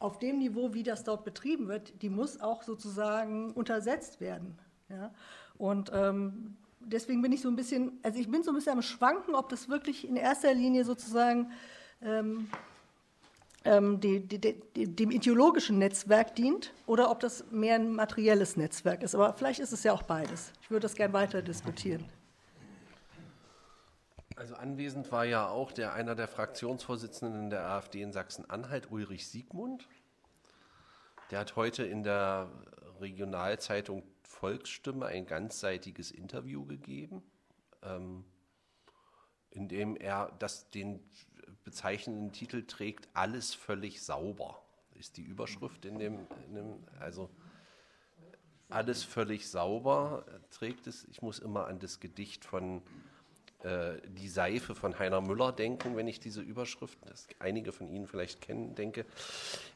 auf 0.00 0.18
dem 0.18 0.38
Niveau, 0.38 0.74
wie 0.74 0.82
das 0.82 1.04
dort 1.04 1.24
betrieben 1.24 1.68
wird, 1.68 2.02
die 2.02 2.10
muss 2.10 2.40
auch 2.40 2.64
sozusagen 2.64 3.52
untersetzt 3.52 4.20
werden. 4.20 4.58
Ja? 4.88 5.14
Und 5.56 5.92
ähm, 5.94 6.56
deswegen 6.80 7.22
bin 7.22 7.32
ich 7.32 7.40
so 7.40 7.48
ein 7.48 7.56
bisschen, 7.56 7.98
also 8.02 8.18
ich 8.18 8.30
bin 8.30 8.42
so 8.42 8.50
ein 8.50 8.54
bisschen 8.54 8.72
am 8.72 8.82
Schwanken, 8.82 9.34
ob 9.34 9.48
das 9.48 9.68
wirklich 9.68 10.08
in 10.08 10.16
erster 10.16 10.52
Linie 10.54 10.84
sozusagen 10.84 11.52
ähm, 12.02 12.48
ähm, 13.64 14.00
die, 14.00 14.20
die, 14.20 14.38
die, 14.40 14.86
dem 14.86 15.10
ideologischen 15.10 15.78
Netzwerk 15.78 16.34
dient 16.34 16.72
oder 16.86 17.10
ob 17.10 17.20
das 17.20 17.44
mehr 17.50 17.74
ein 17.74 17.92
materielles 17.92 18.56
Netzwerk 18.56 19.02
ist. 19.02 19.14
Aber 19.14 19.34
vielleicht 19.34 19.60
ist 19.60 19.72
es 19.72 19.82
ja 19.82 19.92
auch 19.92 20.02
beides. 20.02 20.52
Ich 20.62 20.70
würde 20.70 20.82
das 20.82 20.94
gerne 20.94 21.12
weiter 21.12 21.42
diskutieren. 21.42 22.04
Also 24.36 24.54
anwesend 24.54 25.10
war 25.10 25.24
ja 25.24 25.48
auch 25.48 25.72
der 25.72 25.94
einer 25.94 26.14
der 26.14 26.28
Fraktionsvorsitzenden 26.28 27.50
der 27.50 27.66
AfD 27.66 28.02
in 28.02 28.12
Sachsen-Anhalt, 28.12 28.90
Ulrich 28.92 29.26
Siegmund. 29.26 29.88
Der 31.32 31.40
hat 31.40 31.56
heute 31.56 31.82
in 31.82 32.04
der 32.04 32.48
Regionalzeitung 33.00 34.04
Volksstimme 34.28 35.06
ein 35.06 35.26
ganzseitiges 35.26 36.10
Interview 36.10 36.66
gegeben, 36.66 37.22
ähm, 37.82 38.24
in 39.50 39.68
dem 39.68 39.96
er 39.96 40.30
das, 40.38 40.70
den 40.70 41.00
bezeichnenden 41.64 42.30
Titel 42.32 42.64
trägt, 42.66 43.08
alles 43.14 43.54
völlig 43.54 44.02
sauber, 44.02 44.62
ist 44.94 45.16
die 45.16 45.22
Überschrift 45.22 45.86
in 45.86 45.98
dem, 45.98 46.26
in 46.46 46.54
dem 46.54 46.84
also 47.00 47.30
alles 48.68 49.02
völlig 49.02 49.48
sauber 49.48 50.26
trägt 50.50 50.86
es. 50.86 51.04
Ich 51.04 51.22
muss 51.22 51.38
immer 51.38 51.66
an 51.66 51.78
das 51.78 51.98
Gedicht 51.98 52.44
von 52.44 52.82
äh, 53.62 53.96
Die 54.08 54.28
Seife 54.28 54.74
von 54.74 54.98
Heiner 54.98 55.20
Müller 55.20 55.52
denken, 55.52 55.96
wenn 55.96 56.06
ich 56.06 56.20
diese 56.20 56.40
Überschrift, 56.40 56.98
das 57.06 57.26
einige 57.38 57.72
von 57.72 57.88
Ihnen 57.88 58.06
vielleicht 58.06 58.40
kennen, 58.40 58.74
denke. 58.74 59.04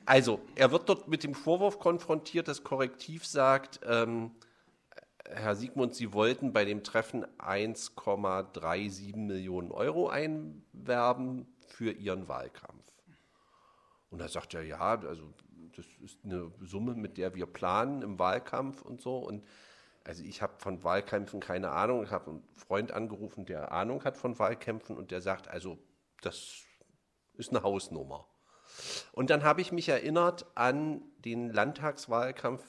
Also, 0.07 0.41
er 0.55 0.71
wird 0.71 0.89
dort 0.89 1.09
mit 1.09 1.25
dem 1.25 1.35
Vorwurf 1.35 1.79
konfrontiert, 1.79 2.49
das 2.49 2.63
Korrektiv 2.63 3.27
sagt, 3.27 3.81
ähm, 3.87 4.31
Herr 5.29 5.57
Siegmund, 5.57 5.95
Sie 5.95 6.13
wollten 6.13 6.53
bei 6.53 6.65
dem 6.65 6.83
Treffen 6.83 7.25
1,37 7.39 9.17
Millionen 9.17 9.71
Euro 9.71 10.09
einwerben 10.09 11.47
für 11.67 11.93
Ihren 11.93 12.29
Wahlkampf. 12.29 12.85
Und 14.11 14.19
da 14.19 14.29
sagt 14.29 14.55
er, 14.55 14.63
ja, 14.63 14.79
also 14.79 15.33
das 15.75 15.87
ist 16.05 16.19
eine 16.25 16.51
Summe, 16.61 16.95
mit 16.95 17.17
der 17.17 17.35
wir 17.35 17.47
planen 17.47 18.03
im 18.03 18.19
Wahlkampf 18.19 18.83
und 18.83 19.01
so. 19.01 19.17
Und 19.19 19.43
also 20.05 20.23
ich 20.23 20.43
habe 20.43 20.55
von 20.59 20.83
Wahlkämpfen 20.85 21.41
keine 21.41 21.71
Ahnung. 21.71 22.03
Ich 22.03 22.11
habe 22.11 22.31
einen 22.31 22.43
Freund 22.55 22.93
angerufen, 22.93 23.47
der 23.47 23.73
Ahnung 23.73 24.05
hat 24.05 24.17
von 24.17 24.39
Wahlkämpfen 24.39 24.97
und 24.97 25.11
der 25.11 25.21
sagt, 25.21 25.49
also 25.49 25.79
das 26.21 26.63
ist 27.35 27.51
eine 27.51 27.63
Hausnummer. 27.63 28.27
Und 29.13 29.31
dann 29.31 29.45
habe 29.45 29.61
ich 29.61 29.73
mich 29.73 29.89
erinnert 29.89 30.47
an 30.55 31.03
den 31.25 31.51
Landtagswahlkampf 31.51 32.65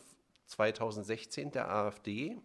2016 0.48 1.52
der 1.52 1.70
AfD 1.70 2.38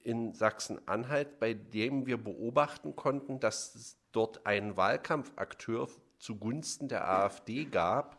in 0.00 0.32
Sachsen-Anhalt, 0.32 1.38
bei 1.38 1.54
dem 1.54 2.06
wir 2.06 2.22
beobachten 2.22 2.96
konnten, 2.96 3.40
dass 3.40 3.74
es 3.74 3.98
dort 4.12 4.46
einen 4.46 4.76
Wahlkampfakteur 4.76 5.88
zugunsten 6.18 6.88
der 6.88 7.08
AfD 7.08 7.64
gab, 7.64 8.18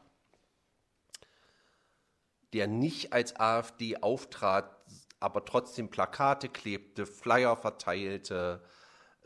der 2.54 2.68
nicht 2.68 3.14
als 3.14 3.40
AfD 3.40 3.98
auftrat, 3.98 4.79
aber 5.20 5.46
trotzdem 5.46 5.90
Plakate 5.90 6.50
klebte, 6.50 7.06
Flyer 7.06 7.56
verteilte, 7.58 8.62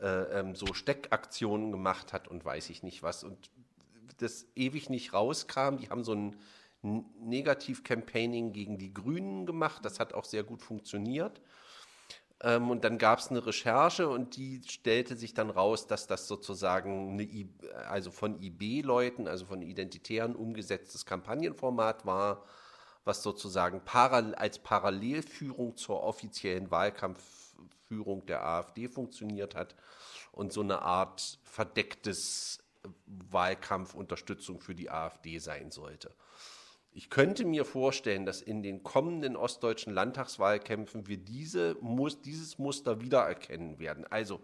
äh, 0.00 0.40
ähm, 0.40 0.54
so 0.54 0.74
Steckaktionen 0.74 1.72
gemacht 1.72 2.12
hat 2.12 2.28
und 2.28 2.44
weiß 2.44 2.70
ich 2.70 2.82
nicht 2.82 3.02
was. 3.02 3.24
Und 3.24 3.50
das 4.18 4.46
ewig 4.54 4.90
nicht 4.90 5.12
rauskam. 5.12 5.76
Die 5.78 5.90
haben 5.90 6.04
so 6.04 6.14
ein 6.14 6.36
Negativ-Campaigning 6.82 8.52
gegen 8.52 8.78
die 8.78 8.92
Grünen 8.92 9.46
gemacht. 9.46 9.84
Das 9.84 10.00
hat 10.00 10.12
auch 10.12 10.24
sehr 10.24 10.42
gut 10.42 10.62
funktioniert. 10.62 11.40
Ähm, 12.42 12.70
und 12.70 12.84
dann 12.84 12.98
gab 12.98 13.20
es 13.20 13.28
eine 13.28 13.46
Recherche 13.46 14.08
und 14.08 14.36
die 14.36 14.62
stellte 14.66 15.16
sich 15.16 15.34
dann 15.34 15.50
raus, 15.50 15.86
dass 15.86 16.06
das 16.06 16.28
sozusagen 16.28 17.12
eine 17.12 17.22
I 17.22 17.48
also 17.88 18.10
von 18.10 18.40
IB-Leuten, 18.40 19.28
also 19.28 19.46
von 19.46 19.62
Identitären 19.62 20.34
umgesetztes 20.34 21.06
Kampagnenformat 21.06 22.04
war, 22.04 22.44
was 23.04 23.22
sozusagen 23.22 23.82
als 24.34 24.58
Parallelführung 24.58 25.76
zur 25.76 26.02
offiziellen 26.02 26.70
Wahlkampfführung 26.70 28.26
der 28.26 28.44
AfD 28.44 28.88
funktioniert 28.88 29.54
hat 29.54 29.74
und 30.32 30.52
so 30.52 30.62
eine 30.62 30.82
Art 30.82 31.38
verdecktes 31.44 32.58
Wahlkampfunterstützung 33.06 34.60
für 34.60 34.74
die 34.74 34.90
AfD 34.90 35.38
sein 35.38 35.70
sollte. 35.70 36.14
Ich 36.92 37.10
könnte 37.10 37.44
mir 37.44 37.64
vorstellen, 37.64 38.24
dass 38.24 38.40
in 38.40 38.62
den 38.62 38.84
kommenden 38.84 39.36
ostdeutschen 39.36 39.92
Landtagswahlkämpfen 39.92 41.08
wir 41.08 41.16
diese, 41.16 41.76
dieses 42.24 42.58
Muster 42.58 43.00
wiedererkennen 43.00 43.80
werden. 43.80 44.06
Also 44.10 44.40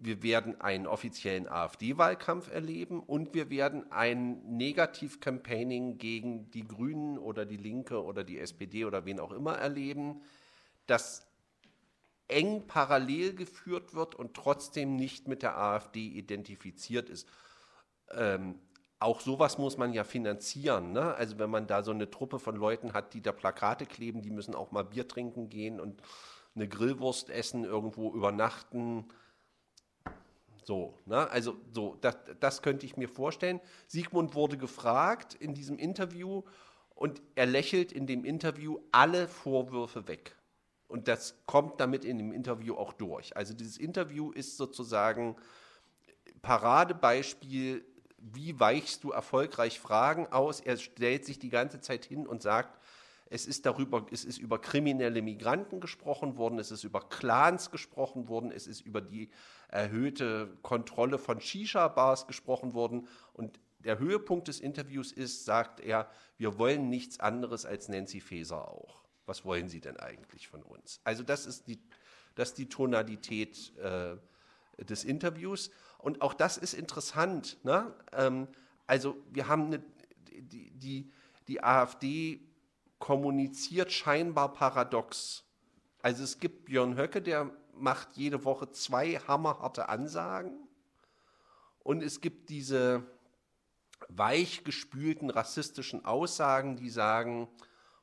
wir 0.00 0.22
werden 0.22 0.60
einen 0.60 0.86
offiziellen 0.86 1.48
AfD-Wahlkampf 1.48 2.50
erleben 2.50 3.00
und 3.00 3.34
wir 3.34 3.50
werden 3.50 3.90
ein 3.92 4.42
Negativ-Campaigning 4.56 5.98
gegen 5.98 6.50
die 6.50 6.66
Grünen 6.66 7.18
oder 7.18 7.46
die 7.46 7.56
Linke 7.56 8.02
oder 8.02 8.24
die 8.24 8.38
SPD 8.38 8.84
oder 8.84 9.04
wen 9.06 9.20
auch 9.20 9.32
immer 9.32 9.56
erleben, 9.56 10.22
das 10.86 11.26
eng 12.28 12.66
parallel 12.66 13.34
geführt 13.34 13.94
wird 13.94 14.14
und 14.14 14.34
trotzdem 14.34 14.96
nicht 14.96 15.28
mit 15.28 15.42
der 15.42 15.56
AfD 15.58 16.06
identifiziert 16.06 17.08
ist. 17.10 17.28
Ähm, 18.10 18.58
auch 18.98 19.20
sowas 19.20 19.58
muss 19.58 19.76
man 19.76 19.92
ja 19.92 20.04
finanzieren. 20.04 20.92
Ne? 20.92 21.14
Also 21.14 21.38
wenn 21.38 21.50
man 21.50 21.66
da 21.66 21.82
so 21.82 21.90
eine 21.90 22.10
Truppe 22.10 22.38
von 22.38 22.56
Leuten 22.56 22.94
hat, 22.94 23.12
die 23.14 23.20
da 23.20 23.32
Plakate 23.32 23.86
kleben, 23.86 24.22
die 24.22 24.30
müssen 24.30 24.54
auch 24.54 24.72
mal 24.72 24.84
Bier 24.84 25.06
trinken 25.06 25.48
gehen 25.50 25.80
und 25.80 26.00
eine 26.54 26.68
Grillwurst 26.68 27.30
essen, 27.30 27.64
irgendwo 27.64 28.14
übernachten. 28.14 29.06
So, 30.64 30.98
ne? 31.06 31.30
also 31.30 31.56
so, 31.72 31.96
das, 32.00 32.16
das 32.40 32.62
könnte 32.62 32.86
ich 32.86 32.96
mir 32.96 33.08
vorstellen. 33.08 33.60
Sigmund 33.86 34.34
wurde 34.34 34.56
gefragt 34.56 35.34
in 35.34 35.54
diesem 35.54 35.78
Interview 35.78 36.42
und 36.94 37.22
er 37.34 37.46
lächelt 37.46 37.92
in 37.92 38.06
dem 38.06 38.24
Interview 38.24 38.78
alle 38.90 39.28
Vorwürfe 39.28 40.08
weg. 40.08 40.36
Und 40.88 41.08
das 41.08 41.34
kommt 41.46 41.80
damit 41.80 42.04
in 42.04 42.18
dem 42.18 42.32
Interview 42.32 42.74
auch 42.76 42.92
durch. 42.92 43.36
Also 43.36 43.52
dieses 43.54 43.76
Interview 43.76 44.30
ist 44.32 44.56
sozusagen 44.56 45.36
Paradebeispiel 46.40 47.84
wie 48.32 48.58
weichst 48.58 49.04
du 49.04 49.10
erfolgreich 49.10 49.78
Fragen 49.78 50.26
aus? 50.28 50.60
Er 50.60 50.76
stellt 50.78 51.24
sich 51.24 51.38
die 51.38 51.50
ganze 51.50 51.80
Zeit 51.80 52.04
hin 52.04 52.26
und 52.26 52.42
sagt, 52.42 52.78
es 53.28 53.46
ist 53.46 53.66
darüber, 53.66 54.06
es 54.10 54.24
ist 54.24 54.38
über 54.38 54.60
kriminelle 54.60 55.20
Migranten 55.20 55.80
gesprochen 55.80 56.36
worden, 56.36 56.58
es 56.58 56.70
ist 56.70 56.84
über 56.84 57.00
Clans 57.00 57.70
gesprochen 57.70 58.28
worden, 58.28 58.52
es 58.52 58.66
ist 58.66 58.80
über 58.80 59.00
die 59.00 59.30
erhöhte 59.74 60.56
Kontrolle 60.62 61.18
von 61.18 61.40
Shisha-Bars 61.40 62.26
gesprochen 62.26 62.74
worden. 62.74 63.08
Und 63.32 63.58
der 63.80 63.98
Höhepunkt 63.98 64.48
des 64.48 64.60
Interviews 64.60 65.12
ist, 65.12 65.44
sagt 65.44 65.80
er, 65.80 66.08
wir 66.38 66.58
wollen 66.58 66.88
nichts 66.88 67.18
anderes 67.20 67.66
als 67.66 67.88
Nancy 67.88 68.20
Faeser 68.20 68.68
auch. 68.68 69.02
Was 69.26 69.44
wollen 69.44 69.68
Sie 69.68 69.80
denn 69.80 69.96
eigentlich 69.96 70.46
von 70.48 70.62
uns? 70.62 71.00
Also 71.02 71.22
das 71.22 71.46
ist 71.46 71.66
die, 71.66 71.80
das 72.36 72.50
ist 72.50 72.58
die 72.58 72.68
Tonalität 72.68 73.76
äh, 73.78 74.16
des 74.84 75.04
Interviews. 75.04 75.70
Und 75.98 76.22
auch 76.22 76.34
das 76.34 76.56
ist 76.56 76.74
interessant. 76.74 77.58
Ne? 77.64 77.92
Ähm, 78.12 78.46
also 78.86 79.16
wir 79.32 79.48
haben 79.48 79.66
eine, 79.66 79.82
die, 80.30 80.70
die, 80.70 81.12
die 81.48 81.64
AfD 81.64 82.40
kommuniziert 83.00 83.90
scheinbar 83.90 84.52
paradox. 84.52 85.44
Also 86.00 86.22
es 86.22 86.38
gibt 86.38 86.66
Björn 86.66 86.96
Höcke, 86.96 87.20
der 87.20 87.50
macht 87.76 88.16
jede 88.16 88.44
Woche 88.44 88.70
zwei 88.72 89.14
hammerharte 89.14 89.88
Ansagen. 89.88 90.52
Und 91.80 92.02
es 92.02 92.20
gibt 92.20 92.48
diese 92.50 93.02
weichgespülten 94.08 95.30
rassistischen 95.30 96.04
Aussagen, 96.04 96.76
die 96.76 96.90
sagen, 96.90 97.48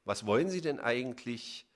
was 0.05 0.25
wollen 0.25 0.49
Sie 0.49 0.61
denn 0.61 0.79
eigentlich? 0.79 1.67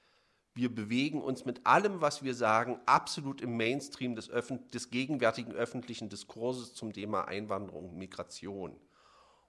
wir 0.56 0.74
bewegen 0.74 1.22
uns 1.22 1.44
mit 1.44 1.68
allem, 1.68 2.00
was 2.00 2.24
wir 2.24 2.34
sagen, 2.34 2.80
absolut 2.86 3.42
im 3.42 3.58
Mainstream 3.58 4.16
des, 4.16 4.32
des, 4.74 4.90
gegenwärtigen 4.90 5.52
öffentlichen 5.52 6.08
Diskurses 6.08 6.74
zum 6.74 6.94
Thema 6.94 7.28
Einwanderung 7.28 7.90
und 7.90 7.98
Migration. 7.98 8.80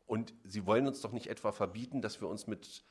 Und 0.07 0.35
Sie 0.45 0.67
wollen 0.67 0.87
uns 0.89 1.01
doch 1.01 1.13
nicht 1.13 1.29
etwa 1.29 1.53
verbieten, 1.53 2.03
dass 2.03 2.21
wir 2.21 2.29
uns 2.29 2.49
mit 2.49 2.85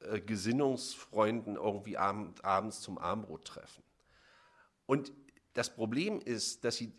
äh, 0.00 0.20
Gesinnungsfreunden 0.20 1.54
irgendwie 1.54 1.96
abend, 1.96 2.44
abends 2.44 2.80
zum 2.80 2.98
Armbrot 2.98 3.44
treffen. 3.44 3.84
Und 4.90 5.12
das 5.52 5.72
Problem 5.72 6.18
ist, 6.18 6.64
dass 6.64 6.74
Sie 6.74 6.92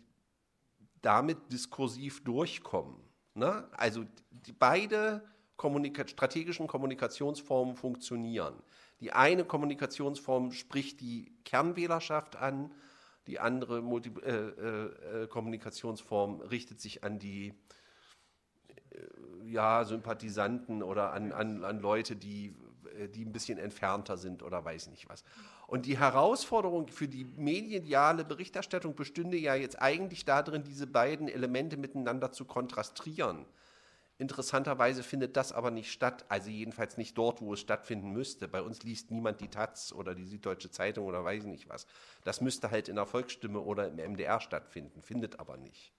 damit 1.02 1.52
diskursiv 1.52 2.24
durchkommen. 2.24 2.96
Ne? 3.34 3.68
Also 3.72 4.06
die, 4.30 4.52
beide 4.52 5.22
Kommunika 5.58 6.08
strategischen 6.08 6.66
Kommunikationsformen 6.68 7.76
funktionieren. 7.76 8.54
Die 9.00 9.12
eine 9.12 9.44
Kommunikationsform 9.44 10.52
spricht 10.52 11.02
die 11.02 11.36
Kernwählerschaft 11.44 12.36
an, 12.36 12.72
die 13.26 13.38
andere 13.38 13.82
Multi 13.82 14.10
äh, 14.22 14.30
äh, 14.30 15.24
äh 15.24 15.26
Kommunikationsform 15.26 16.40
richtet 16.40 16.80
sich 16.80 17.04
an 17.04 17.18
die 17.18 17.52
äh, 18.88 19.50
ja, 19.50 19.84
Sympathisanten 19.84 20.82
oder 20.82 21.12
an, 21.12 21.30
an, 21.30 21.62
an 21.62 21.78
Leute, 21.80 22.16
die, 22.16 22.56
äh, 22.98 23.08
die 23.08 23.26
ein 23.26 23.32
bisschen 23.32 23.58
entfernter 23.58 24.16
sind 24.16 24.42
oder 24.42 24.64
weiß 24.64 24.86
nicht 24.86 25.10
was. 25.10 25.24
Und 25.72 25.86
die 25.86 25.98
Herausforderung 25.98 26.88
für 26.88 27.08
die 27.08 27.24
mediale 27.24 28.26
Berichterstattung 28.26 28.94
bestünde 28.94 29.38
ja 29.38 29.54
jetzt 29.54 29.80
eigentlich 29.80 30.26
darin, 30.26 30.64
diese 30.64 30.86
beiden 30.86 31.28
Elemente 31.28 31.78
miteinander 31.78 32.30
zu 32.30 32.44
kontrastieren. 32.44 33.46
Interessanterweise 34.18 35.02
findet 35.02 35.34
das 35.34 35.50
aber 35.50 35.70
nicht 35.70 35.90
statt, 35.90 36.26
also 36.28 36.50
jedenfalls 36.50 36.98
nicht 36.98 37.16
dort, 37.16 37.40
wo 37.40 37.54
es 37.54 37.60
stattfinden 37.60 38.10
müsste. 38.10 38.48
Bei 38.48 38.60
uns 38.60 38.82
liest 38.82 39.10
niemand 39.10 39.40
die 39.40 39.48
Taz 39.48 39.94
oder 39.94 40.14
die 40.14 40.26
Süddeutsche 40.26 40.70
Zeitung 40.70 41.06
oder 41.06 41.24
weiß 41.24 41.44
ich 41.44 41.50
nicht 41.50 41.70
was. 41.70 41.86
Das 42.22 42.42
müsste 42.42 42.70
halt 42.70 42.90
in 42.90 42.96
der 42.96 43.06
Volksstimme 43.06 43.60
oder 43.60 43.88
im 43.88 43.96
MDR 43.96 44.40
stattfinden, 44.40 45.00
findet 45.00 45.40
aber 45.40 45.56
nicht. 45.56 45.90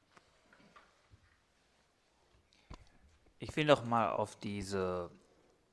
Ich 3.39 3.55
will 3.55 3.65
noch 3.65 3.83
mal 3.83 4.11
auf 4.11 4.35
diese 4.35 5.09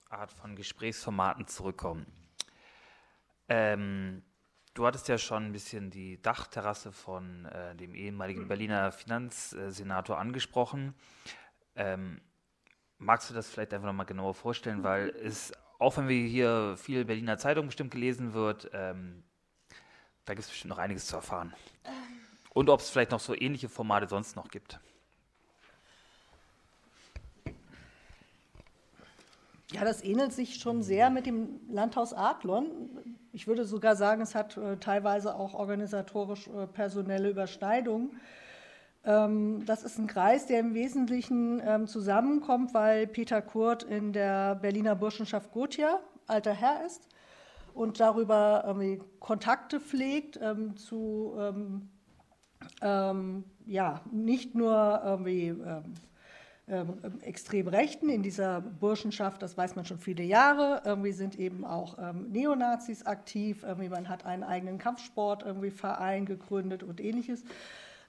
Art 0.08 0.32
von 0.32 0.56
Gesprächsformaten 0.56 1.46
zurückkommen. 1.46 2.06
Ähm, 3.50 4.22
du 4.74 4.86
hattest 4.86 5.08
ja 5.08 5.18
schon 5.18 5.46
ein 5.46 5.52
bisschen 5.52 5.90
die 5.90 6.22
Dachterrasse 6.22 6.92
von 6.92 7.46
äh, 7.46 7.74
dem 7.74 7.94
ehemaligen 7.94 8.46
Berliner 8.46 8.92
Finanzsenator 8.92 10.18
angesprochen. 10.18 10.94
Ähm, 11.74 12.20
magst 12.98 13.28
du 13.28 13.34
das 13.34 13.50
vielleicht 13.50 13.74
einfach 13.74 13.88
nochmal 13.88 14.06
genauer 14.06 14.34
vorstellen, 14.34 14.84
weil 14.84 15.08
es, 15.10 15.52
auch 15.80 15.96
wenn 15.96 16.06
wir 16.06 16.26
hier 16.26 16.76
viel 16.78 17.04
Berliner 17.04 17.38
Zeitung 17.38 17.66
bestimmt 17.66 17.90
gelesen 17.90 18.34
wird, 18.34 18.70
ähm, 18.72 19.24
da 20.24 20.34
gibt 20.34 20.44
es 20.44 20.50
bestimmt 20.50 20.70
noch 20.70 20.78
einiges 20.78 21.06
zu 21.06 21.16
erfahren. 21.16 21.52
Und 22.50 22.70
ob 22.70 22.80
es 22.80 22.88
vielleicht 22.88 23.10
noch 23.10 23.20
so 23.20 23.34
ähnliche 23.34 23.68
Formate 23.68 24.08
sonst 24.08 24.36
noch 24.36 24.48
gibt. 24.48 24.78
Ja, 29.72 29.84
das 29.84 30.02
ähnelt 30.02 30.32
sich 30.32 30.56
schon 30.56 30.82
sehr 30.82 31.10
mit 31.10 31.26
dem 31.26 31.60
Landhaus 31.68 32.12
Adlon. 32.12 33.16
Ich 33.32 33.46
würde 33.46 33.64
sogar 33.64 33.94
sagen, 33.94 34.20
es 34.20 34.34
hat 34.34 34.56
äh, 34.56 34.76
teilweise 34.78 35.36
auch 35.36 35.54
organisatorisch 35.54 36.48
äh, 36.48 36.66
personelle 36.66 37.30
Überschneidungen. 37.30 38.20
Ähm, 39.04 39.64
das 39.66 39.84
ist 39.84 39.98
ein 39.98 40.08
Kreis, 40.08 40.46
der 40.46 40.58
im 40.58 40.74
Wesentlichen 40.74 41.62
ähm, 41.64 41.86
zusammenkommt, 41.86 42.74
weil 42.74 43.06
Peter 43.06 43.40
Kurt 43.40 43.84
in 43.84 44.12
der 44.12 44.56
Berliner 44.56 44.96
Burschenschaft 44.96 45.52
Gotia 45.52 46.00
alter 46.26 46.52
Herr 46.52 46.84
ist 46.84 47.06
und 47.72 48.00
darüber 48.00 48.76
Kontakte 49.20 49.80
pflegt 49.80 50.38
ähm, 50.42 50.76
zu 50.76 51.34
ja, 53.66 54.00
nicht 54.10 54.54
nur 54.54 55.18
irgendwie 56.70 57.24
extrem 57.24 57.68
Rechten 57.68 58.08
in 58.08 58.22
dieser 58.22 58.60
Burschenschaft, 58.60 59.42
das 59.42 59.56
weiß 59.56 59.76
man 59.76 59.84
schon 59.84 59.98
viele 59.98 60.22
Jahre. 60.22 60.82
Irgendwie 60.84 61.12
sind 61.12 61.38
eben 61.38 61.64
auch 61.64 61.98
ähm, 61.98 62.30
Neonazis 62.30 63.04
aktiv. 63.06 63.62
Irgendwie 63.62 63.88
man 63.88 64.08
hat 64.08 64.24
einen 64.24 64.44
eigenen 64.44 64.78
Kampfsport 64.78 65.42
irgendwie 65.42 65.70
Verein 65.70 66.26
gegründet 66.26 66.82
und 66.82 67.00
ähnliches 67.00 67.44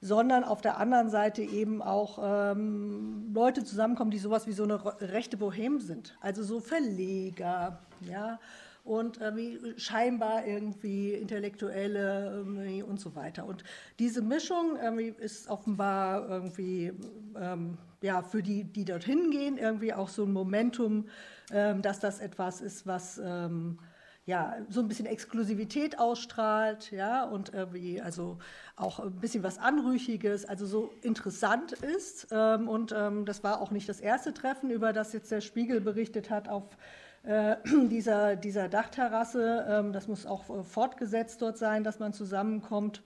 sondern 0.04 0.44
auf 0.44 0.62
der 0.62 0.78
anderen 0.78 1.12
Seite 1.12 1.44
eben 1.44 1.84
auch 1.84 2.18
ähm, 2.24 3.32
Leute 3.34 3.64
zusammenkommen, 3.64 4.10
die 4.10 4.18
sowas 4.18 4.48
wie 4.48 4.52
so 4.52 4.64
eine 4.64 4.84
rechte 5.00 5.38
Bohem 5.38 5.80
sind. 5.80 6.18
Also 6.22 6.44
so 6.44 6.60
Verleger, 6.60 7.78
ja, 8.02 8.40
und 8.84 9.22
äh, 9.22 9.32
scheinbar 9.78 10.46
irgendwie 10.46 11.14
Intellektuelle 11.14 12.46
äh, 12.66 12.84
und 12.84 13.00
so 13.00 13.16
weiter. 13.16 13.46
Und 13.46 13.64
diese 14.00 14.22
Mischung 14.22 14.76
äh, 14.78 15.14
ist 15.20 15.50
offenbar 15.50 16.28
irgendwie 16.30 16.92
ähm, 17.40 17.78
ja, 18.02 18.22
für 18.24 18.42
die, 18.42 18.64
die 18.64 18.86
dorthin 18.86 19.32
gehen, 19.32 19.58
irgendwie 19.58 19.94
auch 19.94 20.10
so 20.10 20.24
ein 20.24 20.34
Momentum, 20.34 21.08
ähm, 21.52 21.82
dass 21.82 22.00
das 22.00 22.20
etwas 22.20 22.62
ist, 22.62 22.88
was 22.88 23.20
ähm, 23.24 23.78
ja, 24.26 24.56
so 24.70 24.82
ein 24.82 24.88
bisschen 24.88 25.08
Exklusivität 25.08 26.00
ausstrahlt, 26.00 26.92
ja, 26.92 27.24
und 27.24 27.54
irgendwie 27.54 28.02
also 28.02 28.38
auch 28.76 29.00
ein 29.00 29.20
bisschen 29.20 29.44
was 29.44 29.58
Anrüchiges, 29.58 30.46
also 30.46 30.66
so 30.66 30.92
interessant 31.02 31.74
ist. 31.74 32.28
Ähm, 32.32 32.68
und 32.70 32.94
ähm, 32.96 33.26
das 33.26 33.44
war 33.44 33.62
auch 33.62 33.72
nicht 33.72 33.90
das 33.90 34.00
erste 34.00 34.34
Treffen, 34.34 34.70
über 34.70 34.94
das 34.94 35.14
jetzt 35.14 35.32
der 35.32 35.42
Spiegel 35.42 35.82
berichtet 35.82 36.30
hat 36.30 36.50
auf 36.50 36.66
äh, 36.66 36.78
dieser, 37.90 38.36
dieser 38.36 38.68
Dachterrasse. 38.68 39.66
Ähm, 39.70 39.94
das 39.94 40.08
muss 40.08 40.26
auch 40.26 40.50
äh, 40.50 40.64
fortgesetzt 40.64 41.42
dort 41.42 41.58
sein, 41.58 41.84
dass 41.84 42.00
man 42.00 42.14
zusammenkommt. 42.14 43.04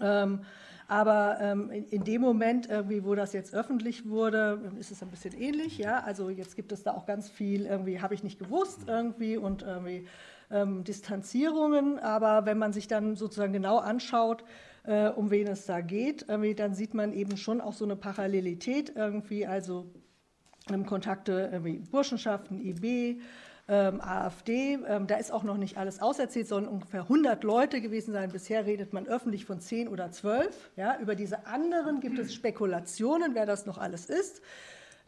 Ähm, 0.00 0.40
Aber 0.86 1.38
ähm, 1.40 1.70
in, 1.70 2.04
dem 2.04 2.22
Moment, 2.22 2.68
irgendwie, 2.68 3.04
wo 3.04 3.14
das 3.14 3.32
jetzt 3.32 3.54
öffentlich 3.54 4.08
wurde, 4.08 4.72
ist 4.80 4.90
es 4.90 5.02
ein 5.02 5.10
bisschen 5.10 5.34
ähnlich. 5.38 5.76
Ja? 5.78 6.00
Also 6.00 6.30
jetzt 6.30 6.56
gibt 6.56 6.72
es 6.72 6.82
da 6.82 6.94
auch 6.94 7.04
ganz 7.04 7.28
viel, 7.28 7.66
irgendwie 7.66 8.00
habe 8.00 8.14
ich 8.14 8.22
nicht 8.22 8.38
gewusst 8.38 8.80
irgendwie 8.86 9.36
und 9.36 9.62
irgendwie 9.62 10.06
Distanzierungen. 10.50 11.98
Aber 11.98 12.46
wenn 12.46 12.56
man 12.56 12.72
sich 12.72 12.88
dann 12.88 13.16
sozusagen 13.16 13.52
genau 13.52 13.76
anschaut, 13.76 14.44
äh, 14.84 15.10
um 15.10 15.30
wen 15.30 15.46
es 15.46 15.66
da 15.66 15.82
geht, 15.82 16.26
dann 16.28 16.74
sieht 16.74 16.94
man 16.94 17.12
eben 17.12 17.36
schon 17.36 17.60
auch 17.60 17.74
so 17.74 17.84
eine 17.84 17.96
Parallelität 17.96 18.92
irgendwie, 18.96 19.46
also 19.46 19.90
Kontakte 20.86 21.50
irgendwie 21.52 21.78
Burschenschaften, 21.90 22.60
IB, 22.60 23.20
ähm, 23.68 24.00
AfD. 24.00 24.78
Ähm, 24.86 25.06
da 25.06 25.16
ist 25.16 25.30
auch 25.30 25.42
noch 25.42 25.58
nicht 25.58 25.76
alles 25.76 26.00
auserzählt, 26.00 26.48
sollen 26.48 26.66
ungefähr 26.66 27.02
100 27.02 27.44
Leute 27.44 27.80
gewesen 27.80 28.12
sein. 28.12 28.30
Bisher 28.30 28.66
redet 28.66 28.92
man 28.92 29.06
öffentlich 29.06 29.44
von 29.44 29.60
10 29.60 29.88
oder 29.88 30.10
12. 30.10 30.70
Ja, 30.76 30.98
über 31.00 31.14
diese 31.14 31.46
anderen 31.46 32.00
gibt 32.00 32.18
es 32.18 32.34
Spekulationen, 32.34 33.34
wer 33.34 33.46
das 33.46 33.66
noch 33.66 33.78
alles 33.78 34.06
ist. 34.06 34.40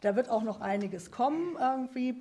Da 0.01 0.15
wird 0.15 0.29
auch 0.29 0.43
noch 0.43 0.61
einiges 0.61 1.11
kommen 1.11 1.57
irgendwie. 1.59 2.15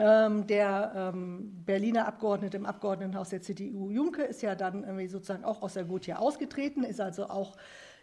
Ähm, 0.00 0.46
der 0.46 1.12
ähm, 1.12 1.64
Berliner 1.66 2.06
Abgeordnete 2.06 2.56
im 2.56 2.66
Abgeordnetenhaus 2.66 3.30
der 3.30 3.42
CDU, 3.42 3.90
Junke, 3.90 4.22
ist 4.22 4.42
ja 4.42 4.54
dann 4.54 4.84
sozusagen 5.08 5.44
auch 5.44 5.62
aus 5.62 5.74
der 5.74 5.84
Gotia 5.84 6.18
ausgetreten, 6.18 6.84
ist 6.84 7.00
also 7.00 7.28
auch 7.28 7.56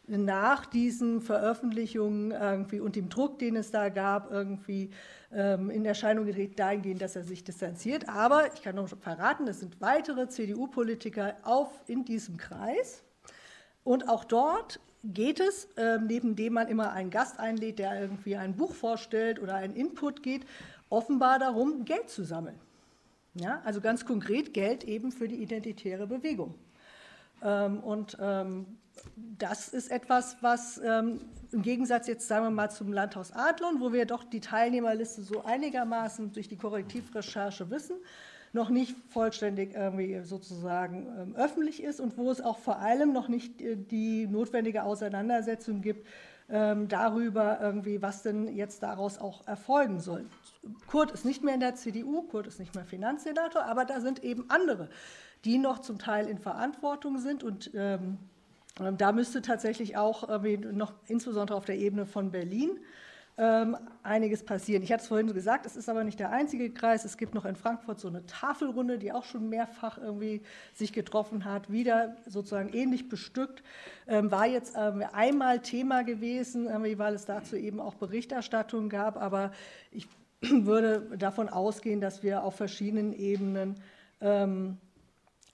nach 0.08 0.66
diesen 0.66 1.22
Veröffentlichungen 1.22 2.32
irgendwie 2.32 2.80
und 2.80 2.96
dem 2.96 3.10
Druck, 3.10 3.40
den 3.40 3.56
es 3.56 3.72
da 3.72 3.90
gab, 3.90 4.32
irgendwie 4.32 4.92
ähm, 5.32 5.70
in 5.70 5.86
Erscheinung 5.86 6.26
gerät, 6.26 6.60
dahingehend, 6.60 7.02
dass 7.02 7.16
er 7.16 7.24
sich 7.24 7.44
distanziert. 7.44 8.08
Aber 8.10 8.54
ich 8.54 8.62
kann 8.62 8.76
noch 8.76 8.88
verraten, 8.88 9.48
es 9.48 9.60
sind 9.60 9.82
weitere 9.82 10.28
CDU-Politiker 10.28 11.36
in 11.88 12.06
diesem 12.06 12.38
Kreis. 12.38 13.04
Und 13.84 14.10
auch 14.10 14.24
dort 14.24 14.80
geht 15.04 15.40
es, 15.40 15.68
ähm, 15.78 16.08
neben 16.08 16.36
dem 16.36 16.54
man 16.54 16.68
immer 16.68 16.92
einen 16.92 17.10
Gast 17.10 17.40
einlädt, 17.40 17.80
der 17.80 18.00
irgendwie 18.00 18.36
ein 18.36 18.56
Buch 18.56 18.74
vorstellt 18.74 19.40
oder 19.40 19.56
einen 19.56 19.76
Input 19.76 20.24
geht, 20.24 20.46
offenbar 20.90 21.40
darum, 21.40 21.86
Geld 21.86 22.10
zu 22.10 22.24
sammeln. 22.24 22.60
Ja, 23.36 23.62
also 23.66 23.82
ganz 23.82 24.06
konkret 24.06 24.54
Geld 24.54 24.84
eben 24.86 25.12
für 25.12 25.28
die 25.28 25.42
identitäre 25.42 26.08
Bewegung. 26.08 26.56
Ähm, 27.44 27.82
und 27.82 28.18
ähm, 28.20 28.78
das 29.16 29.70
ist 29.70 29.92
etwas, 29.92 30.38
was 30.42 30.80
ähm, 30.84 31.22
im 31.52 31.62
Gegensatz 31.62 32.08
jetzt, 32.08 32.28
sagen 32.28 32.46
wir 32.46 32.52
mal, 32.52 32.70
zum 32.70 32.92
Landhaus 32.92 33.32
Adlon, 33.32 33.80
wo 33.80 33.94
wir 33.94 34.06
doch 34.06 34.24
die 34.24 34.40
Teilnehmerliste 34.40 35.22
so 35.22 35.44
einigermaßen 35.44 36.34
durch 36.34 36.48
die 36.48 36.58
Korrektivrecherche 36.58 37.70
wissen, 37.70 37.98
noch 38.54 38.70
nicht 38.70 38.96
vollständig 39.10 39.74
irgendwie 39.76 40.22
sozusagen 40.24 41.36
öffentlich 41.36 41.84
ist 41.84 42.00
und 42.00 42.18
wo 42.18 42.32
es 42.32 42.42
auch 42.42 42.58
vor 42.58 42.80
allem 42.80 43.12
noch 43.12 43.28
nicht 43.28 43.62
äh, 43.62 43.76
die 43.76 44.28
notwendige 44.28 44.84
Auseinandersetzung 44.84 45.82
gibt 45.82 46.08
darüber, 46.48 47.58
irgendwie, 47.60 48.04
was 48.04 48.22
denn 48.22 48.56
jetzt 48.56 48.84
daraus 48.84 49.18
auch 49.18 49.48
erfolgen 49.48 50.00
soll. 50.00 50.28
Kurt 50.86 51.10
ist 51.10 51.26
nicht 51.26 51.44
mehr 51.44 51.56
in 51.56 51.60
der 51.60 51.74
CDU, 51.74 52.22
Kurt 52.22 52.46
ist 52.46 52.60
nicht 52.60 52.76
mehr 52.76 52.86
Finanzsenator, 52.86 53.64
aber 53.64 53.84
da 53.84 54.00
sind 54.00 54.24
eben 54.24 54.46
andere, 54.50 54.90
die 55.44 55.58
noch 55.58 55.80
zum 55.80 55.98
Teil 55.98 56.28
in 56.28 56.38
Verantwortung 56.38 57.18
sind 57.18 57.44
und 57.44 57.72
ähm, 57.74 57.96
ähm 58.04 58.18
da 58.76 59.12
müsste 59.12 59.42
tatsächlich 59.42 59.98
auch 59.98 60.30
äh, 60.30 60.58
noch 60.58 60.94
insbesondere 61.08 61.58
auf 61.58 61.66
der 61.66 61.78
Ebene 61.78 62.06
von 62.06 62.32
Berlin 62.32 62.80
ähm, 63.38 63.76
einiges 64.04 64.44
passieren. 64.44 64.82
Ich 64.84 64.92
hatte 64.92 65.02
es 65.02 65.08
vorhin 65.08 65.34
gesagt, 65.34 65.66
es 65.66 65.76
ist 65.76 65.90
aber 65.90 66.04
nicht 66.04 66.20
der 66.20 66.32
einzige 66.32 66.70
Kreis. 66.72 67.04
Es 67.04 67.18
gibt 67.18 67.34
noch 67.34 67.46
in 67.46 67.56
Frankfurt 67.56 68.00
so 68.00 68.08
eine 68.08 68.26
Tafelrunde, 68.26 68.98
die 68.98 69.12
auch 69.12 69.26
schon 69.26 69.50
mehrfach 69.50 69.98
irgendwie 69.98 70.42
sich 70.74 70.94
getroffen 70.94 71.44
hat, 71.44 71.72
wieder 71.72 72.16
sozusagen 72.26 72.70
ähnlich 72.70 73.10
bestückt. 73.10 73.64
Ähm, 74.08 74.32
war 74.32 74.46
jetzt 74.46 74.76
ähm, 74.78 75.04
einmal 75.12 75.60
Thema 75.60 76.04
gewesen, 76.04 76.68
weil 76.98 77.14
es 77.14 77.26
dazu 77.26 77.58
eben 77.58 77.80
auch 77.80 77.96
Berichterstattung 77.96 78.90
gab, 78.90 79.18
aber 79.18 79.52
ich 79.92 80.08
würde 80.42 81.18
davon 81.18 81.50
ausgehen, 81.50 82.00
dass 82.00 82.24
wir 82.24 82.44
auf 82.44 82.56
verschiedenen 82.56 83.12
Ebenen 83.14 83.76
ähm, 84.22 84.78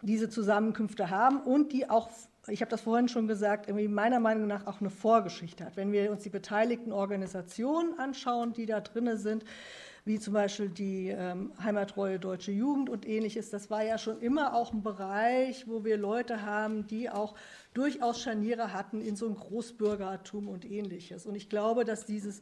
diese 0.03 0.29
Zusammenkünfte 0.29 1.09
haben 1.09 1.41
und 1.41 1.73
die 1.73 1.89
auch, 1.89 2.09
ich 2.51 2.61
habe 2.61 2.69
das 2.69 2.81
vorhin 2.81 3.07
schon 3.07 3.27
gesagt, 3.27 3.67
irgendwie 3.67 3.87
meiner 3.87 4.19
Meinung 4.19 4.47
nach 4.47 4.67
auch 4.67 4.81
eine 4.81 4.89
Vorgeschichte 4.89 5.65
hat. 5.65 5.77
Wenn 5.77 5.91
wir 5.91 6.11
uns 6.11 6.23
die 6.23 6.29
beteiligten 6.29 6.91
Organisationen 6.91 7.97
anschauen, 7.97 8.53
die 8.53 8.65
da 8.65 8.81
drin 8.81 9.17
sind, 9.17 9.45
wie 10.03 10.19
zum 10.19 10.33
Beispiel 10.33 10.69
die 10.69 11.09
ähm, 11.09 11.51
Heimatreue 11.63 12.19
Deutsche 12.19 12.51
Jugend 12.51 12.89
und 12.89 13.07
ähnliches, 13.07 13.51
das 13.51 13.69
war 13.69 13.83
ja 13.83 13.97
schon 13.97 14.19
immer 14.19 14.55
auch 14.55 14.73
ein 14.73 14.81
Bereich, 14.81 15.67
wo 15.67 15.83
wir 15.85 15.97
Leute 15.97 16.43
haben, 16.43 16.87
die 16.87 17.09
auch 17.09 17.35
durchaus 17.73 18.19
Scharniere 18.19 18.73
hatten 18.73 19.01
in 19.01 19.15
so 19.15 19.27
ein 19.27 19.35
Großbürgertum 19.35 20.47
und 20.47 20.69
ähnliches. 20.69 21.25
Und 21.25 21.35
ich 21.35 21.49
glaube, 21.49 21.85
dass 21.85 22.05
dieses 22.05 22.41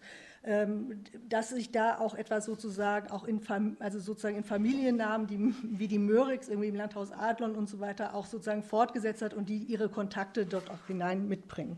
dass 1.28 1.50
sich 1.50 1.72
da 1.72 1.98
auch 2.00 2.16
etwas 2.16 2.46
sozusagen 2.46 3.12
auch 3.12 3.26
in, 3.26 3.42
also 3.80 4.00
sozusagen 4.00 4.38
in 4.38 4.44
Familiennamen, 4.44 5.28
die, 5.28 5.54
wie 5.64 5.88
die 5.88 6.00
Mörix 6.00 6.48
irgendwie 6.48 6.70
im 6.70 6.76
Landhaus 6.76 7.12
Adlon 7.12 7.56
und 7.56 7.70
so 7.70 7.80
weiter 7.80 8.16
auch 8.16 8.26
sozusagen 8.26 8.64
fortgesetzt 8.64 9.22
hat 9.22 9.34
und 9.34 9.50
die 9.50 9.58
ihre 9.58 9.90
Kontakte 9.90 10.46
dort 10.46 10.70
auch 10.70 10.88
hinein 10.88 11.28
mitbringen. 11.28 11.78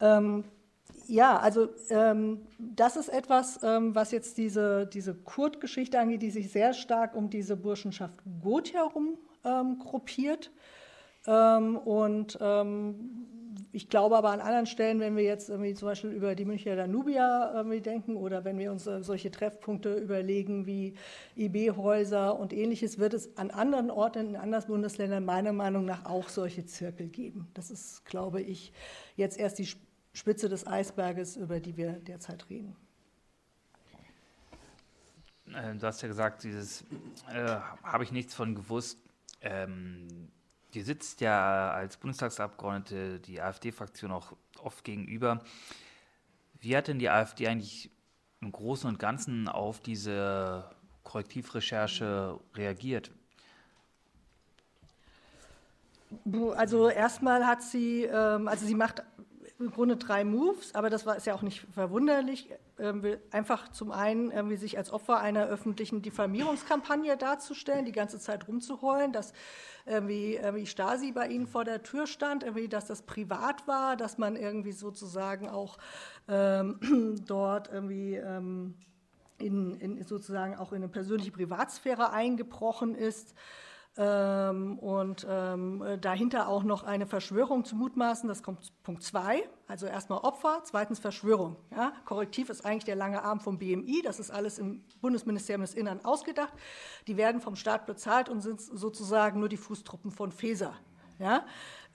Ähm, 0.00 0.44
ja, 1.06 1.38
also 1.38 1.68
ähm, 1.90 2.42
das 2.58 2.96
ist 2.96 3.08
etwas, 3.08 3.60
ähm, 3.62 3.94
was 3.94 4.12
jetzt 4.12 4.38
diese, 4.38 4.86
diese 4.86 5.14
Kurt-Geschichte 5.14 5.98
angeht, 5.98 6.22
die 6.22 6.30
sich 6.30 6.50
sehr 6.50 6.72
stark 6.72 7.14
um 7.14 7.30
diese 7.30 7.56
Burschenschaft 7.56 8.14
Goth 8.42 8.72
herum 8.72 9.18
ähm, 9.44 9.78
gruppiert. 9.78 10.50
Ähm, 11.26 11.76
und 11.76 12.38
ich 13.78 13.88
glaube 13.88 14.16
aber 14.16 14.30
an 14.30 14.40
anderen 14.40 14.66
Stellen, 14.66 14.98
wenn 14.98 15.16
wir 15.16 15.22
jetzt 15.22 15.48
irgendwie 15.48 15.72
zum 15.72 15.86
Beispiel 15.86 16.10
über 16.10 16.34
die 16.34 16.44
Münchner 16.44 16.74
Danubia 16.74 17.52
irgendwie 17.54 17.80
denken 17.80 18.16
oder 18.16 18.44
wenn 18.44 18.58
wir 18.58 18.72
uns 18.72 18.88
äh, 18.88 19.04
solche 19.04 19.30
Treffpunkte 19.30 19.94
überlegen 19.94 20.66
wie 20.66 20.94
IB-Häuser 21.36 22.36
und 22.36 22.52
ähnliches, 22.52 22.98
wird 22.98 23.14
es 23.14 23.36
an 23.36 23.52
anderen 23.52 23.92
Orten 23.92 24.30
in 24.30 24.36
anderen 24.36 24.66
Bundesländern 24.66 25.24
meiner 25.24 25.52
Meinung 25.52 25.84
nach 25.84 26.06
auch 26.06 26.28
solche 26.28 26.66
Zirkel 26.66 27.06
geben. 27.06 27.46
Das 27.54 27.70
ist, 27.70 28.04
glaube 28.04 28.42
ich, 28.42 28.72
jetzt 29.14 29.38
erst 29.38 29.60
die 29.60 29.68
Spitze 30.12 30.48
des 30.48 30.66
Eisberges, 30.66 31.36
über 31.36 31.60
die 31.60 31.76
wir 31.76 31.92
derzeit 31.92 32.50
reden. 32.50 32.74
Äh, 35.54 35.76
du 35.76 35.86
hast 35.86 36.02
ja 36.02 36.08
gesagt, 36.08 36.42
dieses 36.42 36.84
äh, 37.32 37.58
habe 37.84 38.02
ich 38.02 38.10
nichts 38.10 38.34
von 38.34 38.56
gewusst. 38.56 38.98
Ähm, 39.40 40.32
die 40.74 40.82
sitzt 40.82 41.20
ja 41.20 41.70
als 41.70 41.96
Bundestagsabgeordnete 41.96 43.20
die 43.20 43.40
AfD-Fraktion 43.40 44.12
auch 44.12 44.32
oft 44.62 44.84
gegenüber. 44.84 45.42
Wie 46.60 46.76
hat 46.76 46.88
denn 46.88 46.98
die 46.98 47.08
AfD 47.08 47.48
eigentlich 47.48 47.90
im 48.40 48.52
Großen 48.52 48.88
und 48.88 48.98
Ganzen 48.98 49.48
auf 49.48 49.80
diese 49.80 50.70
Korrektivrecherche 51.04 52.38
reagiert? 52.54 53.10
Also 56.56 56.88
erstmal 56.88 57.46
hat 57.46 57.62
sie, 57.62 58.04
ähm, 58.04 58.48
also 58.48 58.66
sie 58.66 58.74
macht 58.74 59.02
im 59.58 59.70
Grunde 59.72 59.96
drei 59.96 60.24
Moves, 60.24 60.74
aber 60.74 60.88
das 60.88 61.04
war, 61.04 61.16
ist 61.16 61.26
ja 61.26 61.34
auch 61.34 61.42
nicht 61.42 61.66
verwunderlich. 61.72 62.48
Ähm, 62.78 63.04
einfach 63.32 63.68
zum 63.72 63.90
einen 63.90 64.30
irgendwie 64.30 64.56
sich 64.56 64.78
als 64.78 64.92
Opfer 64.92 65.18
einer 65.18 65.46
öffentlichen 65.46 66.00
Diffamierungskampagne 66.00 67.16
darzustellen, 67.16 67.84
die 67.84 67.92
ganze 67.92 68.20
Zeit 68.20 68.46
rumzuheulen, 68.46 69.12
dass 69.12 69.32
irgendwie, 69.84 70.36
irgendwie 70.36 70.66
Stasi 70.66 71.10
bei 71.10 71.26
ihnen 71.26 71.48
vor 71.48 71.64
der 71.64 71.82
Tür 71.82 72.06
stand, 72.06 72.44
irgendwie, 72.44 72.68
dass 72.68 72.86
das 72.86 73.02
privat 73.02 73.66
war, 73.66 73.96
dass 73.96 74.16
man 74.16 74.36
irgendwie 74.36 74.72
sozusagen 74.72 75.48
auch 75.48 75.78
ähm, 76.28 77.16
dort 77.26 77.72
irgendwie 77.72 78.14
ähm, 78.14 78.74
in, 79.38 79.74
in, 79.80 80.04
sozusagen 80.04 80.56
auch 80.56 80.70
in 80.70 80.78
eine 80.78 80.88
persönliche 80.88 81.32
Privatsphäre 81.32 82.12
eingebrochen 82.12 82.94
ist. 82.94 83.34
Ähm, 84.00 84.78
und 84.78 85.26
ähm, 85.28 85.82
dahinter 86.00 86.46
auch 86.48 86.62
noch 86.62 86.84
eine 86.84 87.04
Verschwörung 87.06 87.64
zu 87.64 87.74
mutmaßen, 87.74 88.28
das 88.28 88.44
kommt 88.44 88.72
Punkt 88.84 89.02
2, 89.02 89.42
also 89.66 89.86
erstmal 89.86 90.20
Opfer, 90.20 90.60
zweitens 90.62 91.00
Verschwörung. 91.00 91.56
Ja? 91.72 91.92
Korrektiv 92.04 92.48
ist 92.48 92.64
eigentlich 92.64 92.84
der 92.84 92.94
lange 92.94 93.24
Arm 93.24 93.40
vom 93.40 93.58
BMI, 93.58 94.02
das 94.04 94.20
ist 94.20 94.30
alles 94.30 94.60
im 94.60 94.84
Bundesministerium 95.00 95.62
des 95.62 95.74
Innern 95.74 96.04
ausgedacht. 96.04 96.52
Die 97.08 97.16
werden 97.16 97.40
vom 97.40 97.56
Staat 97.56 97.86
bezahlt 97.86 98.28
und 98.28 98.40
sind 98.40 98.60
sozusagen 98.60 99.40
nur 99.40 99.48
die 99.48 99.56
Fußtruppen 99.56 100.12
von 100.12 100.30
Feser. 100.30 100.74
Ja? 101.18 101.44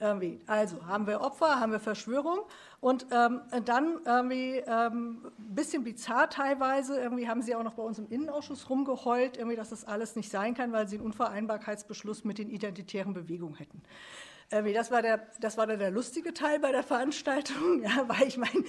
Irgendwie. 0.00 0.40
Also 0.46 0.86
haben 0.86 1.06
wir 1.06 1.20
Opfer, 1.20 1.60
haben 1.60 1.72
wir 1.72 1.80
Verschwörung 1.80 2.40
und 2.80 3.06
ähm, 3.10 3.40
dann 3.64 4.00
irgendwie 4.04 4.62
ähm, 4.66 5.30
bisschen 5.38 5.84
bizarr 5.84 6.28
teilweise, 6.28 7.00
irgendwie 7.00 7.28
haben 7.28 7.42
sie 7.42 7.54
auch 7.54 7.62
noch 7.62 7.74
bei 7.74 7.82
uns 7.82 7.98
im 7.98 8.08
Innenausschuss 8.08 8.68
rumgeheult, 8.68 9.36
irgendwie, 9.36 9.56
dass 9.56 9.70
das 9.70 9.84
alles 9.84 10.16
nicht 10.16 10.30
sein 10.30 10.54
kann, 10.54 10.72
weil 10.72 10.88
sie 10.88 10.96
einen 10.96 11.06
Unvereinbarkeitsbeschluss 11.06 12.24
mit 12.24 12.38
den 12.38 12.50
identitären 12.50 13.14
Bewegungen 13.14 13.54
hätten. 13.54 13.82
Das 14.50 14.90
war, 14.90 15.02
der, 15.02 15.26
das 15.40 15.56
war 15.56 15.66
dann 15.66 15.78
der 15.78 15.90
lustige 15.90 16.34
Teil 16.34 16.58
bei 16.60 16.70
der 16.70 16.82
Veranstaltung, 16.82 17.82
ja, 17.82 18.04
weil 18.06 18.28
ich 18.28 18.36
meine, 18.36 18.64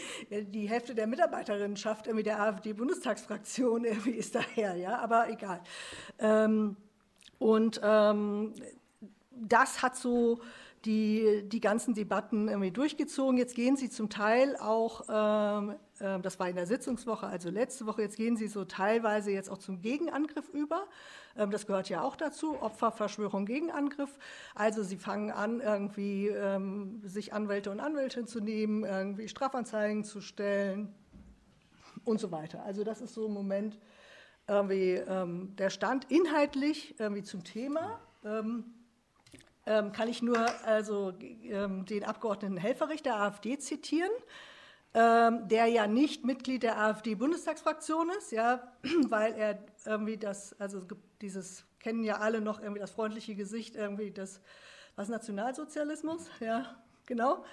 die 0.46 0.70
Hälfte 0.70 0.96
der 0.96 1.06
Mitarbeiterinnenschaft 1.06 2.08
irgendwie 2.08 2.24
der 2.24 2.42
AfD-Bundestagsfraktion 2.42 3.84
irgendwie 3.86 4.12
ist 4.12 4.36
daher, 4.36 4.76
ja, 4.76 4.98
aber 5.00 5.30
egal. 5.30 5.62
Ähm, 6.20 6.78
und 7.38 7.82
ähm, 7.84 8.54
das 9.36 9.82
hat 9.82 9.96
so 9.96 10.40
die, 10.86 11.44
die 11.48 11.60
ganzen 11.60 11.96
Debatten 11.96 12.48
irgendwie 12.48 12.72
durchgezogen. 12.72 13.38
Jetzt 13.38 13.56
gehen 13.56 13.76
sie 13.76 13.90
zum 13.90 14.10
Teil 14.10 14.56
auch, 14.58 15.02
ähm, 15.10 15.76
äh, 16.00 16.20
das 16.20 16.40
war 16.40 16.48
in 16.48 16.56
der 16.56 16.68
Sitzungswoche, 16.68 17.26
also 17.26 17.50
letzte 17.50 17.88
Woche, 17.88 18.04
jetzt 18.04 18.18
gehen 18.18 18.38
sie 18.38 18.48
so 18.48 18.66
teilweise 18.66 19.32
jetzt 19.32 19.50
auch 19.50 19.58
zum 19.58 19.82
Gegenangriff 19.82 20.48
über. 20.50 20.86
Ähm, 21.36 21.50
das 21.50 21.66
gehört 21.66 21.90
ja 21.90 22.02
auch 22.02 22.16
dazu, 22.16 22.62
Opferverschwörung, 22.62 23.46
Gegenangriff. 23.46 24.20
Also 24.54 24.84
sie 24.84 24.98
fangen 24.98 25.32
an, 25.32 25.60
irgendwie 25.60 26.28
ähm, 26.28 27.02
sich 27.04 27.34
Anwälte 27.34 27.72
und 27.72 27.80
Anwältinnen 27.80 28.28
zu 28.28 28.40
nehmen, 28.40 28.84
irgendwie 28.84 29.28
Strafanzeigen 29.28 30.04
zu 30.04 30.22
stellen 30.22 30.94
und 32.04 32.20
so 32.20 32.32
weiter. 32.32 32.64
Also 32.64 32.84
das 32.84 33.02
ist 33.02 33.16
so 33.16 33.26
im 33.26 33.34
Moment 33.34 33.80
irgendwie 34.48 34.94
ähm, 34.94 35.56
der 35.56 35.72
Stand 35.72 36.12
inhaltlich 36.12 37.00
irgendwie 37.00 37.24
zum 37.24 37.44
Thema. 37.44 38.00
Ähm, 38.24 38.75
ähm, 39.66 39.92
kann 39.92 40.08
ich 40.08 40.22
nur 40.22 40.38
also 40.66 41.14
ähm, 41.20 41.86
den 41.86 42.04
Abgeordneten 42.04 42.58
Helferich 42.58 43.04
der 43.04 43.20
AfD 43.20 43.58
zitieren, 43.58 44.12
ähm, 44.94 45.48
der 45.48 45.68
ja 45.68 45.88
nicht 45.88 46.26
Mitglied 46.26 46.64
der 46.64 46.80
AfD-Bundestagsfraktion 46.80 48.10
ist, 48.18 48.32
ja, 48.32 48.72
weil 49.10 49.34
er 49.34 49.60
irgendwie 49.86 50.18
das, 50.18 50.60
also 50.60 50.82
dieses 51.22 51.66
kennen 51.80 52.04
ja 52.04 52.18
alle 52.18 52.42
noch 52.42 52.60
irgendwie 52.62 52.80
das 52.82 52.92
freundliche 52.92 53.36
Gesicht 53.36 53.76
irgendwie 53.76 54.12
des 54.12 54.42
was 54.96 55.10
Nationalsozialismus, 55.10 56.30
ja, 56.40 56.76
genau, 57.06 57.44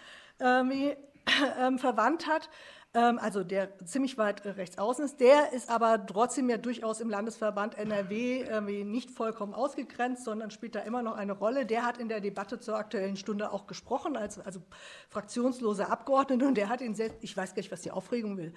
ähm, 1.59 1.79
verwandt 1.79 2.27
hat 2.27 2.49
ähm, 2.95 3.19
also 3.19 3.45
der 3.45 3.79
ziemlich 3.85 4.19
weit 4.19 4.45
rechts 4.45 4.79
außen 4.79 5.05
ist. 5.05 5.21
Der 5.21 5.53
ist 5.53 5.71
aber 5.71 6.05
trotzdem 6.07 6.51
ja 6.51 6.57
durchaus 6.57 7.01
im 7.01 7.11
Landesverband 7.11 7.77
NRW 7.77 8.61
nicht 8.85 9.11
vollkommen 9.11 9.55
ausgegrenzt, 9.55 10.25
sondern 10.25 10.51
spielt 10.51 10.75
da 10.75 10.81
immer 10.81 11.03
noch 11.03 11.17
eine 11.17 11.33
Rolle. 11.33 11.67
Der 11.67 11.85
hat 11.85 11.99
in 11.99 12.09
der 12.09 12.21
Debatte 12.21 12.61
zur 12.61 12.77
Aktuellen 12.77 13.17
Stunde 13.17 13.53
auch 13.53 13.67
gesprochen, 13.67 14.17
als 14.17 14.39
also 14.39 14.61
fraktionsloser 15.09 15.91
Abgeordneter, 15.91 16.49
und 16.49 16.57
der 16.57 16.69
hat 16.69 16.81
ihn 16.81 16.95
selbst, 16.95 17.19
ich 17.23 17.37
weiß 17.37 17.55
gar 17.55 17.61
nicht, 17.61 17.73
was 17.73 17.83
die 17.83 17.91
Aufregung 17.91 18.37
will. 18.37 18.53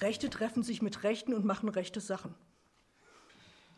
Rechte 0.00 0.28
treffen 0.28 0.62
sich 0.62 0.82
mit 0.82 1.02
Rechten 1.04 1.32
und 1.32 1.44
machen 1.44 1.68
rechte 1.68 2.00
Sachen. 2.00 2.34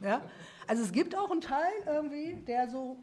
Ja? 0.00 0.22
Also 0.66 0.82
es 0.82 0.92
gibt 0.92 1.16
auch 1.16 1.30
einen 1.30 1.40
Teil 1.40 1.72
irgendwie, 1.86 2.34
der 2.46 2.68
so 2.68 3.02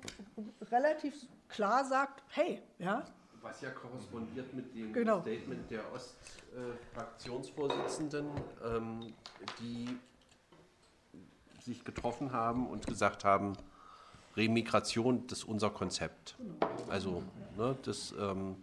relativ 0.72 1.16
klar 1.48 1.86
sagt, 1.86 2.24
hey, 2.30 2.62
ja. 2.80 3.06
Was 3.46 3.62
ja 3.62 3.70
korrespondiert 3.70 4.52
mit 4.56 4.74
dem 4.74 4.92
genau. 4.92 5.22
Statement 5.22 5.70
der 5.70 5.94
Ost 5.94 6.18
Fraktionsvorsitzenden, 6.96 8.26
ähm, 8.66 9.14
die 9.60 9.96
sich 11.62 11.84
getroffen 11.84 12.32
haben 12.32 12.66
und 12.68 12.88
gesagt 12.88 13.24
haben, 13.24 13.54
Remigration, 14.36 15.28
das 15.28 15.40
ist 15.40 15.44
unser 15.44 15.70
Konzept. 15.70 16.36
Also 16.90 17.22
ne, 17.56 17.78
das 17.84 18.16
ähm, 18.20 18.56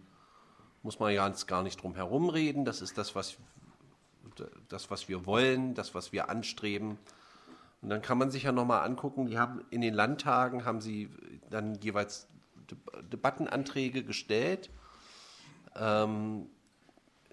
muss 0.81 0.99
man 0.99 1.13
ja 1.13 1.29
gar 1.47 1.63
nicht 1.63 1.81
drum 1.81 1.95
herum 1.95 2.29
reden. 2.29 2.65
Das 2.65 2.81
ist 2.81 2.97
das 2.97 3.15
was, 3.15 3.37
das, 4.67 4.91
was 4.91 5.07
wir 5.07 5.25
wollen, 5.25 5.75
das, 5.75 5.95
was 5.95 6.11
wir 6.11 6.29
anstreben. 6.29 6.97
Und 7.81 7.89
dann 7.89 8.01
kann 8.01 8.17
man 8.17 8.31
sich 8.31 8.43
ja 8.43 8.51
nochmal 8.51 8.85
angucken, 8.85 9.27
die 9.27 9.39
haben 9.39 9.63
in 9.69 9.79
den 9.79 9.93
Landtagen 9.93 10.65
haben 10.65 10.81
sie 10.81 11.09
dann 11.49 11.75
jeweils 11.75 12.27
Debattenanträge 13.01 14.03
gestellt. 14.03 14.69
Ähm, 15.75 16.47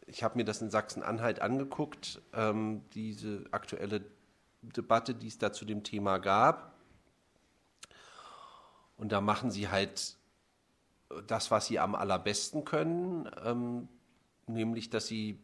ich 0.07 0.23
habe 0.23 0.37
mir 0.37 0.45
das 0.45 0.61
in 0.61 0.71
Sachsen-Anhalt 0.71 1.41
angeguckt, 1.41 2.21
ähm, 2.33 2.83
diese 2.95 3.45
aktuelle 3.53 4.05
Debatte, 4.63 5.15
die 5.15 5.29
es 5.29 5.39
da 5.39 5.53
zu 5.53 5.65
dem 5.65 5.85
Thema 5.85 6.19
gab. 6.19 6.75
Und 8.97 9.13
da 9.13 9.21
machen 9.21 9.51
sie 9.51 9.69
halt 9.69 10.17
das, 11.27 11.51
was 11.51 11.67
sie 11.67 11.79
am 11.79 11.95
allerbesten 11.95 12.65
können, 12.65 13.31
ähm, 13.45 13.89
nämlich, 14.47 14.91
dass 14.91 15.07
sie 15.07 15.41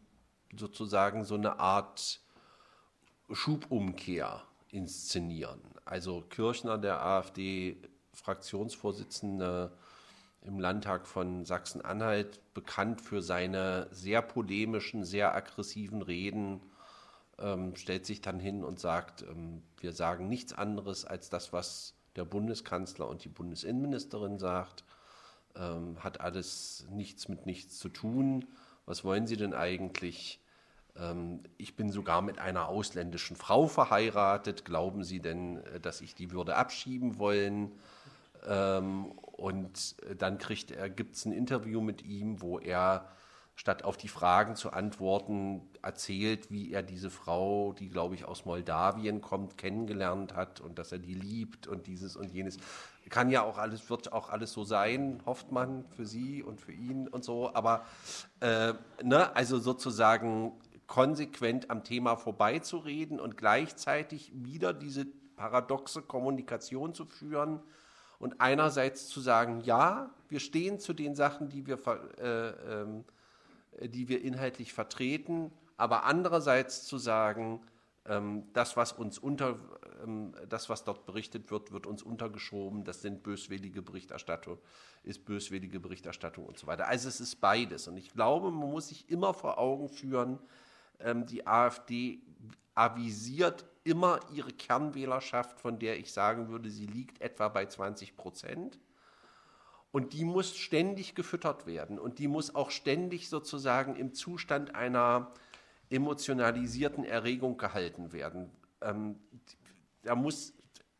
sozusagen 0.55 1.23
so 1.23 1.35
eine 1.35 1.59
Art 1.59 2.21
Schubumkehr 3.31 4.43
inszenieren. 4.69 5.61
Also 5.85 6.21
Kirchner, 6.21 6.77
der 6.77 7.01
AfD-Fraktionsvorsitzende, 8.17 9.71
im 10.41 10.59
Landtag 10.59 11.07
von 11.07 11.45
Sachsen-Anhalt 11.45 12.53
bekannt 12.53 13.01
für 13.01 13.21
seine 13.21 13.87
sehr 13.91 14.21
polemischen, 14.21 15.03
sehr 15.03 15.35
aggressiven 15.35 16.01
Reden, 16.01 16.61
ähm, 17.39 17.75
stellt 17.75 18.05
sich 18.05 18.21
dann 18.21 18.39
hin 18.39 18.63
und 18.63 18.79
sagt, 18.79 19.23
ähm, 19.23 19.63
wir 19.79 19.91
sagen 19.93 20.29
nichts 20.29 20.53
anderes 20.53 21.05
als 21.05 21.29
das, 21.29 21.53
was 21.53 21.95
der 22.15 22.25
Bundeskanzler 22.25 23.07
und 23.07 23.23
die 23.23 23.29
Bundesinnenministerin 23.29 24.39
sagt, 24.39 24.83
ähm, 25.55 26.03
hat 26.03 26.21
alles 26.21 26.85
nichts 26.91 27.27
mit 27.27 27.45
nichts 27.45 27.77
zu 27.77 27.89
tun. 27.89 28.45
Was 28.85 29.03
wollen 29.03 29.27
Sie 29.27 29.37
denn 29.37 29.53
eigentlich? 29.53 30.39
Ähm, 30.95 31.41
ich 31.57 31.75
bin 31.75 31.91
sogar 31.91 32.21
mit 32.21 32.39
einer 32.39 32.69
ausländischen 32.69 33.35
Frau 33.35 33.67
verheiratet. 33.67 34.65
Glauben 34.65 35.03
Sie 35.03 35.19
denn, 35.19 35.57
äh, 35.65 35.79
dass 35.79 36.01
ich 36.01 36.15
die 36.15 36.31
würde 36.31 36.55
abschieben 36.55 37.19
wollen? 37.19 37.71
Ähm, 38.45 39.11
und 39.37 39.95
dann 40.19 40.37
kriegt 40.37 40.71
er, 40.71 40.89
gibt 40.89 41.15
es 41.15 41.25
ein 41.25 41.31
Interview 41.31 41.81
mit 41.81 42.03
ihm, 42.03 42.41
wo 42.41 42.59
er 42.59 43.07
statt 43.57 43.83
auf 43.83 43.97
die 43.97 44.07
Fragen 44.07 44.55
zu 44.55 44.71
antworten, 44.71 45.61
erzählt, 45.81 46.51
wie 46.51 46.71
er 46.71 46.83
diese 46.83 47.09
Frau, 47.09 47.73
die 47.73 47.89
glaube 47.89 48.13
ich 48.13 48.23
aus 48.23 48.45
Moldawien 48.45 49.19
kommt, 49.19 49.57
kennengelernt 49.57 50.35
hat 50.35 50.61
und 50.61 50.77
dass 50.77 50.91
er 50.91 50.99
die 50.99 51.15
liebt 51.15 51.67
und 51.67 51.87
dieses 51.87 52.15
und 52.15 52.31
jenes. 52.31 52.57
Kann 53.09 53.31
ja 53.31 53.41
auch 53.41 53.57
alles, 53.57 53.89
wird 53.89 54.13
auch 54.13 54.29
alles 54.29 54.53
so 54.53 54.63
sein, 54.63 55.21
hofft 55.25 55.51
man 55.51 55.85
für 55.89 56.05
sie 56.05 56.43
und 56.43 56.61
für 56.61 56.71
ihn 56.71 57.07
und 57.07 57.23
so. 57.23 57.53
Aber 57.55 57.85
äh, 58.41 58.73
ne, 59.01 59.35
also 59.35 59.57
sozusagen 59.57 60.51
konsequent 60.85 61.71
am 61.71 61.83
Thema 61.83 62.15
vorbeizureden 62.15 63.19
und 63.19 63.37
gleichzeitig 63.37 64.31
wieder 64.35 64.73
diese 64.73 65.05
paradoxe 65.35 66.01
Kommunikation 66.03 66.93
zu 66.93 67.05
führen 67.05 67.61
und 68.19 68.41
einerseits 68.41 69.07
zu 69.07 69.21
sagen, 69.21 69.61
ja, 69.61 70.09
wir 70.29 70.39
stehen 70.39 70.79
zu 70.79 70.93
den 70.93 71.15
Sachen, 71.15 71.49
die 71.49 71.65
wir, 71.65 71.79
äh, 72.17 72.49
äh, 72.81 73.89
die 73.89 74.09
wir 74.09 74.21
inhaltlich 74.21 74.73
vertreten, 74.73 75.51
aber 75.77 76.05
andererseits 76.05 76.85
zu 76.85 76.97
sagen, 76.97 77.61
ähm, 78.05 78.43
das, 78.53 78.77
was 78.77 78.93
uns 78.93 79.19
unter, 79.19 79.59
ähm, 80.03 80.33
das, 80.49 80.69
was 80.69 80.83
dort 80.83 81.05
berichtet 81.05 81.51
wird, 81.51 81.71
wird 81.71 81.85
uns 81.85 82.01
untergeschoben, 82.01 82.83
das 82.83 83.01
sind 83.01 83.21
böswillige 83.21 83.81
Berichterstattung, 83.81 84.57
ist 85.03 85.25
böswillige 85.25 85.79
Berichterstattung 85.79 86.45
und 86.45 86.57
so 86.57 86.67
weiter. 86.67 86.87
Also 86.87 87.09
es 87.09 87.19
ist 87.19 87.35
beides. 87.41 87.87
Und 87.87 87.97
ich 87.97 88.13
glaube, 88.13 88.49
man 88.49 88.71
muss 88.71 88.87
sich 88.87 89.09
immer 89.09 89.33
vor 89.33 89.57
Augen 89.57 89.89
führen, 89.89 90.39
ähm, 90.99 91.25
die 91.25 91.45
AfD 91.45 92.21
avisiert 92.75 93.65
immer 93.83 94.19
ihre 94.33 94.51
Kernwählerschaft, 94.51 95.59
von 95.59 95.79
der 95.79 95.97
ich 95.97 96.11
sagen 96.11 96.49
würde, 96.49 96.69
sie 96.69 96.85
liegt 96.85 97.21
etwa 97.21 97.47
bei 97.47 97.65
20 97.65 98.15
Prozent. 98.15 98.79
Und 99.91 100.13
die 100.13 100.25
muss 100.25 100.55
ständig 100.57 101.15
gefüttert 101.15 101.65
werden 101.65 101.97
und 101.97 102.19
die 102.19 102.27
muss 102.27 102.53
auch 102.53 102.71
ständig 102.71 103.29
sozusagen 103.29 103.95
im 103.95 104.13
Zustand 104.13 104.75
einer 104.75 105.31
emotionalisierten 105.89 107.05
Erregung 107.05 107.57
gehalten 107.57 108.11
werden. 108.11 108.51
Ähm, 108.81 109.17
da 110.03 110.13
muss 110.13 110.53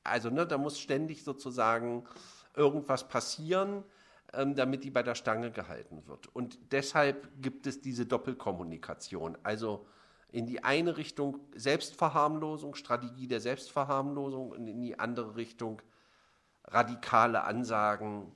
also 0.08 0.30
ne, 0.30 0.48
da 0.48 0.58
muss 0.58 0.80
ständig 0.80 1.24
sozusagen 1.24 2.06
irgendwas 2.56 3.08
passieren, 3.08 3.84
ähm, 4.34 4.56
damit 4.56 4.84
die 4.84 4.90
bei 4.90 5.04
der 5.04 5.16
Stange 5.16 5.52
gehalten 5.52 6.08
wird. 6.08 6.34
Und 6.34 6.72
deshalb 6.72 7.30
gibt 7.42 7.68
es 7.68 7.82
diese 7.82 8.06
Doppelkommunikation. 8.06 9.38
Also 9.44 9.86
in 10.32 10.46
die 10.46 10.64
eine 10.64 10.98
Richtung 10.98 11.40
Selbstverharmlosung, 11.56 12.76
Strategie 12.76 13.28
der 13.28 13.40
Selbstverharmlosung 13.40 14.52
und 14.52 14.68
in 14.68 14.82
die 14.82 15.00
andere 15.00 15.36
Richtung 15.36 15.82
radikale 16.66 17.44
Ansagen 17.44 18.32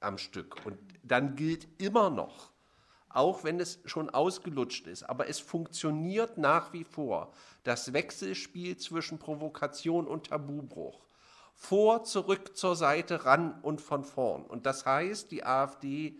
am 0.00 0.18
Stück. 0.18 0.64
Und 0.64 0.78
dann 1.02 1.34
gilt 1.34 1.66
immer 1.80 2.10
noch, 2.10 2.52
auch 3.08 3.44
wenn 3.44 3.58
es 3.58 3.80
schon 3.84 4.10
ausgelutscht 4.10 4.86
ist, 4.86 5.02
aber 5.02 5.28
es 5.28 5.40
funktioniert 5.40 6.38
nach 6.38 6.72
wie 6.72 6.84
vor, 6.84 7.32
das 7.64 7.92
Wechselspiel 7.92 8.76
zwischen 8.76 9.18
Provokation 9.18 10.06
und 10.06 10.28
Tabubruch. 10.28 11.00
Vor, 11.56 12.04
zurück, 12.04 12.56
zur 12.56 12.74
Seite, 12.74 13.24
ran 13.24 13.60
und 13.62 13.80
von 13.80 14.04
vorn. 14.04 14.44
Und 14.44 14.66
das 14.66 14.86
heißt, 14.86 15.30
die 15.30 15.44
AfD 15.44 16.18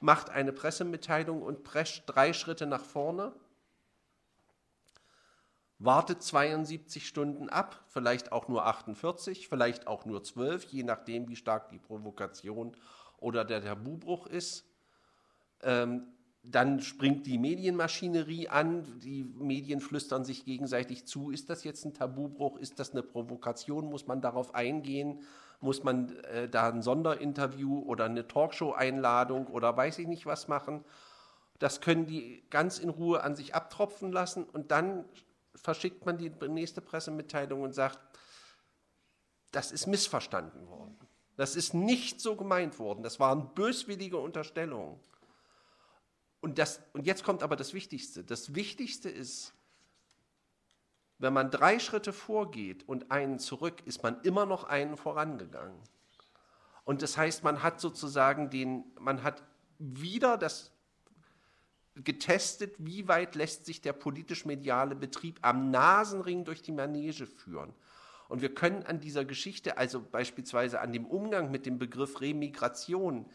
macht 0.00 0.30
eine 0.30 0.52
Pressemitteilung 0.52 1.42
und 1.42 1.64
prescht 1.64 2.04
drei 2.06 2.32
Schritte 2.32 2.66
nach 2.66 2.84
vorne 2.84 3.32
wartet 5.78 6.22
72 6.22 7.06
Stunden 7.06 7.48
ab, 7.48 7.84
vielleicht 7.88 8.32
auch 8.32 8.48
nur 8.48 8.64
48, 8.66 9.48
vielleicht 9.48 9.86
auch 9.86 10.06
nur 10.06 10.22
12, 10.22 10.64
je 10.64 10.82
nachdem, 10.82 11.28
wie 11.28 11.36
stark 11.36 11.68
die 11.68 11.78
Provokation 11.78 12.76
oder 13.18 13.44
der 13.44 13.62
Tabubruch 13.62 14.26
ist. 14.26 14.64
Ähm, 15.62 16.08
dann 16.42 16.80
springt 16.80 17.26
die 17.26 17.38
Medienmaschinerie 17.38 18.48
an, 18.48 19.00
die 19.00 19.24
Medien 19.24 19.80
flüstern 19.80 20.24
sich 20.24 20.44
gegenseitig 20.44 21.04
zu, 21.04 21.30
ist 21.30 21.50
das 21.50 21.64
jetzt 21.64 21.84
ein 21.84 21.92
Tabubruch, 21.92 22.56
ist 22.58 22.78
das 22.78 22.92
eine 22.92 23.02
Provokation, 23.02 23.90
muss 23.90 24.06
man 24.06 24.20
darauf 24.20 24.54
eingehen, 24.54 25.22
muss 25.60 25.82
man 25.82 26.16
äh, 26.24 26.48
da 26.48 26.68
ein 26.68 26.82
Sonderinterview 26.82 27.80
oder 27.80 28.04
eine 28.04 28.28
Talkshow-Einladung 28.28 29.48
oder 29.48 29.76
weiß 29.76 29.98
ich 29.98 30.06
nicht 30.06 30.26
was 30.26 30.46
machen. 30.46 30.84
Das 31.58 31.80
können 31.80 32.06
die 32.06 32.44
ganz 32.50 32.78
in 32.78 32.90
Ruhe 32.90 33.22
an 33.22 33.34
sich 33.34 33.54
abtropfen 33.54 34.12
lassen 34.12 34.44
und 34.44 34.70
dann 34.70 35.04
verschickt 35.56 36.06
man 36.06 36.18
die 36.18 36.30
nächste 36.48 36.80
Pressemitteilung 36.80 37.62
und 37.62 37.74
sagt, 37.74 37.98
das 39.52 39.72
ist 39.72 39.86
missverstanden 39.86 40.68
worden. 40.68 40.96
Das 41.36 41.56
ist 41.56 41.74
nicht 41.74 42.20
so 42.20 42.36
gemeint 42.36 42.78
worden. 42.78 43.02
Das 43.02 43.20
waren 43.20 43.54
böswillige 43.54 44.18
Unterstellungen. 44.18 44.98
Und, 46.40 46.58
das, 46.58 46.80
und 46.92 47.06
jetzt 47.06 47.24
kommt 47.24 47.42
aber 47.42 47.56
das 47.56 47.74
Wichtigste. 47.74 48.24
Das 48.24 48.54
Wichtigste 48.54 49.10
ist, 49.10 49.54
wenn 51.18 51.32
man 51.32 51.50
drei 51.50 51.78
Schritte 51.78 52.12
vorgeht 52.12 52.88
und 52.88 53.10
einen 53.10 53.38
zurück, 53.38 53.82
ist 53.86 54.02
man 54.02 54.20
immer 54.22 54.46
noch 54.46 54.64
einen 54.64 54.96
vorangegangen. 54.96 55.78
Und 56.84 57.02
das 57.02 57.16
heißt, 57.16 57.42
man 57.42 57.62
hat 57.62 57.80
sozusagen 57.80 58.50
den, 58.50 58.84
man 58.98 59.22
hat 59.22 59.42
wieder 59.78 60.38
das 60.38 60.70
getestet, 62.04 62.74
wie 62.78 63.08
weit 63.08 63.34
lässt 63.34 63.64
sich 63.66 63.80
der 63.80 63.92
politisch-mediale 63.92 64.94
Betrieb 64.94 65.38
am 65.42 65.70
Nasenring 65.70 66.44
durch 66.44 66.62
die 66.62 66.72
Manege 66.72 67.26
führen. 67.26 67.72
Und 68.28 68.42
wir 68.42 68.54
können 68.54 68.82
an 68.82 69.00
dieser 69.00 69.24
Geschichte, 69.24 69.78
also 69.78 70.00
beispielsweise 70.00 70.80
an 70.80 70.92
dem 70.92 71.06
Umgang 71.06 71.50
mit 71.50 71.64
dem 71.64 71.78
Begriff 71.78 72.20
Remigration, 72.20 73.26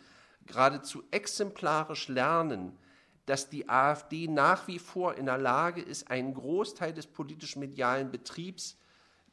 geradezu 0.46 1.04
exemplarisch 1.12 2.08
lernen, 2.08 2.78
dass 3.26 3.50
die 3.50 3.70
AfD 3.70 4.28
nach 4.28 4.68
wie 4.68 4.80
vor 4.80 5.16
in 5.16 5.28
der 5.28 5.38
Lage 5.38 5.82
ist, 5.82 6.10
einen 6.10 6.34
Großteil 6.34 6.94
des 6.94 7.08
politisch-medialen 7.08 8.12
Betriebs 8.12 8.78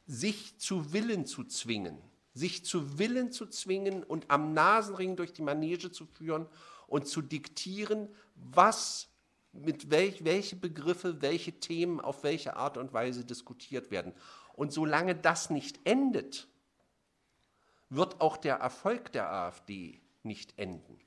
sich 0.05 0.57
zu 0.57 0.93
Willen 0.93 1.25
zu 1.25 1.43
zwingen, 1.43 1.97
sich 2.33 2.63
zu 2.63 2.97
Willen 2.97 3.31
zu 3.31 3.47
zwingen 3.47 4.03
und 4.03 4.29
am 4.29 4.53
Nasenring 4.53 5.15
durch 5.15 5.33
die 5.33 5.41
Manege 5.41 5.91
zu 5.91 6.05
führen 6.05 6.47
und 6.87 7.07
zu 7.07 7.21
diktieren, 7.21 8.07
was 8.35 9.08
mit 9.65 9.91
welch, 9.91 10.23
welche 10.25 10.55
Begriffe, 10.55 11.21
welche 11.21 11.53
Themen 11.53 11.99
auf 11.99 12.23
welche 12.23 12.55
Art 12.55 12.77
und 12.77 12.93
Weise 12.93 13.25
diskutiert 13.25 13.91
werden. 13.91 14.13
Und 14.53 14.73
solange 14.73 15.15
das 15.15 15.49
nicht 15.49 15.79
endet, 15.83 16.47
wird 17.89 18.21
auch 18.21 18.37
der 18.37 18.55
Erfolg 18.55 19.11
der 19.11 19.31
AfD 19.31 20.01
nicht 20.23 20.57
enden. 20.57 20.99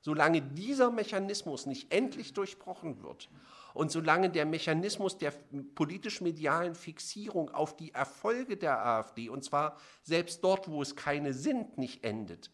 Solange 0.00 0.40
dieser 0.40 0.90
Mechanismus 0.90 1.66
nicht 1.66 1.92
endlich 1.92 2.32
durchbrochen 2.32 3.02
wird 3.02 3.28
und 3.74 3.90
solange 3.90 4.30
der 4.30 4.46
Mechanismus 4.46 5.18
der 5.18 5.32
politisch-medialen 5.74 6.74
Fixierung 6.74 7.50
auf 7.50 7.76
die 7.76 7.92
Erfolge 7.92 8.56
der 8.56 8.86
AfD, 8.86 9.28
und 9.28 9.44
zwar 9.44 9.76
selbst 10.02 10.44
dort, 10.44 10.68
wo 10.68 10.80
es 10.80 10.94
keine 10.94 11.34
sind, 11.34 11.76
nicht 11.76 12.04
endet, 12.04 12.52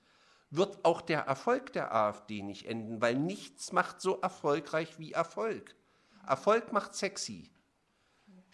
wird 0.52 0.84
auch 0.84 1.00
der 1.00 1.22
Erfolg 1.22 1.72
der 1.72 1.94
AfD 1.94 2.42
nicht 2.42 2.66
enden, 2.66 3.00
weil 3.00 3.16
nichts 3.16 3.72
macht 3.72 4.00
so 4.02 4.20
erfolgreich 4.20 4.98
wie 4.98 5.12
Erfolg. 5.12 5.74
Erfolg 6.26 6.72
macht 6.72 6.94
sexy. 6.94 7.50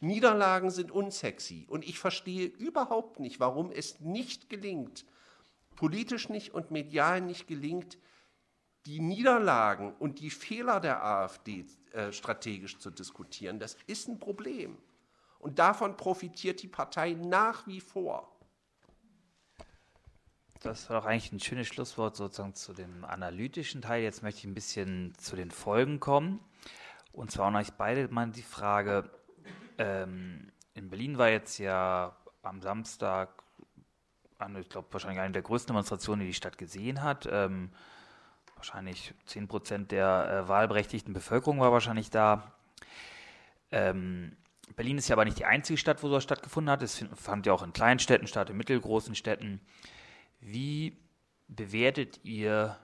Niederlagen 0.01 0.71
sind 0.71 0.93
unsexy. 0.93 1.67
Und 1.69 1.85
ich 1.85 1.99
verstehe 1.99 2.47
überhaupt 2.47 3.19
nicht, 3.19 3.41
warum 3.41 3.73
es 3.73 3.99
nicht 3.99 4.49
gelingt, 4.49 5.05
politisch 5.75 6.29
nicht 6.29 6.55
und 6.55 6.71
medial 6.71 7.21
nicht 7.21 7.49
gelingt, 7.49 7.99
die 8.87 9.01
Niederlagen 9.01 9.93
und 9.99 10.21
die 10.21 10.31
Fehler 10.31 10.79
der 10.79 11.05
AfD 11.05 11.67
äh, 11.93 12.13
strategisch 12.13 12.79
zu 12.79 12.91
diskutieren. 12.91 13.59
Das 13.59 13.77
ist 13.89 14.09
ein 14.09 14.21
Problem. 14.21 14.79
Und 15.41 15.59
davon 15.59 15.97
profitiert 15.97 16.63
die 16.63 16.69
Partei 16.69 17.15
nach 17.15 17.67
wie 17.67 17.81
vor. 17.81 18.38
Das 20.61 20.91
war 20.91 21.01
doch 21.01 21.07
eigentlich 21.07 21.33
ein 21.33 21.41
schönes 21.41 21.69
Schlusswort 21.69 22.17
sozusagen 22.17 22.55
zu 22.55 22.73
dem 22.73 23.05
analytischen 23.05 23.81
Teil. 23.81 24.03
Jetzt 24.03 24.23
möchte 24.23 24.41
ich 24.41 24.45
ein 24.45 24.55
bisschen 24.55 25.15
zu 25.17 25.37
den 25.37 25.51
Folgen 25.51 26.01
kommen. 26.01 26.41
Und 27.13 27.31
zwar 27.31 27.47
an 27.47 27.57
euch 27.57 27.73
beide 27.73 28.09
mal 28.09 28.29
die 28.31 28.43
Frage, 28.43 29.11
ähm, 29.79 30.51
in 30.75 30.91
Berlin 30.91 31.19
war 31.19 31.29
jetzt 31.29 31.59
ja 31.59 32.17
am 32.43 32.61
Samstag, 32.61 33.43
eine, 34.39 34.61
ich 34.61 34.69
glaube 34.69 34.89
wahrscheinlich 34.91 35.21
eine 35.21 35.33
der 35.33 35.43
größten 35.43 35.69
Demonstrationen, 35.69 36.21
die 36.21 36.29
die 36.29 36.35
Stadt 36.35 36.59
gesehen 36.59 37.03
hat. 37.03 37.29
Ähm, 37.31 37.71
wahrscheinlich 38.57 39.15
10 39.27 39.49
Prozent 39.49 39.93
der 39.93 40.45
äh, 40.45 40.49
wahlberechtigten 40.49 41.15
Bevölkerung 41.15 41.61
war 41.61 41.73
wahrscheinlich 41.73 42.11
da. 42.11 42.53
Ähm, 43.71 44.37
Berlin 44.77 44.99
ist 44.99 45.09
ja 45.09 45.15
aber 45.15 45.25
nicht 45.25 45.39
die 45.39 45.45
einzige 45.45 45.77
Stadt, 45.77 46.03
wo 46.03 46.09
sowas 46.09 46.25
stattgefunden 46.25 46.71
hat. 46.71 46.83
Es 46.83 47.05
fand 47.15 47.47
ja 47.47 47.53
auch 47.53 47.63
in 47.63 47.73
kleinen 47.73 47.99
Städten 48.01 48.27
statt, 48.27 48.51
in 48.51 48.57
mittelgroßen 48.57 49.15
Städten. 49.15 49.61
Wie 50.41 50.97
bewertet 51.49 52.21
ihr 52.25 52.79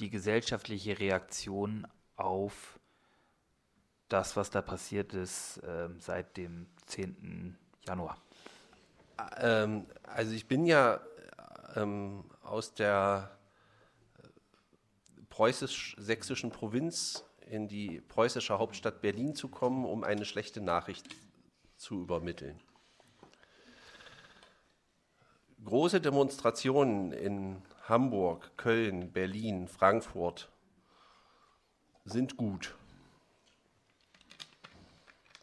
die 0.00 0.10
gesellschaftliche 0.10 0.98
Reaktion 0.98 1.86
auf 2.16 2.78
das, 4.08 4.36
was 4.36 4.50
da 4.50 4.62
passiert 4.62 5.14
ist 5.14 5.58
äh, 5.58 5.88
seit 5.98 6.36
dem 6.36 6.68
10. 6.86 7.58
Januar? 7.86 8.16
Ähm, 9.38 9.86
also 10.04 10.32
ich 10.32 10.46
bin 10.46 10.64
ja 10.64 11.00
ähm, 11.74 12.24
aus 12.42 12.74
der 12.74 13.36
preußisch-sächsischen 15.28 16.50
Provinz 16.50 17.24
in 17.40 17.68
die 17.68 18.00
preußische 18.00 18.58
Hauptstadt 18.58 19.00
Berlin 19.02 19.34
zu 19.34 19.48
kommen, 19.48 19.84
um 19.84 20.04
eine 20.04 20.24
schlechte 20.24 20.60
Nachricht 20.60 21.08
zu 21.76 22.00
übermitteln 22.00 22.60
große 25.66 26.00
Demonstrationen 26.00 27.10
in 27.10 27.60
Hamburg, 27.88 28.56
Köln, 28.56 29.12
Berlin, 29.12 29.66
Frankfurt 29.66 30.48
sind 32.04 32.36
gut, 32.36 32.76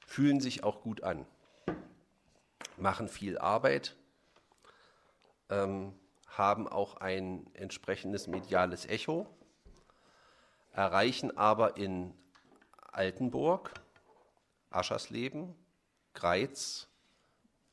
fühlen 0.07 0.39
sich 0.39 0.63
auch 0.63 0.81
gut 0.81 1.03
an, 1.03 1.25
machen 2.77 3.09
viel 3.09 3.37
Arbeit, 3.37 3.97
ähm, 5.49 5.93
haben 6.27 6.69
auch 6.69 6.97
ein 6.97 7.45
entsprechendes 7.53 8.27
mediales 8.27 8.85
Echo, 8.85 9.27
erreichen 10.71 11.37
aber 11.37 11.75
in 11.75 12.13
Altenburg, 12.93 13.73
Aschersleben, 14.69 15.53
Greiz 16.13 16.87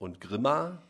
und 0.00 0.20
Grimma 0.20 0.82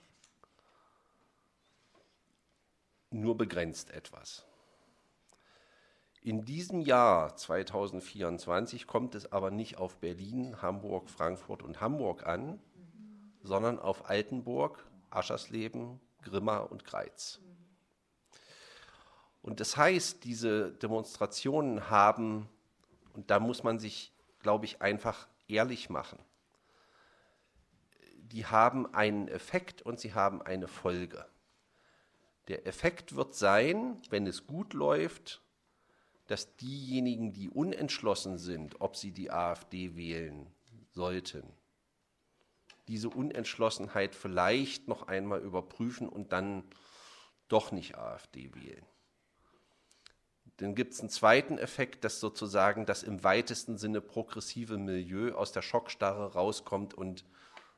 nur 3.10 3.36
begrenzt 3.36 3.90
etwas. 3.90 4.46
In 6.22 6.44
diesem 6.44 6.80
Jahr 6.82 7.34
2024 7.34 8.86
kommt 8.86 9.14
es 9.14 9.32
aber 9.32 9.50
nicht 9.50 9.78
auf 9.78 9.96
Berlin, 9.96 10.60
Hamburg, 10.60 11.08
Frankfurt 11.08 11.62
und 11.62 11.80
Hamburg 11.80 12.26
an, 12.26 12.60
sondern 13.42 13.78
auf 13.78 14.10
Altenburg, 14.10 14.84
Aschersleben, 15.08 15.98
Grimma 16.22 16.58
und 16.58 16.84
Greiz. 16.84 17.40
Und 19.42 19.60
das 19.60 19.78
heißt, 19.78 20.24
diese 20.24 20.72
Demonstrationen 20.72 21.88
haben, 21.88 22.48
und 23.14 23.30
da 23.30 23.40
muss 23.40 23.62
man 23.62 23.78
sich, 23.78 24.12
glaube 24.40 24.66
ich, 24.66 24.82
einfach 24.82 25.26
ehrlich 25.48 25.88
machen, 25.88 26.18
die 28.18 28.44
haben 28.44 28.92
einen 28.94 29.28
Effekt 29.28 29.80
und 29.80 29.98
sie 29.98 30.12
haben 30.12 30.42
eine 30.42 30.68
Folge. 30.68 31.26
Der 32.50 32.66
Effekt 32.66 33.14
wird 33.14 33.36
sein, 33.36 34.02
wenn 34.10 34.26
es 34.26 34.48
gut 34.48 34.74
läuft, 34.74 35.40
dass 36.26 36.56
diejenigen, 36.56 37.32
die 37.32 37.48
unentschlossen 37.48 38.38
sind, 38.38 38.80
ob 38.80 38.96
sie 38.96 39.12
die 39.12 39.30
AfD 39.30 39.94
wählen 39.94 40.48
sollten, 40.90 41.44
diese 42.88 43.08
Unentschlossenheit 43.08 44.16
vielleicht 44.16 44.88
noch 44.88 45.06
einmal 45.06 45.42
überprüfen 45.42 46.08
und 46.08 46.32
dann 46.32 46.64
doch 47.46 47.70
nicht 47.70 47.96
AfD 47.96 48.52
wählen. 48.52 48.84
Dann 50.56 50.74
gibt 50.74 50.94
es 50.94 50.98
einen 50.98 51.08
zweiten 51.08 51.56
Effekt, 51.56 52.02
dass 52.02 52.18
sozusagen 52.18 52.84
das 52.84 53.04
im 53.04 53.22
weitesten 53.22 53.78
Sinne 53.78 54.00
progressive 54.00 54.76
Milieu 54.76 55.36
aus 55.36 55.52
der 55.52 55.62
Schockstarre 55.62 56.32
rauskommt 56.32 56.94
und 56.94 57.24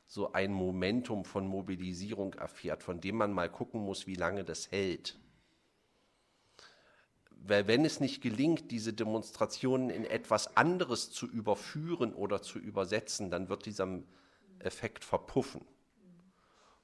so 0.05 0.33
ein 0.33 0.51
Momentum 0.51 1.25
von 1.25 1.47
Mobilisierung 1.47 2.33
erfährt, 2.33 2.83
von 2.83 2.99
dem 2.99 3.17
man 3.17 3.31
mal 3.31 3.49
gucken 3.49 3.81
muss, 3.81 4.07
wie 4.07 4.15
lange 4.15 4.43
das 4.43 4.71
hält. 4.71 5.17
Weil 7.45 7.67
wenn 7.67 7.83
es 7.83 7.99
nicht 7.99 8.21
gelingt, 8.21 8.71
diese 8.71 8.93
Demonstrationen 8.93 9.89
in 9.89 10.05
etwas 10.05 10.55
anderes 10.55 11.11
zu 11.11 11.27
überführen 11.27 12.13
oder 12.13 12.41
zu 12.41 12.57
übersetzen, 12.59 13.29
dann 13.29 13.49
wird 13.49 13.65
dieser 13.65 13.87
Effekt 14.59 15.03
verpuffen. 15.03 15.61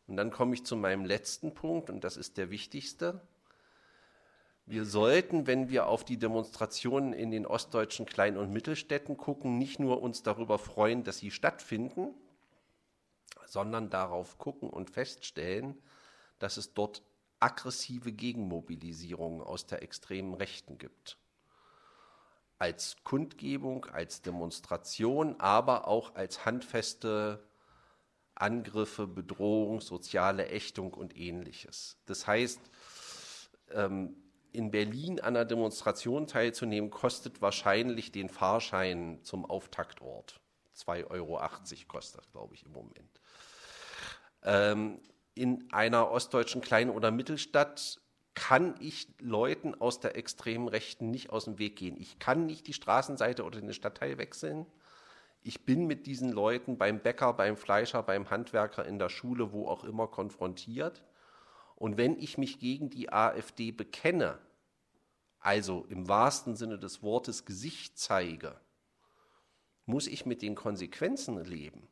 Und 0.07 0.17
dann 0.17 0.32
komme 0.32 0.55
ich 0.55 0.65
zu 0.65 0.76
meinem 0.76 1.05
letzten 1.05 1.53
Punkt, 1.53 1.89
und 1.89 2.03
das 2.03 2.17
ist 2.17 2.38
der 2.38 2.49
wichtigste. 2.49 3.22
Wir 4.65 4.86
sollten, 4.86 5.47
wenn 5.47 5.70
wir 5.70 5.88
auf 5.88 6.03
die 6.03 6.17
Demonstrationen 6.17 7.13
in 7.13 7.32
den 7.32 7.45
ostdeutschen 7.45 8.05
Klein- 8.05 8.38
und 8.38 8.51
Mittelstädten 8.51 9.17
gucken, 9.17 9.57
nicht 9.57 9.80
nur 9.80 10.01
uns 10.01 10.24
darüber 10.24 10.59
freuen, 10.59 11.03
dass 11.03 11.20
sie 11.20 11.32
stattfinden, 11.32 12.13
sondern 13.52 13.89
darauf 13.89 14.38
gucken 14.38 14.70
und 14.70 14.89
feststellen, 14.89 15.82
dass 16.39 16.58
es 16.58 16.74
dort 16.74 17.04
aggressive 17.39 18.12
Gegenmobilisierungen 18.12 19.41
aus 19.41 19.66
der 19.66 19.82
extremen 19.82 20.34
Rechten 20.34 20.78
gibt. 20.78 21.18
Als 22.58 22.97
Kundgebung, 23.04 23.86
als 23.86 24.22
Demonstration, 24.22 25.39
aber 25.39 25.88
auch 25.88 26.16
als 26.16 26.45
handfeste 26.45 27.45
Angriffe, 28.36 29.08
Bedrohung, 29.08 29.82
soziale 29.82 30.47
Ächtung 30.47 30.93
und 30.93 31.16
ähnliches. 31.16 31.97
Das 32.06 32.28
heißt, 32.28 32.60
ähm, 33.72 34.16
in 34.52 34.72
Berlin 34.72 35.20
an 35.20 35.36
einer 35.36 35.45
Demonstration 35.45 36.26
teilzunehmen, 36.28 36.89
kostet 36.89 37.41
wahrscheinlich 37.41 38.12
den 38.12 38.30
Fahrschein 38.30 39.20
zum 39.24 39.45
Auftaktort. 39.45 40.39
2,80 40.76 41.10
Euro 41.12 41.39
kostet, 41.88 42.32
glaube 42.32 42.56
ich, 42.56 42.66
im 42.66 42.72
Moment. 42.72 43.22
Ähm, 44.43 44.99
in 45.35 45.71
einer 45.71 46.11
ostdeutschen 46.11 46.61
Klein- 46.61 46.89
oder 46.89 47.11
Mittelstadt 47.11 47.99
kann 48.33 48.75
ich 48.79 49.07
Leuten 49.19 49.75
aus 49.75 49.99
der 49.99 50.15
extremen 50.15 50.67
Rechten 50.67 51.11
nicht 51.11 51.29
aus 51.29 51.45
dem 51.45 51.59
Weg 51.59 51.75
gehen. 51.75 51.97
Ich 51.99 52.19
kann 52.19 52.45
nicht 52.45 52.67
die 52.67 52.73
Straßenseite 52.73 53.43
oder 53.43 53.59
den 53.59 53.73
Stadtteil 53.73 54.17
wechseln. 54.17 54.65
Ich 55.41 55.65
bin 55.65 55.87
mit 55.87 56.05
diesen 56.05 56.31
Leuten 56.31 56.77
beim 56.77 56.99
Bäcker, 56.99 57.33
beim 57.33 57.57
Fleischer, 57.57 58.03
beim 58.03 58.29
Handwerker 58.29 58.85
in 58.85 58.99
der 58.99 59.09
Schule, 59.09 59.51
wo 59.51 59.67
auch 59.67 59.83
immer 59.83 60.07
konfrontiert. 60.07 61.03
Und 61.75 61.97
wenn 61.97 62.17
ich 62.17 62.37
mich 62.37 62.59
gegen 62.59 62.89
die 62.89 63.11
AfD 63.11 63.71
bekenne, 63.71 64.37
also 65.39 65.85
im 65.89 66.09
wahrsten 66.09 66.55
Sinne 66.55 66.77
des 66.77 67.01
Wortes 67.01 67.45
Gesicht 67.45 67.97
zeige, 67.97 68.59
muss 69.85 70.07
ich 70.07 70.25
mit 70.25 70.41
den 70.41 70.55
Konsequenzen 70.55 71.43
leben. 71.43 71.87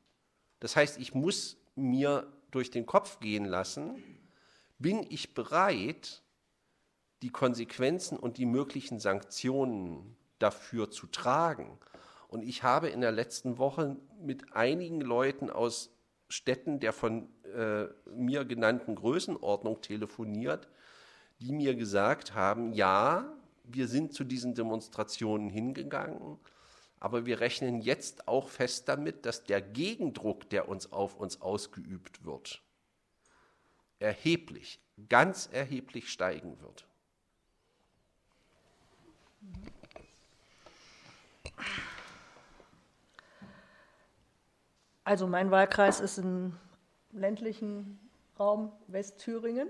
Das 0.60 0.76
heißt, 0.76 1.00
ich 1.00 1.14
muss 1.14 1.58
mir 1.76 2.28
durch 2.52 2.72
den 2.72 2.86
Kopf 2.86 3.20
gehen 3.20 3.46
lassen, 3.46 4.04
bin 4.80 5.06
ich 5.10 5.34
bereit, 5.34 6.24
die 7.22 7.30
Konsequenzen 7.30 8.18
und 8.18 8.38
die 8.38 8.46
möglichen 8.46 9.00
Sanktionen 9.00 10.16
dafür 10.40 10.92
zu 10.92 11.08
tragen. 11.08 11.80
Und 12.28 12.44
ich 12.44 12.64
habe 12.64 12.90
in 12.90 13.02
der 13.02 13.12
letzten 13.12 13.58
Woche 13.58 13.98
mit 14.22 14.54
einigen 14.54 15.02
Leuten 15.02 15.50
aus 15.50 15.92
Städten 16.30 16.80
der 16.80 16.94
von 16.94 17.30
äh, 17.56 17.86
mir 18.10 18.44
genannten 18.46 18.96
Größenordnung 18.96 19.82
telefoniert, 19.82 20.68
die 21.40 21.52
mir 21.52 21.76
gesagt 21.76 22.36
haben, 22.36 22.74
ja, 22.74 23.34
wir 23.64 23.88
sind 23.88 24.14
zu 24.14 24.24
diesen 24.24 24.54
Demonstrationen 24.54 25.50
hingegangen, 25.50 26.38
aber 27.00 27.26
wir 27.26 27.40
rechnen 27.40 27.82
jetzt 27.82 28.28
auch 28.28 28.50
fest 28.50 28.88
damit, 28.90 29.26
dass 29.26 29.44
der 29.44 29.62
Gegendruck, 29.62 30.50
der 30.50 30.68
uns 30.68 30.92
auf 30.92 31.16
uns 31.16 31.42
ausgeübt 31.42 32.26
wird, 32.26 32.62
erheblich, 34.00 34.80
ganz 35.10 35.50
erheblich 35.52 36.12
steigen 36.12 36.60
wird. 36.62 36.88
Also 45.04 45.26
mein 45.26 45.52
Wahlkreis 45.52 46.02
ist 46.02 46.18
im 46.18 46.58
ländlichen 47.12 47.98
Raum 48.38 48.74
Westthüringen. 48.88 49.70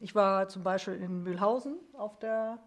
Ich 0.00 0.14
war 0.14 0.48
zum 0.48 0.62
Beispiel 0.62 0.94
in 0.94 1.22
Mühlhausen 1.22 1.78
auf 1.94 2.18
der 2.18 2.58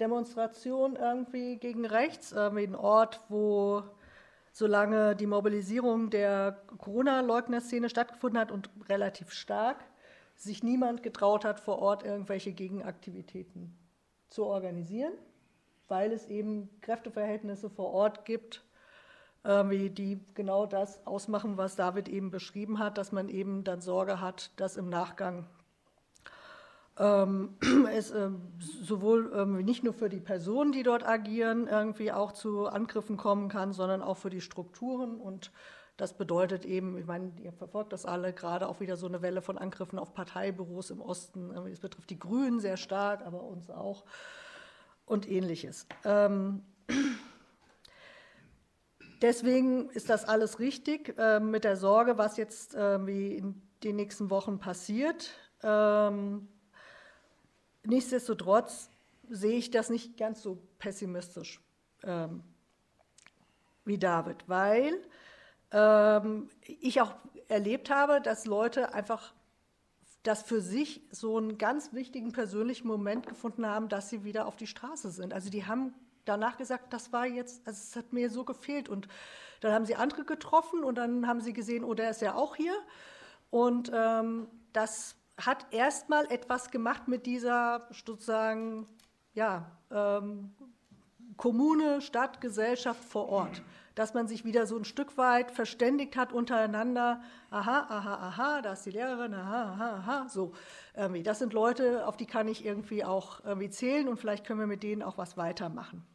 Demonstration 0.00 0.96
irgendwie 0.96 1.56
gegen 1.56 1.84
rechts, 1.84 2.32
irgendwie 2.32 2.66
ein 2.66 2.74
Ort, 2.74 3.20
wo 3.28 3.82
solange 4.52 5.14
die 5.14 5.26
Mobilisierung 5.26 6.10
der 6.10 6.60
Corona-Leugner-Szene 6.78 7.88
stattgefunden 7.88 8.40
hat 8.40 8.50
und 8.50 8.70
relativ 8.88 9.30
stark, 9.30 9.84
sich 10.34 10.62
niemand 10.62 11.02
getraut 11.02 11.44
hat, 11.44 11.60
vor 11.60 11.78
Ort 11.80 12.04
irgendwelche 12.04 12.52
Gegenaktivitäten 12.52 13.76
zu 14.28 14.46
organisieren, 14.46 15.12
weil 15.88 16.12
es 16.12 16.26
eben 16.26 16.68
Kräfteverhältnisse 16.80 17.70
vor 17.70 17.92
Ort 17.92 18.24
gibt, 18.24 18.64
die 19.44 20.20
genau 20.34 20.66
das 20.66 21.06
ausmachen, 21.06 21.56
was 21.56 21.76
David 21.76 22.08
eben 22.08 22.30
beschrieben 22.30 22.78
hat, 22.78 22.98
dass 22.98 23.12
man 23.12 23.28
eben 23.28 23.64
dann 23.64 23.80
Sorge 23.80 24.20
hat, 24.20 24.50
dass 24.56 24.76
im 24.76 24.88
Nachgang 24.88 25.46
ähm, 26.98 27.56
es 27.94 28.10
äh, 28.10 28.30
sowohl 28.58 29.32
ähm, 29.34 29.64
nicht 29.64 29.84
nur 29.84 29.92
für 29.92 30.08
die 30.08 30.20
Personen, 30.20 30.72
die 30.72 30.82
dort 30.82 31.06
agieren, 31.06 31.66
irgendwie 31.66 32.12
auch 32.12 32.32
zu 32.32 32.66
Angriffen 32.66 33.16
kommen 33.16 33.48
kann, 33.48 33.72
sondern 33.72 34.02
auch 34.02 34.16
für 34.16 34.30
die 34.30 34.40
Strukturen. 34.40 35.20
Und 35.20 35.52
das 35.96 36.16
bedeutet 36.16 36.64
eben, 36.64 36.98
ich 36.98 37.06
meine, 37.06 37.32
ihr 37.42 37.52
verfolgt 37.52 37.92
das 37.92 38.04
alle, 38.04 38.32
gerade 38.32 38.68
auch 38.68 38.80
wieder 38.80 38.96
so 38.96 39.06
eine 39.06 39.22
Welle 39.22 39.42
von 39.42 39.58
Angriffen 39.58 39.98
auf 39.98 40.12
Parteibüros 40.12 40.90
im 40.90 41.00
Osten. 41.00 41.50
Es 41.68 41.80
betrifft 41.80 42.10
die 42.10 42.18
Grünen 42.18 42.60
sehr 42.60 42.76
stark, 42.76 43.24
aber 43.24 43.42
uns 43.42 43.70
auch 43.70 44.04
und 45.06 45.28
ähnliches. 45.28 45.86
Ähm, 46.04 46.64
deswegen 49.22 49.88
ist 49.90 50.10
das 50.10 50.24
alles 50.24 50.58
richtig 50.58 51.14
äh, 51.18 51.40
mit 51.40 51.64
der 51.64 51.76
Sorge, 51.76 52.18
was 52.18 52.36
jetzt 52.36 52.74
äh, 52.74 52.96
in 52.96 53.62
den 53.84 53.96
nächsten 53.96 54.30
Wochen 54.30 54.58
passiert. 54.58 55.30
Ähm, 55.62 56.48
Nichtsdestotrotz 57.88 58.90
sehe 59.30 59.56
ich 59.56 59.70
das 59.70 59.88
nicht 59.88 60.18
ganz 60.18 60.42
so 60.42 60.58
pessimistisch 60.78 61.58
ähm, 62.02 62.42
wie 63.86 63.96
David, 63.96 64.46
weil 64.46 65.02
ähm, 65.72 66.50
ich 66.66 67.00
auch 67.00 67.14
erlebt 67.48 67.88
habe, 67.88 68.20
dass 68.20 68.44
Leute 68.44 68.92
einfach 68.92 69.32
das 70.22 70.42
für 70.42 70.60
sich 70.60 71.00
so 71.10 71.38
einen 71.38 71.56
ganz 71.56 71.94
wichtigen 71.94 72.32
persönlichen 72.32 72.86
Moment 72.86 73.26
gefunden 73.26 73.66
haben, 73.66 73.88
dass 73.88 74.10
sie 74.10 74.22
wieder 74.22 74.46
auf 74.46 74.56
die 74.56 74.66
Straße 74.66 75.10
sind. 75.10 75.32
Also 75.32 75.48
die 75.48 75.64
haben 75.64 75.94
danach 76.26 76.58
gesagt, 76.58 76.92
das 76.92 77.10
war 77.14 77.24
jetzt, 77.24 77.66
also 77.66 77.80
es 77.82 77.96
hat 77.96 78.12
mir 78.12 78.28
so 78.28 78.44
gefehlt. 78.44 78.90
Und 78.90 79.08
dann 79.60 79.72
haben 79.72 79.86
sie 79.86 79.96
andere 79.96 80.26
getroffen 80.26 80.84
und 80.84 80.96
dann 80.96 81.26
haben 81.26 81.40
sie 81.40 81.54
gesehen, 81.54 81.84
oh, 81.84 81.94
der 81.94 82.10
ist 82.10 82.20
ja 82.20 82.34
auch 82.34 82.54
hier. 82.54 82.74
Und 83.48 83.90
ähm, 83.94 84.46
das 84.74 85.17
hat 85.38 85.66
erstmal 85.70 86.30
etwas 86.30 86.70
gemacht 86.70 87.08
mit 87.08 87.26
dieser 87.26 87.88
sozusagen 87.90 88.86
ja, 89.34 89.70
ähm, 89.90 90.50
Kommune, 91.36 92.00
Stadt, 92.00 92.40
Gesellschaft 92.40 93.02
vor 93.04 93.28
Ort. 93.28 93.62
Dass 93.94 94.14
man 94.14 94.28
sich 94.28 94.44
wieder 94.44 94.66
so 94.66 94.76
ein 94.76 94.84
Stück 94.84 95.16
weit 95.16 95.50
verständigt 95.50 96.16
hat 96.16 96.32
untereinander. 96.32 97.20
Aha, 97.50 97.86
aha, 97.88 98.14
aha, 98.14 98.62
da 98.62 98.72
ist 98.72 98.86
die 98.86 98.90
Lehrerin, 98.90 99.34
aha, 99.34 99.72
aha, 99.72 99.96
aha. 99.96 100.28
So, 100.28 100.52
das 101.24 101.38
sind 101.40 101.52
Leute, 101.52 102.06
auf 102.06 102.16
die 102.16 102.26
kann 102.26 102.46
ich 102.46 102.64
irgendwie 102.64 103.04
auch 103.04 103.44
irgendwie 103.44 103.70
zählen 103.70 104.08
und 104.08 104.18
vielleicht 104.18 104.46
können 104.46 104.60
wir 104.60 104.68
mit 104.68 104.84
denen 104.84 105.02
auch 105.02 105.18
was 105.18 105.36
weitermachen. 105.36 106.06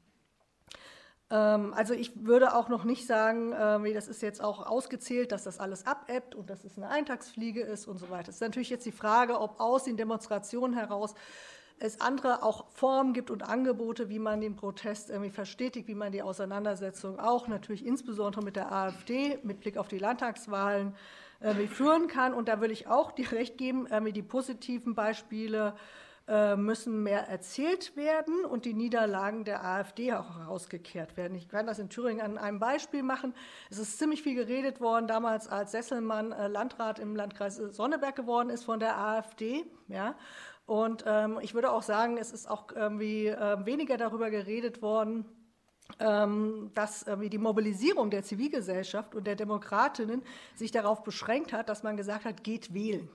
Ähm, 1.34 1.74
also 1.74 1.94
ich 1.96 2.12
würde 2.26 2.56
auch 2.56 2.70
noch 2.70 2.84
nicht 2.84 3.08
sagen, 3.08 3.52
äh, 3.52 3.94
das 3.94 4.08
ist 4.08 4.22
jetzt 4.22 4.42
auch 4.42 4.66
ausgezählt, 4.66 5.32
dass 5.32 5.44
das 5.44 5.60
alles 5.60 5.88
abebbt 5.88 6.36
und 6.36 6.50
dass 6.50 6.64
es 6.64 6.78
eine 6.78 6.90
Eintagsfliege 6.90 7.62
ist 7.62 7.88
und 7.88 7.98
so 7.98 8.10
weiter. 8.10 8.30
Es 8.30 8.36
ist 8.36 8.42
natürlich 8.42 8.70
jetzt 8.70 8.86
die 8.86 8.92
Frage, 8.92 9.42
ob 9.42 9.60
aus 9.60 9.86
den 9.86 9.98
Demonstrationen 9.98 10.78
heraus 10.78 11.16
es 11.80 12.00
andere 12.00 12.44
auch 12.44 12.70
Formen 12.70 13.14
gibt 13.14 13.32
und 13.32 13.42
Angebote, 13.42 14.08
wie 14.08 14.20
man 14.20 14.42
den 14.42 14.56
Protest 14.56 15.10
irgendwie 15.10 15.32
verstetigt, 15.32 15.88
wie 15.88 15.96
man 15.96 16.12
die 16.12 16.22
Auseinandersetzung 16.22 17.20
auch 17.20 17.48
natürlich 17.48 17.84
insbesondere 17.84 18.44
mit 18.44 18.56
der 18.56 18.72
AfD 18.72 19.40
mit 19.42 19.60
Blick 19.60 19.78
auf 19.78 19.88
die 19.88 19.98
Landtagswahlen 19.98 20.96
führen 21.68 22.08
kann. 22.08 22.34
Und 22.34 22.48
da 22.48 22.62
will 22.62 22.72
ich 22.72 22.88
auch 22.88 23.12
dir 23.12 23.30
recht 23.34 23.58
geben, 23.58 23.88
die 24.14 24.22
positiven 24.22 24.96
Beispiele 24.96 25.70
äh, 25.70 25.80
müssen 26.26 27.03
mehr 27.03 27.28
erzählt 27.28 27.97
werden 27.97 28.45
und 28.45 28.63
die 28.63 28.74
Niederlagen 28.74 29.43
der 29.43 29.65
AfD 29.65 30.13
auch 30.13 30.38
herausgekehrt 30.38 31.17
werden. 31.17 31.36
Ich 31.36 31.49
kann 31.49 31.67
das 31.67 31.80
in 31.80 31.89
Thüringen 31.89 32.21
an 32.21 32.38
einem 32.38 32.59
Beispiel 32.59 33.03
machen. 33.03 33.34
Es 33.69 33.78
ist 33.78 33.99
ziemlich 33.99 34.24
viel 34.24 34.36
geredet 34.36 34.80
worden 34.80 35.07
damals, 35.07 35.49
als 35.49 35.71
Sesselmann 35.71 36.32
äh, 36.32 36.47
Landrat 36.47 36.99
im 36.99 37.17
Landkreis 37.17 37.57
Sonneberg 37.57 38.15
geworden 38.15 38.49
ist 38.49 38.63
von 38.63 38.80
der 38.80 38.97
AfD. 38.97 39.65
Ja. 39.89 40.15
Und 40.65 41.03
ähm, 41.05 41.39
ich 41.41 41.53
würde 41.53 41.71
auch 41.71 41.84
sagen, 41.84 42.17
es 42.17 42.32
ist 42.32 42.49
auch 42.49 42.71
irgendwie 42.74 43.28
äh, 43.28 43.65
weniger 43.65 43.97
darüber 43.97 44.30
geredet 44.30 44.82
worden, 44.82 45.26
ähm, 45.99 46.71
dass 46.74 47.03
äh, 47.03 47.30
die 47.30 47.38
Mobilisierung 47.38 48.09
der 48.09 48.24
Zivilgesellschaft 48.24 49.13
und 49.13 49.28
der 49.28 49.36
Demokratinnen 49.36 50.24
sich 50.55 50.71
darauf 50.71 51.03
beschränkt 51.03 51.51
hat, 51.51 51.67
dass 51.67 51.84
man 51.84 51.97
gesagt 51.97 52.26
hat, 52.26 52.43
geht 52.43 52.74
wählen. 52.74 53.09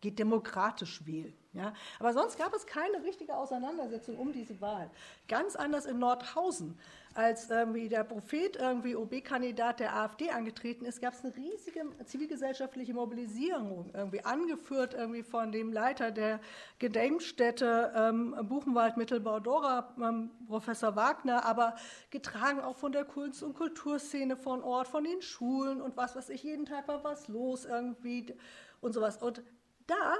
geht 0.00 0.18
demokratisch 0.18 1.06
wählen. 1.06 1.34
Ja? 1.54 1.74
Aber 1.98 2.12
sonst 2.12 2.38
gab 2.38 2.54
es 2.54 2.66
keine 2.66 3.02
richtige 3.04 3.36
Auseinandersetzung 3.36 4.16
um 4.16 4.32
diese 4.32 4.60
Wahl. 4.60 4.90
Ganz 5.28 5.54
anders 5.56 5.84
in 5.86 5.98
Nordhausen. 5.98 6.78
Als 7.14 7.50
irgendwie 7.50 7.90
der 7.90 8.04
Prophet 8.04 8.56
irgendwie 8.56 8.96
OB-Kandidat 8.96 9.80
der 9.80 9.94
AfD 9.94 10.30
angetreten 10.30 10.86
ist, 10.86 11.02
gab 11.02 11.12
es 11.12 11.22
eine 11.22 11.36
riesige 11.36 11.84
zivilgesellschaftliche 12.06 12.94
Mobilisierung, 12.94 13.90
irgendwie 13.92 14.24
angeführt 14.24 14.94
irgendwie 14.94 15.22
von 15.22 15.52
dem 15.52 15.74
Leiter 15.74 16.10
der 16.10 16.40
Gedenkstätte 16.78 17.92
ähm, 17.94 18.34
Buchenwald 18.48 18.96
Mittelbau 18.96 19.40
Dora, 19.40 19.94
ähm, 19.98 20.30
Professor 20.46 20.96
Wagner, 20.96 21.44
aber 21.44 21.74
getragen 22.08 22.60
auch 22.60 22.78
von 22.78 22.92
der 22.92 23.04
Kunst- 23.04 23.42
und 23.42 23.54
Kulturszene 23.54 24.36
von 24.36 24.62
Ort, 24.62 24.88
von 24.88 25.04
den 25.04 25.20
Schulen 25.20 25.82
und 25.82 25.98
was 25.98 26.16
weiß 26.16 26.30
ich, 26.30 26.42
jeden 26.42 26.64
Tag 26.64 26.88
war 26.88 27.04
was 27.04 27.28
los 27.28 27.66
irgendwie 27.66 28.34
und 28.80 28.94
sowas. 28.94 29.18
Und 29.18 29.42
da 29.86 30.16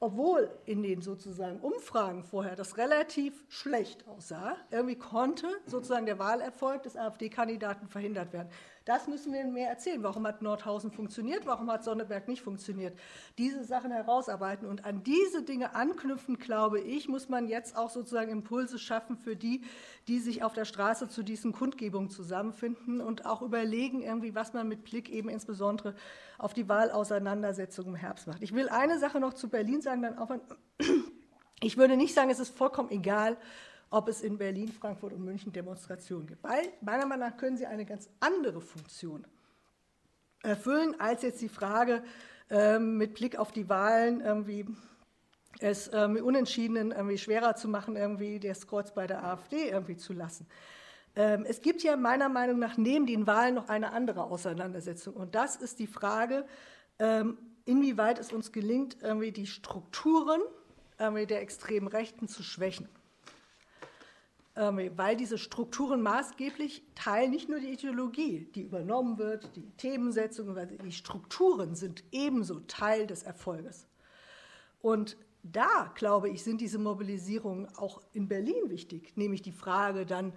obwohl 0.00 0.50
in 0.64 0.82
den 0.82 1.02
sozusagen 1.02 1.60
Umfragen 1.60 2.22
vorher 2.22 2.54
das 2.54 2.76
relativ 2.76 3.44
schlecht 3.48 4.06
aussah, 4.06 4.56
irgendwie 4.70 4.96
konnte 4.96 5.48
sozusagen 5.66 6.06
der 6.06 6.18
Wahlerfolg 6.18 6.84
des 6.84 6.96
AfD-Kandidaten 6.96 7.88
verhindert 7.88 8.32
werden. 8.32 8.48
Das 8.88 9.06
müssen 9.06 9.34
wir 9.34 9.44
mehr 9.44 9.68
erzählen. 9.68 10.02
Warum 10.02 10.26
hat 10.26 10.40
Nordhausen 10.40 10.90
funktioniert? 10.90 11.44
Warum 11.44 11.70
hat 11.70 11.84
Sonneberg 11.84 12.26
nicht 12.26 12.40
funktioniert? 12.40 12.98
Diese 13.36 13.62
Sachen 13.62 13.90
herausarbeiten 13.90 14.66
und 14.66 14.86
an 14.86 15.02
diese 15.02 15.42
Dinge 15.42 15.74
anknüpfen, 15.74 16.38
glaube 16.38 16.80
ich, 16.80 17.06
muss 17.06 17.28
man 17.28 17.48
jetzt 17.48 17.76
auch 17.76 17.90
sozusagen 17.90 18.32
Impulse 18.32 18.78
schaffen 18.78 19.18
für 19.18 19.36
die, 19.36 19.60
die 20.06 20.20
sich 20.20 20.42
auf 20.42 20.54
der 20.54 20.64
Straße 20.64 21.06
zu 21.10 21.22
diesen 21.22 21.52
Kundgebungen 21.52 22.08
zusammenfinden 22.08 23.02
und 23.02 23.26
auch 23.26 23.42
überlegen, 23.42 24.00
irgendwie, 24.00 24.34
was 24.34 24.54
man 24.54 24.66
mit 24.66 24.84
Blick 24.84 25.10
eben 25.10 25.28
insbesondere 25.28 25.94
auf 26.38 26.54
die 26.54 26.66
Wahlauseinandersetzung 26.70 27.88
im 27.88 27.94
Herbst 27.94 28.26
macht. 28.26 28.40
Ich 28.40 28.54
will 28.54 28.70
eine 28.70 28.98
Sache 28.98 29.20
noch 29.20 29.34
zu 29.34 29.50
Berlin 29.50 29.82
sagen, 29.82 30.00
dann 30.00 30.16
auch. 30.16 30.30
Ich 31.60 31.76
würde 31.76 31.98
nicht 31.98 32.14
sagen, 32.14 32.30
es 32.30 32.38
ist 32.38 32.56
vollkommen 32.56 32.90
egal, 32.90 33.36
ob 33.90 34.08
es 34.08 34.20
in 34.20 34.38
Berlin, 34.38 34.68
Frankfurt 34.68 35.12
und 35.12 35.24
München 35.24 35.52
Demonstrationen 35.52 36.26
gibt. 36.26 36.42
Weil 36.42 36.72
meiner 36.80 37.06
Meinung 37.06 37.28
nach 37.28 37.36
können 37.36 37.56
sie 37.56 37.66
eine 37.66 37.84
ganz 37.84 38.08
andere 38.20 38.60
Funktion 38.60 39.26
erfüllen, 40.42 40.98
als 41.00 41.22
jetzt 41.22 41.40
die 41.40 41.48
Frage 41.48 42.02
ähm, 42.50 42.96
mit 42.96 43.14
Blick 43.14 43.38
auf 43.38 43.52
die 43.52 43.68
Wahlen 43.68 44.20
irgendwie 44.20 44.66
es 45.60 45.90
ähm, 45.92 46.16
Unentschiedenen 46.16 46.92
irgendwie 46.92 47.18
schwerer 47.18 47.56
zu 47.56 47.68
machen, 47.68 47.96
irgendwie 47.96 48.38
das 48.38 48.66
Kreuz 48.66 48.92
bei 48.92 49.06
der 49.06 49.24
AfD 49.24 49.70
irgendwie 49.70 49.96
zu 49.96 50.12
lassen. 50.12 50.46
Ähm, 51.16 51.44
es 51.48 51.62
gibt 51.62 51.82
ja 51.82 51.96
meiner 51.96 52.28
Meinung 52.28 52.58
nach 52.58 52.76
neben 52.76 53.06
den 53.06 53.26
Wahlen 53.26 53.54
noch 53.54 53.68
eine 53.68 53.92
andere 53.92 54.24
Auseinandersetzung. 54.24 55.14
Und 55.14 55.34
das 55.34 55.56
ist 55.56 55.78
die 55.78 55.86
Frage, 55.86 56.44
ähm, 56.98 57.38
inwieweit 57.64 58.18
es 58.18 58.32
uns 58.32 58.52
gelingt, 58.52 58.98
irgendwie 59.02 59.32
die 59.32 59.46
Strukturen 59.46 60.40
irgendwie 60.98 61.26
der 61.26 61.42
extremen 61.42 61.88
Rechten 61.88 62.28
zu 62.28 62.42
schwächen. 62.42 62.88
Ähm, 64.58 64.90
weil 64.96 65.16
diese 65.16 65.38
Strukturen 65.38 66.02
maßgeblich 66.02 66.82
teilen 66.96 67.30
nicht 67.30 67.48
nur 67.48 67.60
die 67.60 67.72
Ideologie, 67.72 68.50
die 68.56 68.62
übernommen 68.62 69.16
wird, 69.16 69.54
die 69.54 69.70
Themensetzung, 69.76 70.56
die 70.82 70.90
Strukturen 70.90 71.76
sind 71.76 72.02
ebenso 72.10 72.58
Teil 72.60 73.06
des 73.06 73.22
Erfolges. 73.22 73.86
Und 74.80 75.16
da, 75.44 75.92
glaube 75.94 76.28
ich, 76.28 76.42
sind 76.42 76.60
diese 76.60 76.80
Mobilisierungen 76.80 77.68
auch 77.76 78.02
in 78.12 78.26
Berlin 78.26 78.68
wichtig, 78.68 79.16
nämlich 79.16 79.42
die 79.42 79.52
Frage 79.52 80.04
dann, 80.04 80.32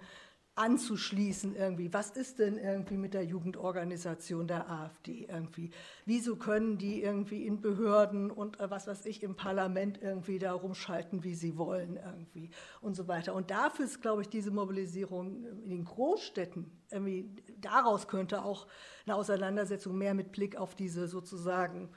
anzuschließen 0.54 1.56
irgendwie. 1.56 1.92
Was 1.94 2.10
ist 2.10 2.38
denn 2.38 2.58
irgendwie 2.58 2.98
mit 2.98 3.14
der 3.14 3.24
Jugendorganisation 3.24 4.46
der 4.46 4.68
AfD 4.68 5.26
irgendwie? 5.30 5.70
Wieso 6.04 6.36
können 6.36 6.76
die 6.76 7.02
irgendwie 7.02 7.46
in 7.46 7.62
Behörden 7.62 8.30
und 8.30 8.60
äh, 8.60 8.70
was 8.70 8.86
weiß 8.86 9.06
ich 9.06 9.22
im 9.22 9.34
Parlament 9.34 10.00
irgendwie 10.02 10.38
da 10.38 10.52
rumschalten, 10.52 11.24
wie 11.24 11.34
sie 11.34 11.56
wollen 11.56 11.96
irgendwie 11.96 12.50
und 12.82 12.94
so 12.94 13.08
weiter. 13.08 13.34
Und 13.34 13.50
dafür 13.50 13.86
ist, 13.86 14.02
glaube 14.02 14.22
ich, 14.22 14.28
diese 14.28 14.50
Mobilisierung 14.50 15.44
in 15.64 15.70
den 15.70 15.84
Großstädten 15.84 16.70
irgendwie, 16.90 17.30
daraus 17.58 18.06
könnte 18.06 18.44
auch 18.44 18.66
eine 19.06 19.16
Auseinandersetzung 19.16 19.96
mehr 19.96 20.12
mit 20.12 20.32
Blick 20.32 20.56
auf 20.56 20.74
diese 20.74 21.08
sozusagen 21.08 21.88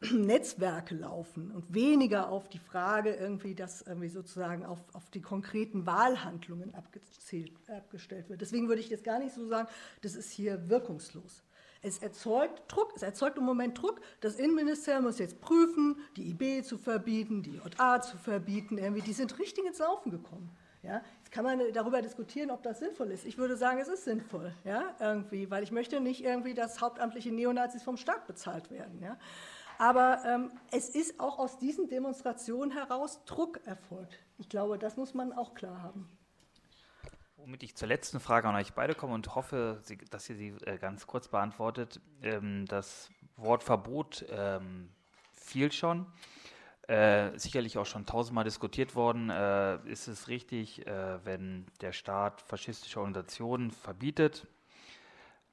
Netzwerke 0.12 0.94
laufen 0.94 1.50
und 1.50 1.72
weniger 1.72 2.28
auf 2.28 2.48
die 2.48 2.58
Frage 2.58 3.14
irgendwie, 3.14 3.54
dass 3.54 3.82
irgendwie 3.82 4.08
sozusagen 4.08 4.64
auf, 4.64 4.78
auf 4.92 5.08
die 5.10 5.22
konkreten 5.22 5.86
Wahlhandlungen 5.86 6.74
abgezählt, 6.74 7.52
abgestellt 7.68 8.28
wird. 8.28 8.40
Deswegen 8.40 8.68
würde 8.68 8.80
ich 8.80 8.90
jetzt 8.90 9.04
gar 9.04 9.18
nicht 9.18 9.34
so 9.34 9.46
sagen, 9.46 9.68
das 10.02 10.14
ist 10.14 10.30
hier 10.30 10.68
wirkungslos. 10.68 11.42
Es 11.82 11.98
erzeugt 11.98 12.62
Druck, 12.68 12.92
es 12.96 13.02
erzeugt 13.02 13.38
im 13.38 13.44
Moment 13.44 13.80
Druck. 13.80 14.00
Das 14.20 14.36
Innenministerium 14.36 15.04
muss 15.04 15.18
jetzt 15.18 15.40
prüfen, 15.40 15.96
die 16.16 16.30
IB 16.30 16.62
zu 16.62 16.78
verbieten, 16.78 17.42
die 17.42 17.60
JA 17.78 18.00
zu 18.00 18.18
verbieten. 18.18 18.76
Irgendwie, 18.78 19.02
die 19.02 19.12
sind 19.12 19.38
richtig 19.38 19.64
ins 19.64 19.78
Laufen 19.78 20.10
gekommen. 20.10 20.50
Ja, 20.82 21.02
jetzt 21.18 21.32
kann 21.32 21.44
man 21.44 21.60
darüber 21.72 22.00
diskutieren, 22.00 22.50
ob 22.50 22.62
das 22.62 22.78
sinnvoll 22.78 23.10
ist. 23.10 23.24
Ich 23.24 23.38
würde 23.38 23.56
sagen, 23.56 23.80
es 23.80 23.88
ist 23.88 24.04
sinnvoll, 24.04 24.54
ja, 24.64 24.94
irgendwie, 25.00 25.50
weil 25.50 25.64
ich 25.64 25.72
möchte 25.72 26.00
nicht 26.00 26.22
irgendwie, 26.22 26.54
dass 26.54 26.80
hauptamtliche 26.80 27.32
Neonazis 27.32 27.82
vom 27.82 27.96
Staat 27.96 28.26
bezahlt 28.26 28.70
werden. 28.70 29.00
Ja. 29.02 29.18
Aber 29.78 30.22
ähm, 30.24 30.50
es 30.70 30.88
ist 30.88 31.20
auch 31.20 31.38
aus 31.38 31.58
diesen 31.58 31.88
Demonstrationen 31.88 32.72
heraus 32.72 33.24
Druck 33.24 33.60
erfolgt. 33.66 34.18
Ich 34.38 34.48
glaube, 34.48 34.78
das 34.78 34.96
muss 34.96 35.14
man 35.14 35.32
auch 35.32 35.54
klar 35.54 35.82
haben. 35.82 36.08
Womit 37.36 37.62
ich 37.62 37.76
zur 37.76 37.88
letzten 37.88 38.18
Frage 38.18 38.48
an 38.48 38.56
euch 38.56 38.72
beide 38.72 38.94
komme 38.94 39.14
und 39.14 39.34
hoffe, 39.34 39.82
dass 40.10 40.28
ihr 40.30 40.36
sie 40.36 40.48
äh, 40.64 40.78
ganz 40.78 41.06
kurz 41.06 41.28
beantwortet. 41.28 42.00
Ähm, 42.22 42.66
das 42.66 43.10
Wort 43.36 43.62
Verbot 43.62 44.24
ähm, 44.30 44.88
fiel 45.32 45.70
schon. 45.70 46.06
Äh, 46.88 47.36
sicherlich 47.38 47.78
auch 47.78 47.86
schon 47.86 48.06
tausendmal 48.06 48.44
diskutiert 48.44 48.94
worden. 48.94 49.28
Äh, 49.30 49.76
ist 49.88 50.08
es 50.08 50.28
richtig, 50.28 50.86
wenn 50.86 51.66
der 51.80 51.92
Staat 51.92 52.40
faschistische 52.42 53.00
Organisationen 53.00 53.70
verbietet? 53.70 54.46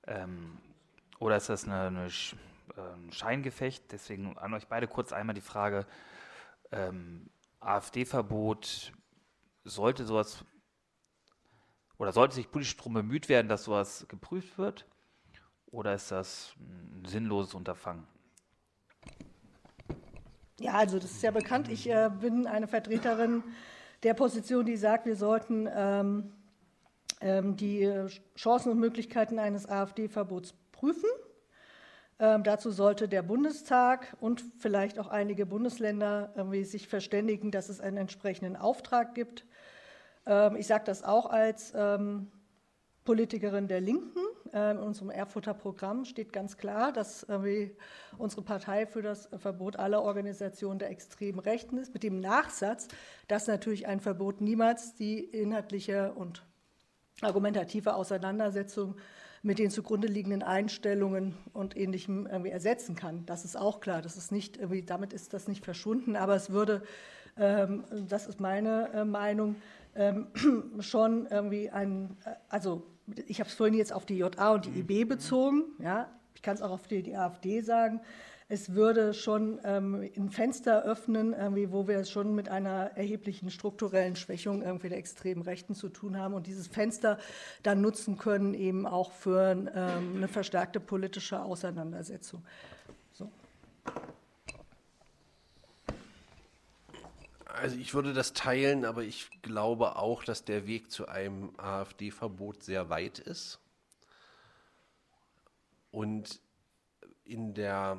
Ähm, 0.08 0.58
oder 1.20 1.38
ist 1.38 1.50
das 1.50 1.66
eine, 1.66 1.88
eine 1.88 2.10
ähm, 2.78 3.12
Scheingefecht. 3.12 3.92
Deswegen 3.92 4.38
an 4.38 4.54
euch 4.54 4.68
beide 4.68 4.88
kurz 4.88 5.14
einmal 5.14 5.36
die 5.36 5.42
Frage, 5.42 5.86
ähm, 6.72 7.30
AfD-Verbot, 7.60 8.92
sollte 9.64 10.06
sowas 10.06 10.44
oder 11.98 12.12
sollte 12.12 12.36
sich 12.36 12.52
politisch 12.52 12.76
darum 12.76 12.94
bemüht 12.94 13.30
werden, 13.30 13.48
dass 13.48 13.64
sowas 13.64 14.06
geprüft 14.10 14.58
wird? 14.58 14.86
Oder 15.68 15.94
ist 15.94 16.12
das 16.12 16.54
ein 16.60 17.06
sinnloses 17.06 17.54
Unterfangen? 17.54 18.06
Ja, 20.60 20.74
also 20.74 21.00
das 21.00 21.12
ist 21.12 21.24
ja 21.24 21.32
bekannt. 21.32 21.70
Ich 21.70 21.90
äh, 21.90 22.10
bin 22.20 22.46
eine 22.46 22.68
Vertreterin 22.68 23.44
der 24.04 24.14
Position, 24.14 24.66
die 24.66 24.78
sagt, 24.78 25.06
wir 25.06 25.16
sollten 25.16 25.68
ähm, 25.74 26.34
ähm, 27.22 27.56
die 27.56 27.90
Chancen 28.36 28.72
und 28.72 28.80
Möglichkeiten 28.80 29.40
eines 29.40 29.68
AfD-Verbots 29.68 30.54
prüfen. 30.72 31.10
Ähm, 32.20 32.44
dazu 32.44 32.72
sollte 32.72 33.08
der 33.08 33.24
Bundestag 33.24 34.16
und 34.20 34.44
vielleicht 34.60 35.00
auch 35.00 35.08
einige 35.08 35.46
Bundesländer 35.46 36.32
irgendwie 36.36 36.64
sich 36.64 36.88
verständigen, 36.88 37.52
dass 37.52 37.70
es 37.70 37.82
einen 37.82 37.98
entsprechenden 37.98 38.56
Auftrag 38.56 39.16
gibt. 39.16 39.46
Ähm, 40.26 40.56
ich 40.56 40.68
sage 40.68 40.84
das 40.86 41.04
auch 41.04 41.26
als 41.26 41.74
ähm, 41.76 42.32
Politikerin 43.04 43.68
der 43.68 43.82
Linken. 43.82 44.20
Ähm, 44.54 44.78
in 44.78 44.84
unserem 44.84 45.10
Erfurter 45.10 45.56
Programm 45.56 46.06
steht 46.06 46.32
ganz 46.32 46.58
klar, 46.58 46.94
dass 46.94 47.26
unsere 48.18 48.42
Partei 48.44 48.86
für 48.86 49.02
das 49.02 49.28
Verbot 49.38 49.78
aller 49.78 50.04
Organisationen 50.04 50.78
der 50.78 50.92
extremen 50.92 51.40
Rechten 51.40 51.78
ist, 51.78 51.94
mit 51.94 52.04
dem 52.04 52.20
Nachsatz, 52.20 52.88
dass 53.28 53.48
natürlich 53.48 53.88
ein 53.88 54.00
Verbot 54.00 54.40
niemals 54.40 54.94
die 54.94 55.20
inhaltliche 55.20 56.14
und 56.14 56.44
argumentative 57.22 57.96
Auseinandersetzung 57.96 58.96
mit 59.44 59.60
den 59.60 59.70
zugrunde 59.70 60.08
liegenden 60.08 60.42
Einstellungen 60.42 61.36
und 61.52 61.78
Ähnlichem 61.78 62.26
irgendwie 62.26 62.50
ersetzen 62.50 62.96
kann. 62.96 63.26
Das 63.26 63.44
ist 63.44 63.58
auch 63.58 63.82
klar. 63.82 64.02
Das 64.02 64.16
ist 64.18 64.32
nicht, 64.32 64.58
damit 64.86 65.12
ist 65.12 65.34
das 65.34 65.50
nicht 65.50 65.66
verschwunden, 65.66 66.16
aber 66.16 66.36
es 66.36 66.50
würde, 66.50 66.82
ähm, 67.38 67.84
das 68.08 68.26
ist 68.26 68.40
meine 68.40 68.90
äh, 68.94 69.06
Meinung, 69.06 69.58
ähm, 69.96 70.28
schon 70.80 71.28
irgendwie 71.30 71.70
ein, 71.70 72.18
äh, 72.26 72.32
also 72.48 72.84
ich 73.28 73.42
habe 73.42 73.50
es 73.50 73.56
vorhin 73.56 73.76
jetzt 73.76 73.92
auf 73.92 74.06
die 74.06 74.18
JA 74.18 74.54
und 74.54 74.66
die 74.66 74.80
IB 74.80 75.04
bezogen, 75.04 75.66
ja, 75.80 76.10
ich 76.36 76.42
kann 76.42 76.56
es 76.56 76.62
auch 76.62 76.72
auf 76.72 76.88
die, 76.88 77.04
die 77.04 77.16
AfD 77.16 77.60
sagen 77.60 78.00
es 78.54 78.76
würde 78.76 79.16
schon 79.16 79.60
ähm, 79.64 80.08
ein 80.16 80.30
Fenster 80.30 80.84
öffnen, 80.84 81.34
wo 81.72 81.88
wir 81.88 81.98
es 81.98 82.12
schon 82.12 82.36
mit 82.36 82.50
einer 82.50 82.92
erheblichen 82.96 83.50
strukturellen 83.50 84.16
Schwächung 84.16 84.62
irgendwie 84.62 84.90
der 84.90 85.00
extremen 85.00 85.42
Rechten 85.42 85.74
zu 85.74 85.90
tun 85.90 86.20
haben 86.20 86.36
und 86.36 86.46
dieses 86.46 86.68
Fenster 86.68 87.18
dann 87.64 87.82
nutzen 87.82 88.20
können, 88.20 88.54
eben 88.54 88.86
auch 88.86 89.12
für 89.12 89.54
ähm, 89.54 90.18
eine 90.18 90.28
verstärkte 90.28 90.80
politische 90.80 91.42
Auseinandersetzung. 91.42 92.46
So. 93.12 93.32
Also 97.46 97.76
ich 97.76 97.96
würde 97.96 98.14
das 98.14 98.34
teilen, 98.34 98.86
aber 98.86 99.02
ich 99.02 99.32
glaube 99.42 99.96
auch, 99.96 100.24
dass 100.24 100.46
der 100.46 100.68
Weg 100.68 100.92
zu 100.92 101.08
einem 101.08 101.54
AfD-Verbot 101.58 102.62
sehr 102.62 102.92
weit 102.92 103.18
ist. 103.18 103.60
Und 105.90 106.40
in 107.26 107.56
der 107.56 107.98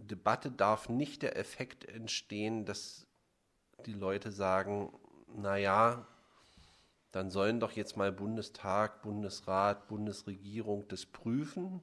Debatte 0.00 0.50
darf 0.50 0.88
nicht 0.88 1.22
der 1.22 1.36
Effekt 1.36 1.84
entstehen, 1.84 2.64
dass 2.64 3.06
die 3.86 3.92
Leute 3.92 4.30
sagen, 4.30 4.92
naja, 5.34 6.06
dann 7.12 7.30
sollen 7.30 7.60
doch 7.60 7.72
jetzt 7.72 7.96
mal 7.96 8.12
Bundestag, 8.12 9.02
Bundesrat, 9.02 9.88
Bundesregierung 9.88 10.86
das 10.88 11.06
prüfen. 11.06 11.82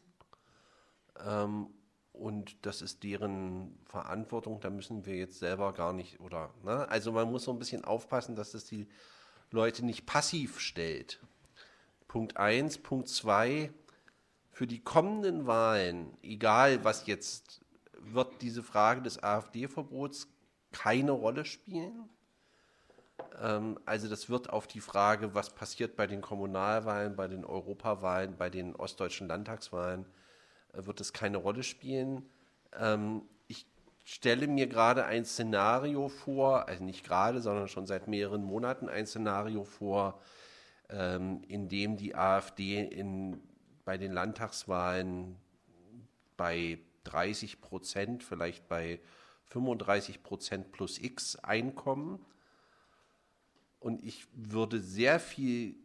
Ähm, 1.25 1.67
und 2.13 2.65
das 2.65 2.81
ist 2.81 3.03
deren 3.03 3.77
Verantwortung, 3.85 4.59
da 4.59 4.69
müssen 4.69 5.05
wir 5.05 5.15
jetzt 5.15 5.39
selber 5.39 5.73
gar 5.73 5.93
nicht, 5.93 6.19
oder, 6.19 6.51
ne? 6.63 6.87
Also 6.89 7.11
man 7.11 7.29
muss 7.29 7.43
so 7.43 7.51
ein 7.51 7.59
bisschen 7.59 7.85
aufpassen, 7.85 8.35
dass 8.35 8.51
das 8.51 8.65
die 8.65 8.87
Leute 9.51 9.85
nicht 9.85 10.05
passiv 10.05 10.59
stellt. 10.59 11.19
Punkt 12.07 12.37
1. 12.37 12.79
Punkt 12.79 13.07
2. 13.07 13.71
Für 14.51 14.65
die 14.65 14.79
kommenden 14.79 15.45
Wahlen, 15.45 16.17
egal 16.23 16.83
was 16.83 17.05
jetzt, 17.05 17.61
wird 18.01 18.41
diese 18.41 18.63
Frage 18.63 19.01
des 19.01 19.21
AfD-Verbots 19.21 20.27
keine 20.71 21.11
Rolle 21.11 21.45
spielen. 21.45 22.09
Ähm, 23.41 23.79
also 23.85 24.07
das 24.07 24.29
wird 24.29 24.49
auf 24.49 24.67
die 24.67 24.81
Frage, 24.81 25.33
was 25.33 25.53
passiert 25.53 25.95
bei 25.95 26.07
den 26.07 26.21
Kommunalwahlen, 26.21 27.15
bei 27.15 27.27
den 27.27 27.45
Europawahlen, 27.45 28.37
bei 28.37 28.49
den 28.49 28.75
ostdeutschen 28.75 29.27
Landtagswahlen, 29.27 30.05
äh, 30.73 30.85
wird 30.85 31.01
es 31.01 31.13
keine 31.13 31.37
Rolle 31.37 31.63
spielen. 31.63 32.29
Ähm, 32.77 33.23
ich 33.47 33.65
stelle 34.03 34.47
mir 34.47 34.67
gerade 34.67 35.05
ein 35.05 35.25
Szenario 35.25 36.09
vor, 36.09 36.67
also 36.67 36.83
nicht 36.83 37.05
gerade, 37.05 37.41
sondern 37.41 37.67
schon 37.67 37.87
seit 37.87 38.07
mehreren 38.07 38.43
Monaten 38.43 38.89
ein 38.89 39.07
Szenario 39.07 39.63
vor, 39.63 40.19
ähm, 40.89 41.41
in 41.47 41.69
dem 41.69 41.97
die 41.97 42.15
AfD 42.15 42.83
in, 42.83 43.41
bei 43.83 43.97
den 43.97 44.13
Landtagswahlen 44.13 45.37
bei 46.37 46.79
30 47.07 47.61
Prozent, 47.61 48.23
vielleicht 48.23 48.67
bei 48.67 48.99
35 49.45 50.23
Prozent 50.23 50.71
plus 50.71 50.99
X 50.99 51.35
Einkommen. 51.37 52.25
Und 53.79 54.03
ich 54.03 54.27
würde 54.33 54.79
sehr 54.79 55.19
viel 55.19 55.75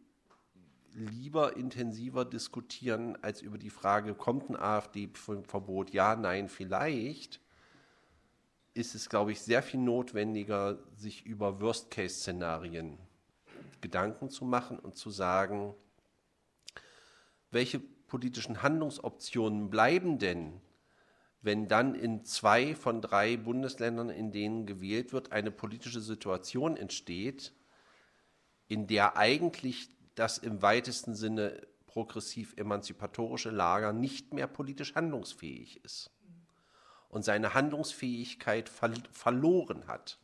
lieber 0.95 1.57
intensiver 1.57 2.25
diskutieren 2.25 3.17
als 3.23 3.41
über 3.41 3.59
die 3.59 3.71
Frage, 3.71 4.15
kommt 4.15 4.51
ein 4.51 4.57
AfD-Verbot? 4.57 5.91
Ja, 5.91 6.17
nein, 6.17 6.49
vielleicht. 6.49 7.41
Ist 8.75 8.95
es, 8.95 9.09
glaube 9.09 9.33
ich, 9.33 9.41
sehr 9.43 9.63
viel 9.63 9.81
notwendiger, 9.81 10.79
sich 10.97 11.27
über 11.27 11.61
Worst-Case-Szenarien 11.61 12.99
Gedanken 13.81 14.31
zu 14.31 14.45
machen 14.45 14.79
und 14.79 14.97
zu 14.97 15.11
sagen, 15.11 15.75
welche 17.51 17.81
politischen 17.81 18.63
Handlungsoptionen 18.63 19.69
bleiben 19.69 20.19
denn, 20.19 20.61
wenn 21.43 21.67
dann 21.67 21.95
in 21.95 22.25
zwei 22.25 22.75
von 22.75 23.01
drei 23.01 23.37
Bundesländern, 23.37 24.11
in 24.11 24.31
denen 24.31 24.65
gewählt 24.65 25.13
wird, 25.13 25.33
eine 25.33 25.51
politische 25.51 26.01
Situation 26.01 26.77
entsteht, 26.77 27.53
in 28.69 28.87
der 28.87 29.17
eigentlich 29.17 29.89
das 30.15 30.39
im 30.39 30.63
weitesten 30.63 31.15
Sinne 31.15 31.61
progressiv-emanzipatorische 31.87 33.51
Lager 33.51 33.93
nicht 33.93 34.33
mehr 34.33 34.47
politisch 34.47 34.95
handlungsfähig 34.95 35.85
ist 35.85 36.11
und 37.09 37.25
seine 37.25 37.55
Handlungsfähigkeit 37.55 38.69
ver 38.69 38.95
verloren 39.11 39.87
hat. 39.89 40.19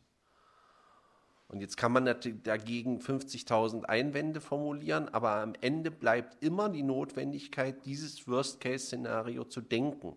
Und 1.49 1.61
jetzt 1.61 1.77
kann 1.77 1.91
man 1.91 2.05
dagegen 2.43 2.99
50.000 2.99 3.83
Einwände 3.85 4.39
formulieren, 4.39 5.09
aber 5.09 5.35
am 5.35 5.53
Ende 5.61 5.91
bleibt 5.91 6.43
immer 6.43 6.69
die 6.69 6.83
Notwendigkeit, 6.83 7.85
dieses 7.85 8.27
Worst-Case-Szenario 8.27 9.45
zu 9.45 9.61
denken. 9.61 10.15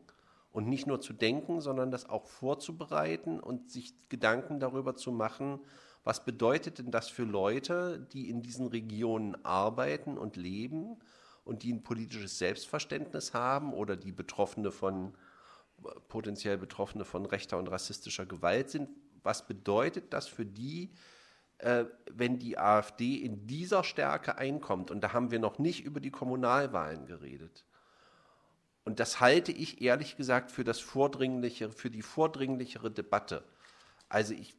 Und 0.53 0.69
nicht 0.69 0.87
nur 0.87 1.01
zu 1.01 1.15
denken, 1.15 1.61
sondern 1.61 1.91
das 1.91 2.09
auch 2.09 2.27
vorzubereiten 2.27 3.41
und 3.41 3.71
sich 3.71 3.95
Gedanken 4.09 4.61
darüber 4.61 4.95
zu 4.95 5.11
machen, 5.11 5.61
was 6.05 6.25
bedeutet 6.25 6.79
denn 6.79 6.91
das 6.91 7.09
für 7.09 7.25
Leute, 7.25 8.07
die 8.13 8.29
in 8.29 8.43
diesen 8.43 8.67
Regionen 8.67 9.43
arbeiten 9.45 10.19
und 10.19 10.37
leben 10.37 10.99
und 11.45 11.63
die 11.63 11.73
ein 11.73 11.83
politisches 11.83 12.39
Selbstverständnis 12.39 13.35
haben 13.35 13.73
oder 13.73 13.97
die 13.97 14.13
Betroffene 14.13 14.71
von 14.73 15.15
potenziell 16.09 16.59
Betroffene 16.59 17.05
von 17.05 17.27
rechter 17.27 17.59
und 17.59 17.69
rassistischer 17.69 18.27
Gewalt 18.27 18.71
sind? 18.71 18.89
Was 19.23 19.47
bedeutet 19.47 20.13
das 20.13 20.27
für 20.27 20.45
die, 20.45 20.93
äh, 21.59 21.85
wenn 22.11 22.39
die 22.39 22.59
AfD 22.59 23.17
in 23.17 23.47
dieser 23.47 23.85
Stärke 23.85 24.37
einkommt? 24.37 24.91
Und 24.91 25.01
da 25.03 25.13
haben 25.13 25.31
wir 25.31 25.39
noch 25.39 25.59
nicht 25.59 25.85
über 25.85 26.01
die 26.01 26.11
Kommunalwahlen 26.11 27.07
geredet. 27.07 27.65
Und 28.85 29.01
das 29.01 29.21
halte 29.21 29.53
ich 29.53 29.81
ehrlich 29.81 30.17
gesagt 30.17 30.51
für 30.51 30.65
das 30.65 30.81
vordringlichere, 30.81 31.71
für 31.71 31.91
die 31.91 32.03
vordringlichere 32.03 32.91
Debatte. 32.91 33.45
Also 34.09 34.35
ich, 34.35 34.57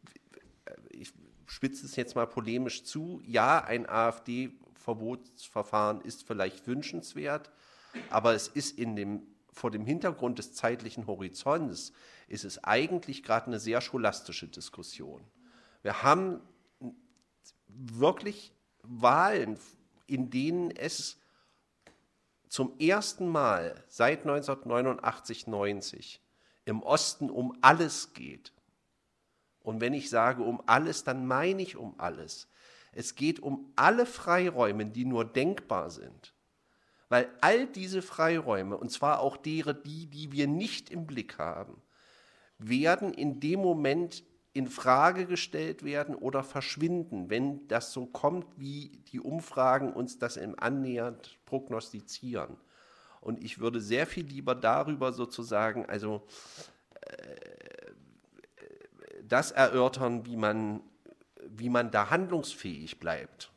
ich 0.90 1.12
spitze 1.46 1.86
es 1.86 1.96
jetzt 1.96 2.16
mal 2.16 2.26
polemisch 2.28 2.84
zu, 2.84 3.22
ja, 3.26 3.64
ein 3.64 3.88
AfD-Verbotsverfahren 3.88 6.02
ist 6.02 6.26
vielleicht 6.26 6.66
wünschenswert, 6.68 7.52
aber 8.10 8.34
es 8.34 8.48
ist 8.48 8.76
in 8.78 8.96
dem, 8.96 9.28
vor 9.52 9.72
dem 9.72 9.86
Hintergrund 9.86 10.40
des 10.40 10.54
zeitlichen 10.54 11.06
Horizonts, 11.06 11.92
ist 12.28 12.46
es 12.46 12.64
eigentlich 12.64 13.24
gerade 13.24 13.48
eine 13.48 13.60
sehr 13.60 13.82
scholastische 13.82 14.48
Diskussion. 14.48 15.22
Wir 15.82 16.02
haben 16.02 16.40
wirklich 17.68 18.54
Wahlen, 18.84 19.60
in 20.08 20.30
denen 20.30 20.72
es 20.72 21.20
zum 22.54 22.78
ersten 22.78 23.28
Mal 23.30 23.84
seit 23.88 24.28
1989, 24.28 25.48
90 25.48 26.22
im 26.66 26.84
Osten 26.84 27.32
um 27.32 27.58
alles 27.62 28.14
geht. 28.14 28.54
Und 29.64 29.82
wenn 29.82 29.96
ich 29.96 30.12
sage 30.12 30.44
um 30.44 30.62
alles, 30.68 31.04
dann 31.04 31.26
meine 31.26 31.64
ich 31.64 31.78
um 31.78 31.96
alles. 31.98 32.48
Es 32.92 33.16
geht 33.16 33.40
um 33.40 33.74
alle 33.76 34.06
Freiräume, 34.06 34.86
die 34.86 35.04
nur 35.04 35.26
denkbar 35.26 35.90
sind. 35.90 36.36
Weil 37.10 37.28
all 37.42 37.66
diese 37.66 38.04
Freiräume, 38.04 38.78
und 38.78 38.92
zwar 38.92 39.22
auch 39.22 39.36
derer, 39.36 39.74
die, 39.74 40.06
die 40.06 40.32
wir 40.32 40.46
nicht 40.46 40.92
im 40.92 41.08
Blick 41.08 41.40
haben, 41.40 41.82
werden 42.60 43.16
in 43.16 43.40
dem 43.40 43.62
Moment 43.62 44.24
in 44.54 44.68
Frage 44.68 45.26
gestellt 45.26 45.84
werden 45.84 46.14
oder 46.14 46.44
verschwinden, 46.44 47.30
wenn 47.30 47.68
das 47.68 47.92
so 47.92 48.06
kommt, 48.06 48.46
wie 48.58 49.00
die 49.12 49.20
Umfragen 49.20 49.94
uns 49.94 50.20
das 50.20 50.38
im 50.38 50.58
annähernd 50.60 51.40
prognostizieren. 51.46 52.58
Und 53.20 53.44
ich 53.44 53.60
würde 53.60 53.82
sehr 53.82 54.06
viel 54.06 54.26
lieber 54.26 54.54
darüber 54.54 55.12
sozusagen, 55.12 55.86
also 55.86 56.28
äh, 57.02 57.92
das 59.24 59.52
erörtern, 59.52 60.26
wie 60.26 60.36
man, 60.36 60.82
wie 61.48 61.70
man 61.70 61.90
da 61.90 62.10
handlungsfähig 62.10 63.00
bleibt. 63.00 63.53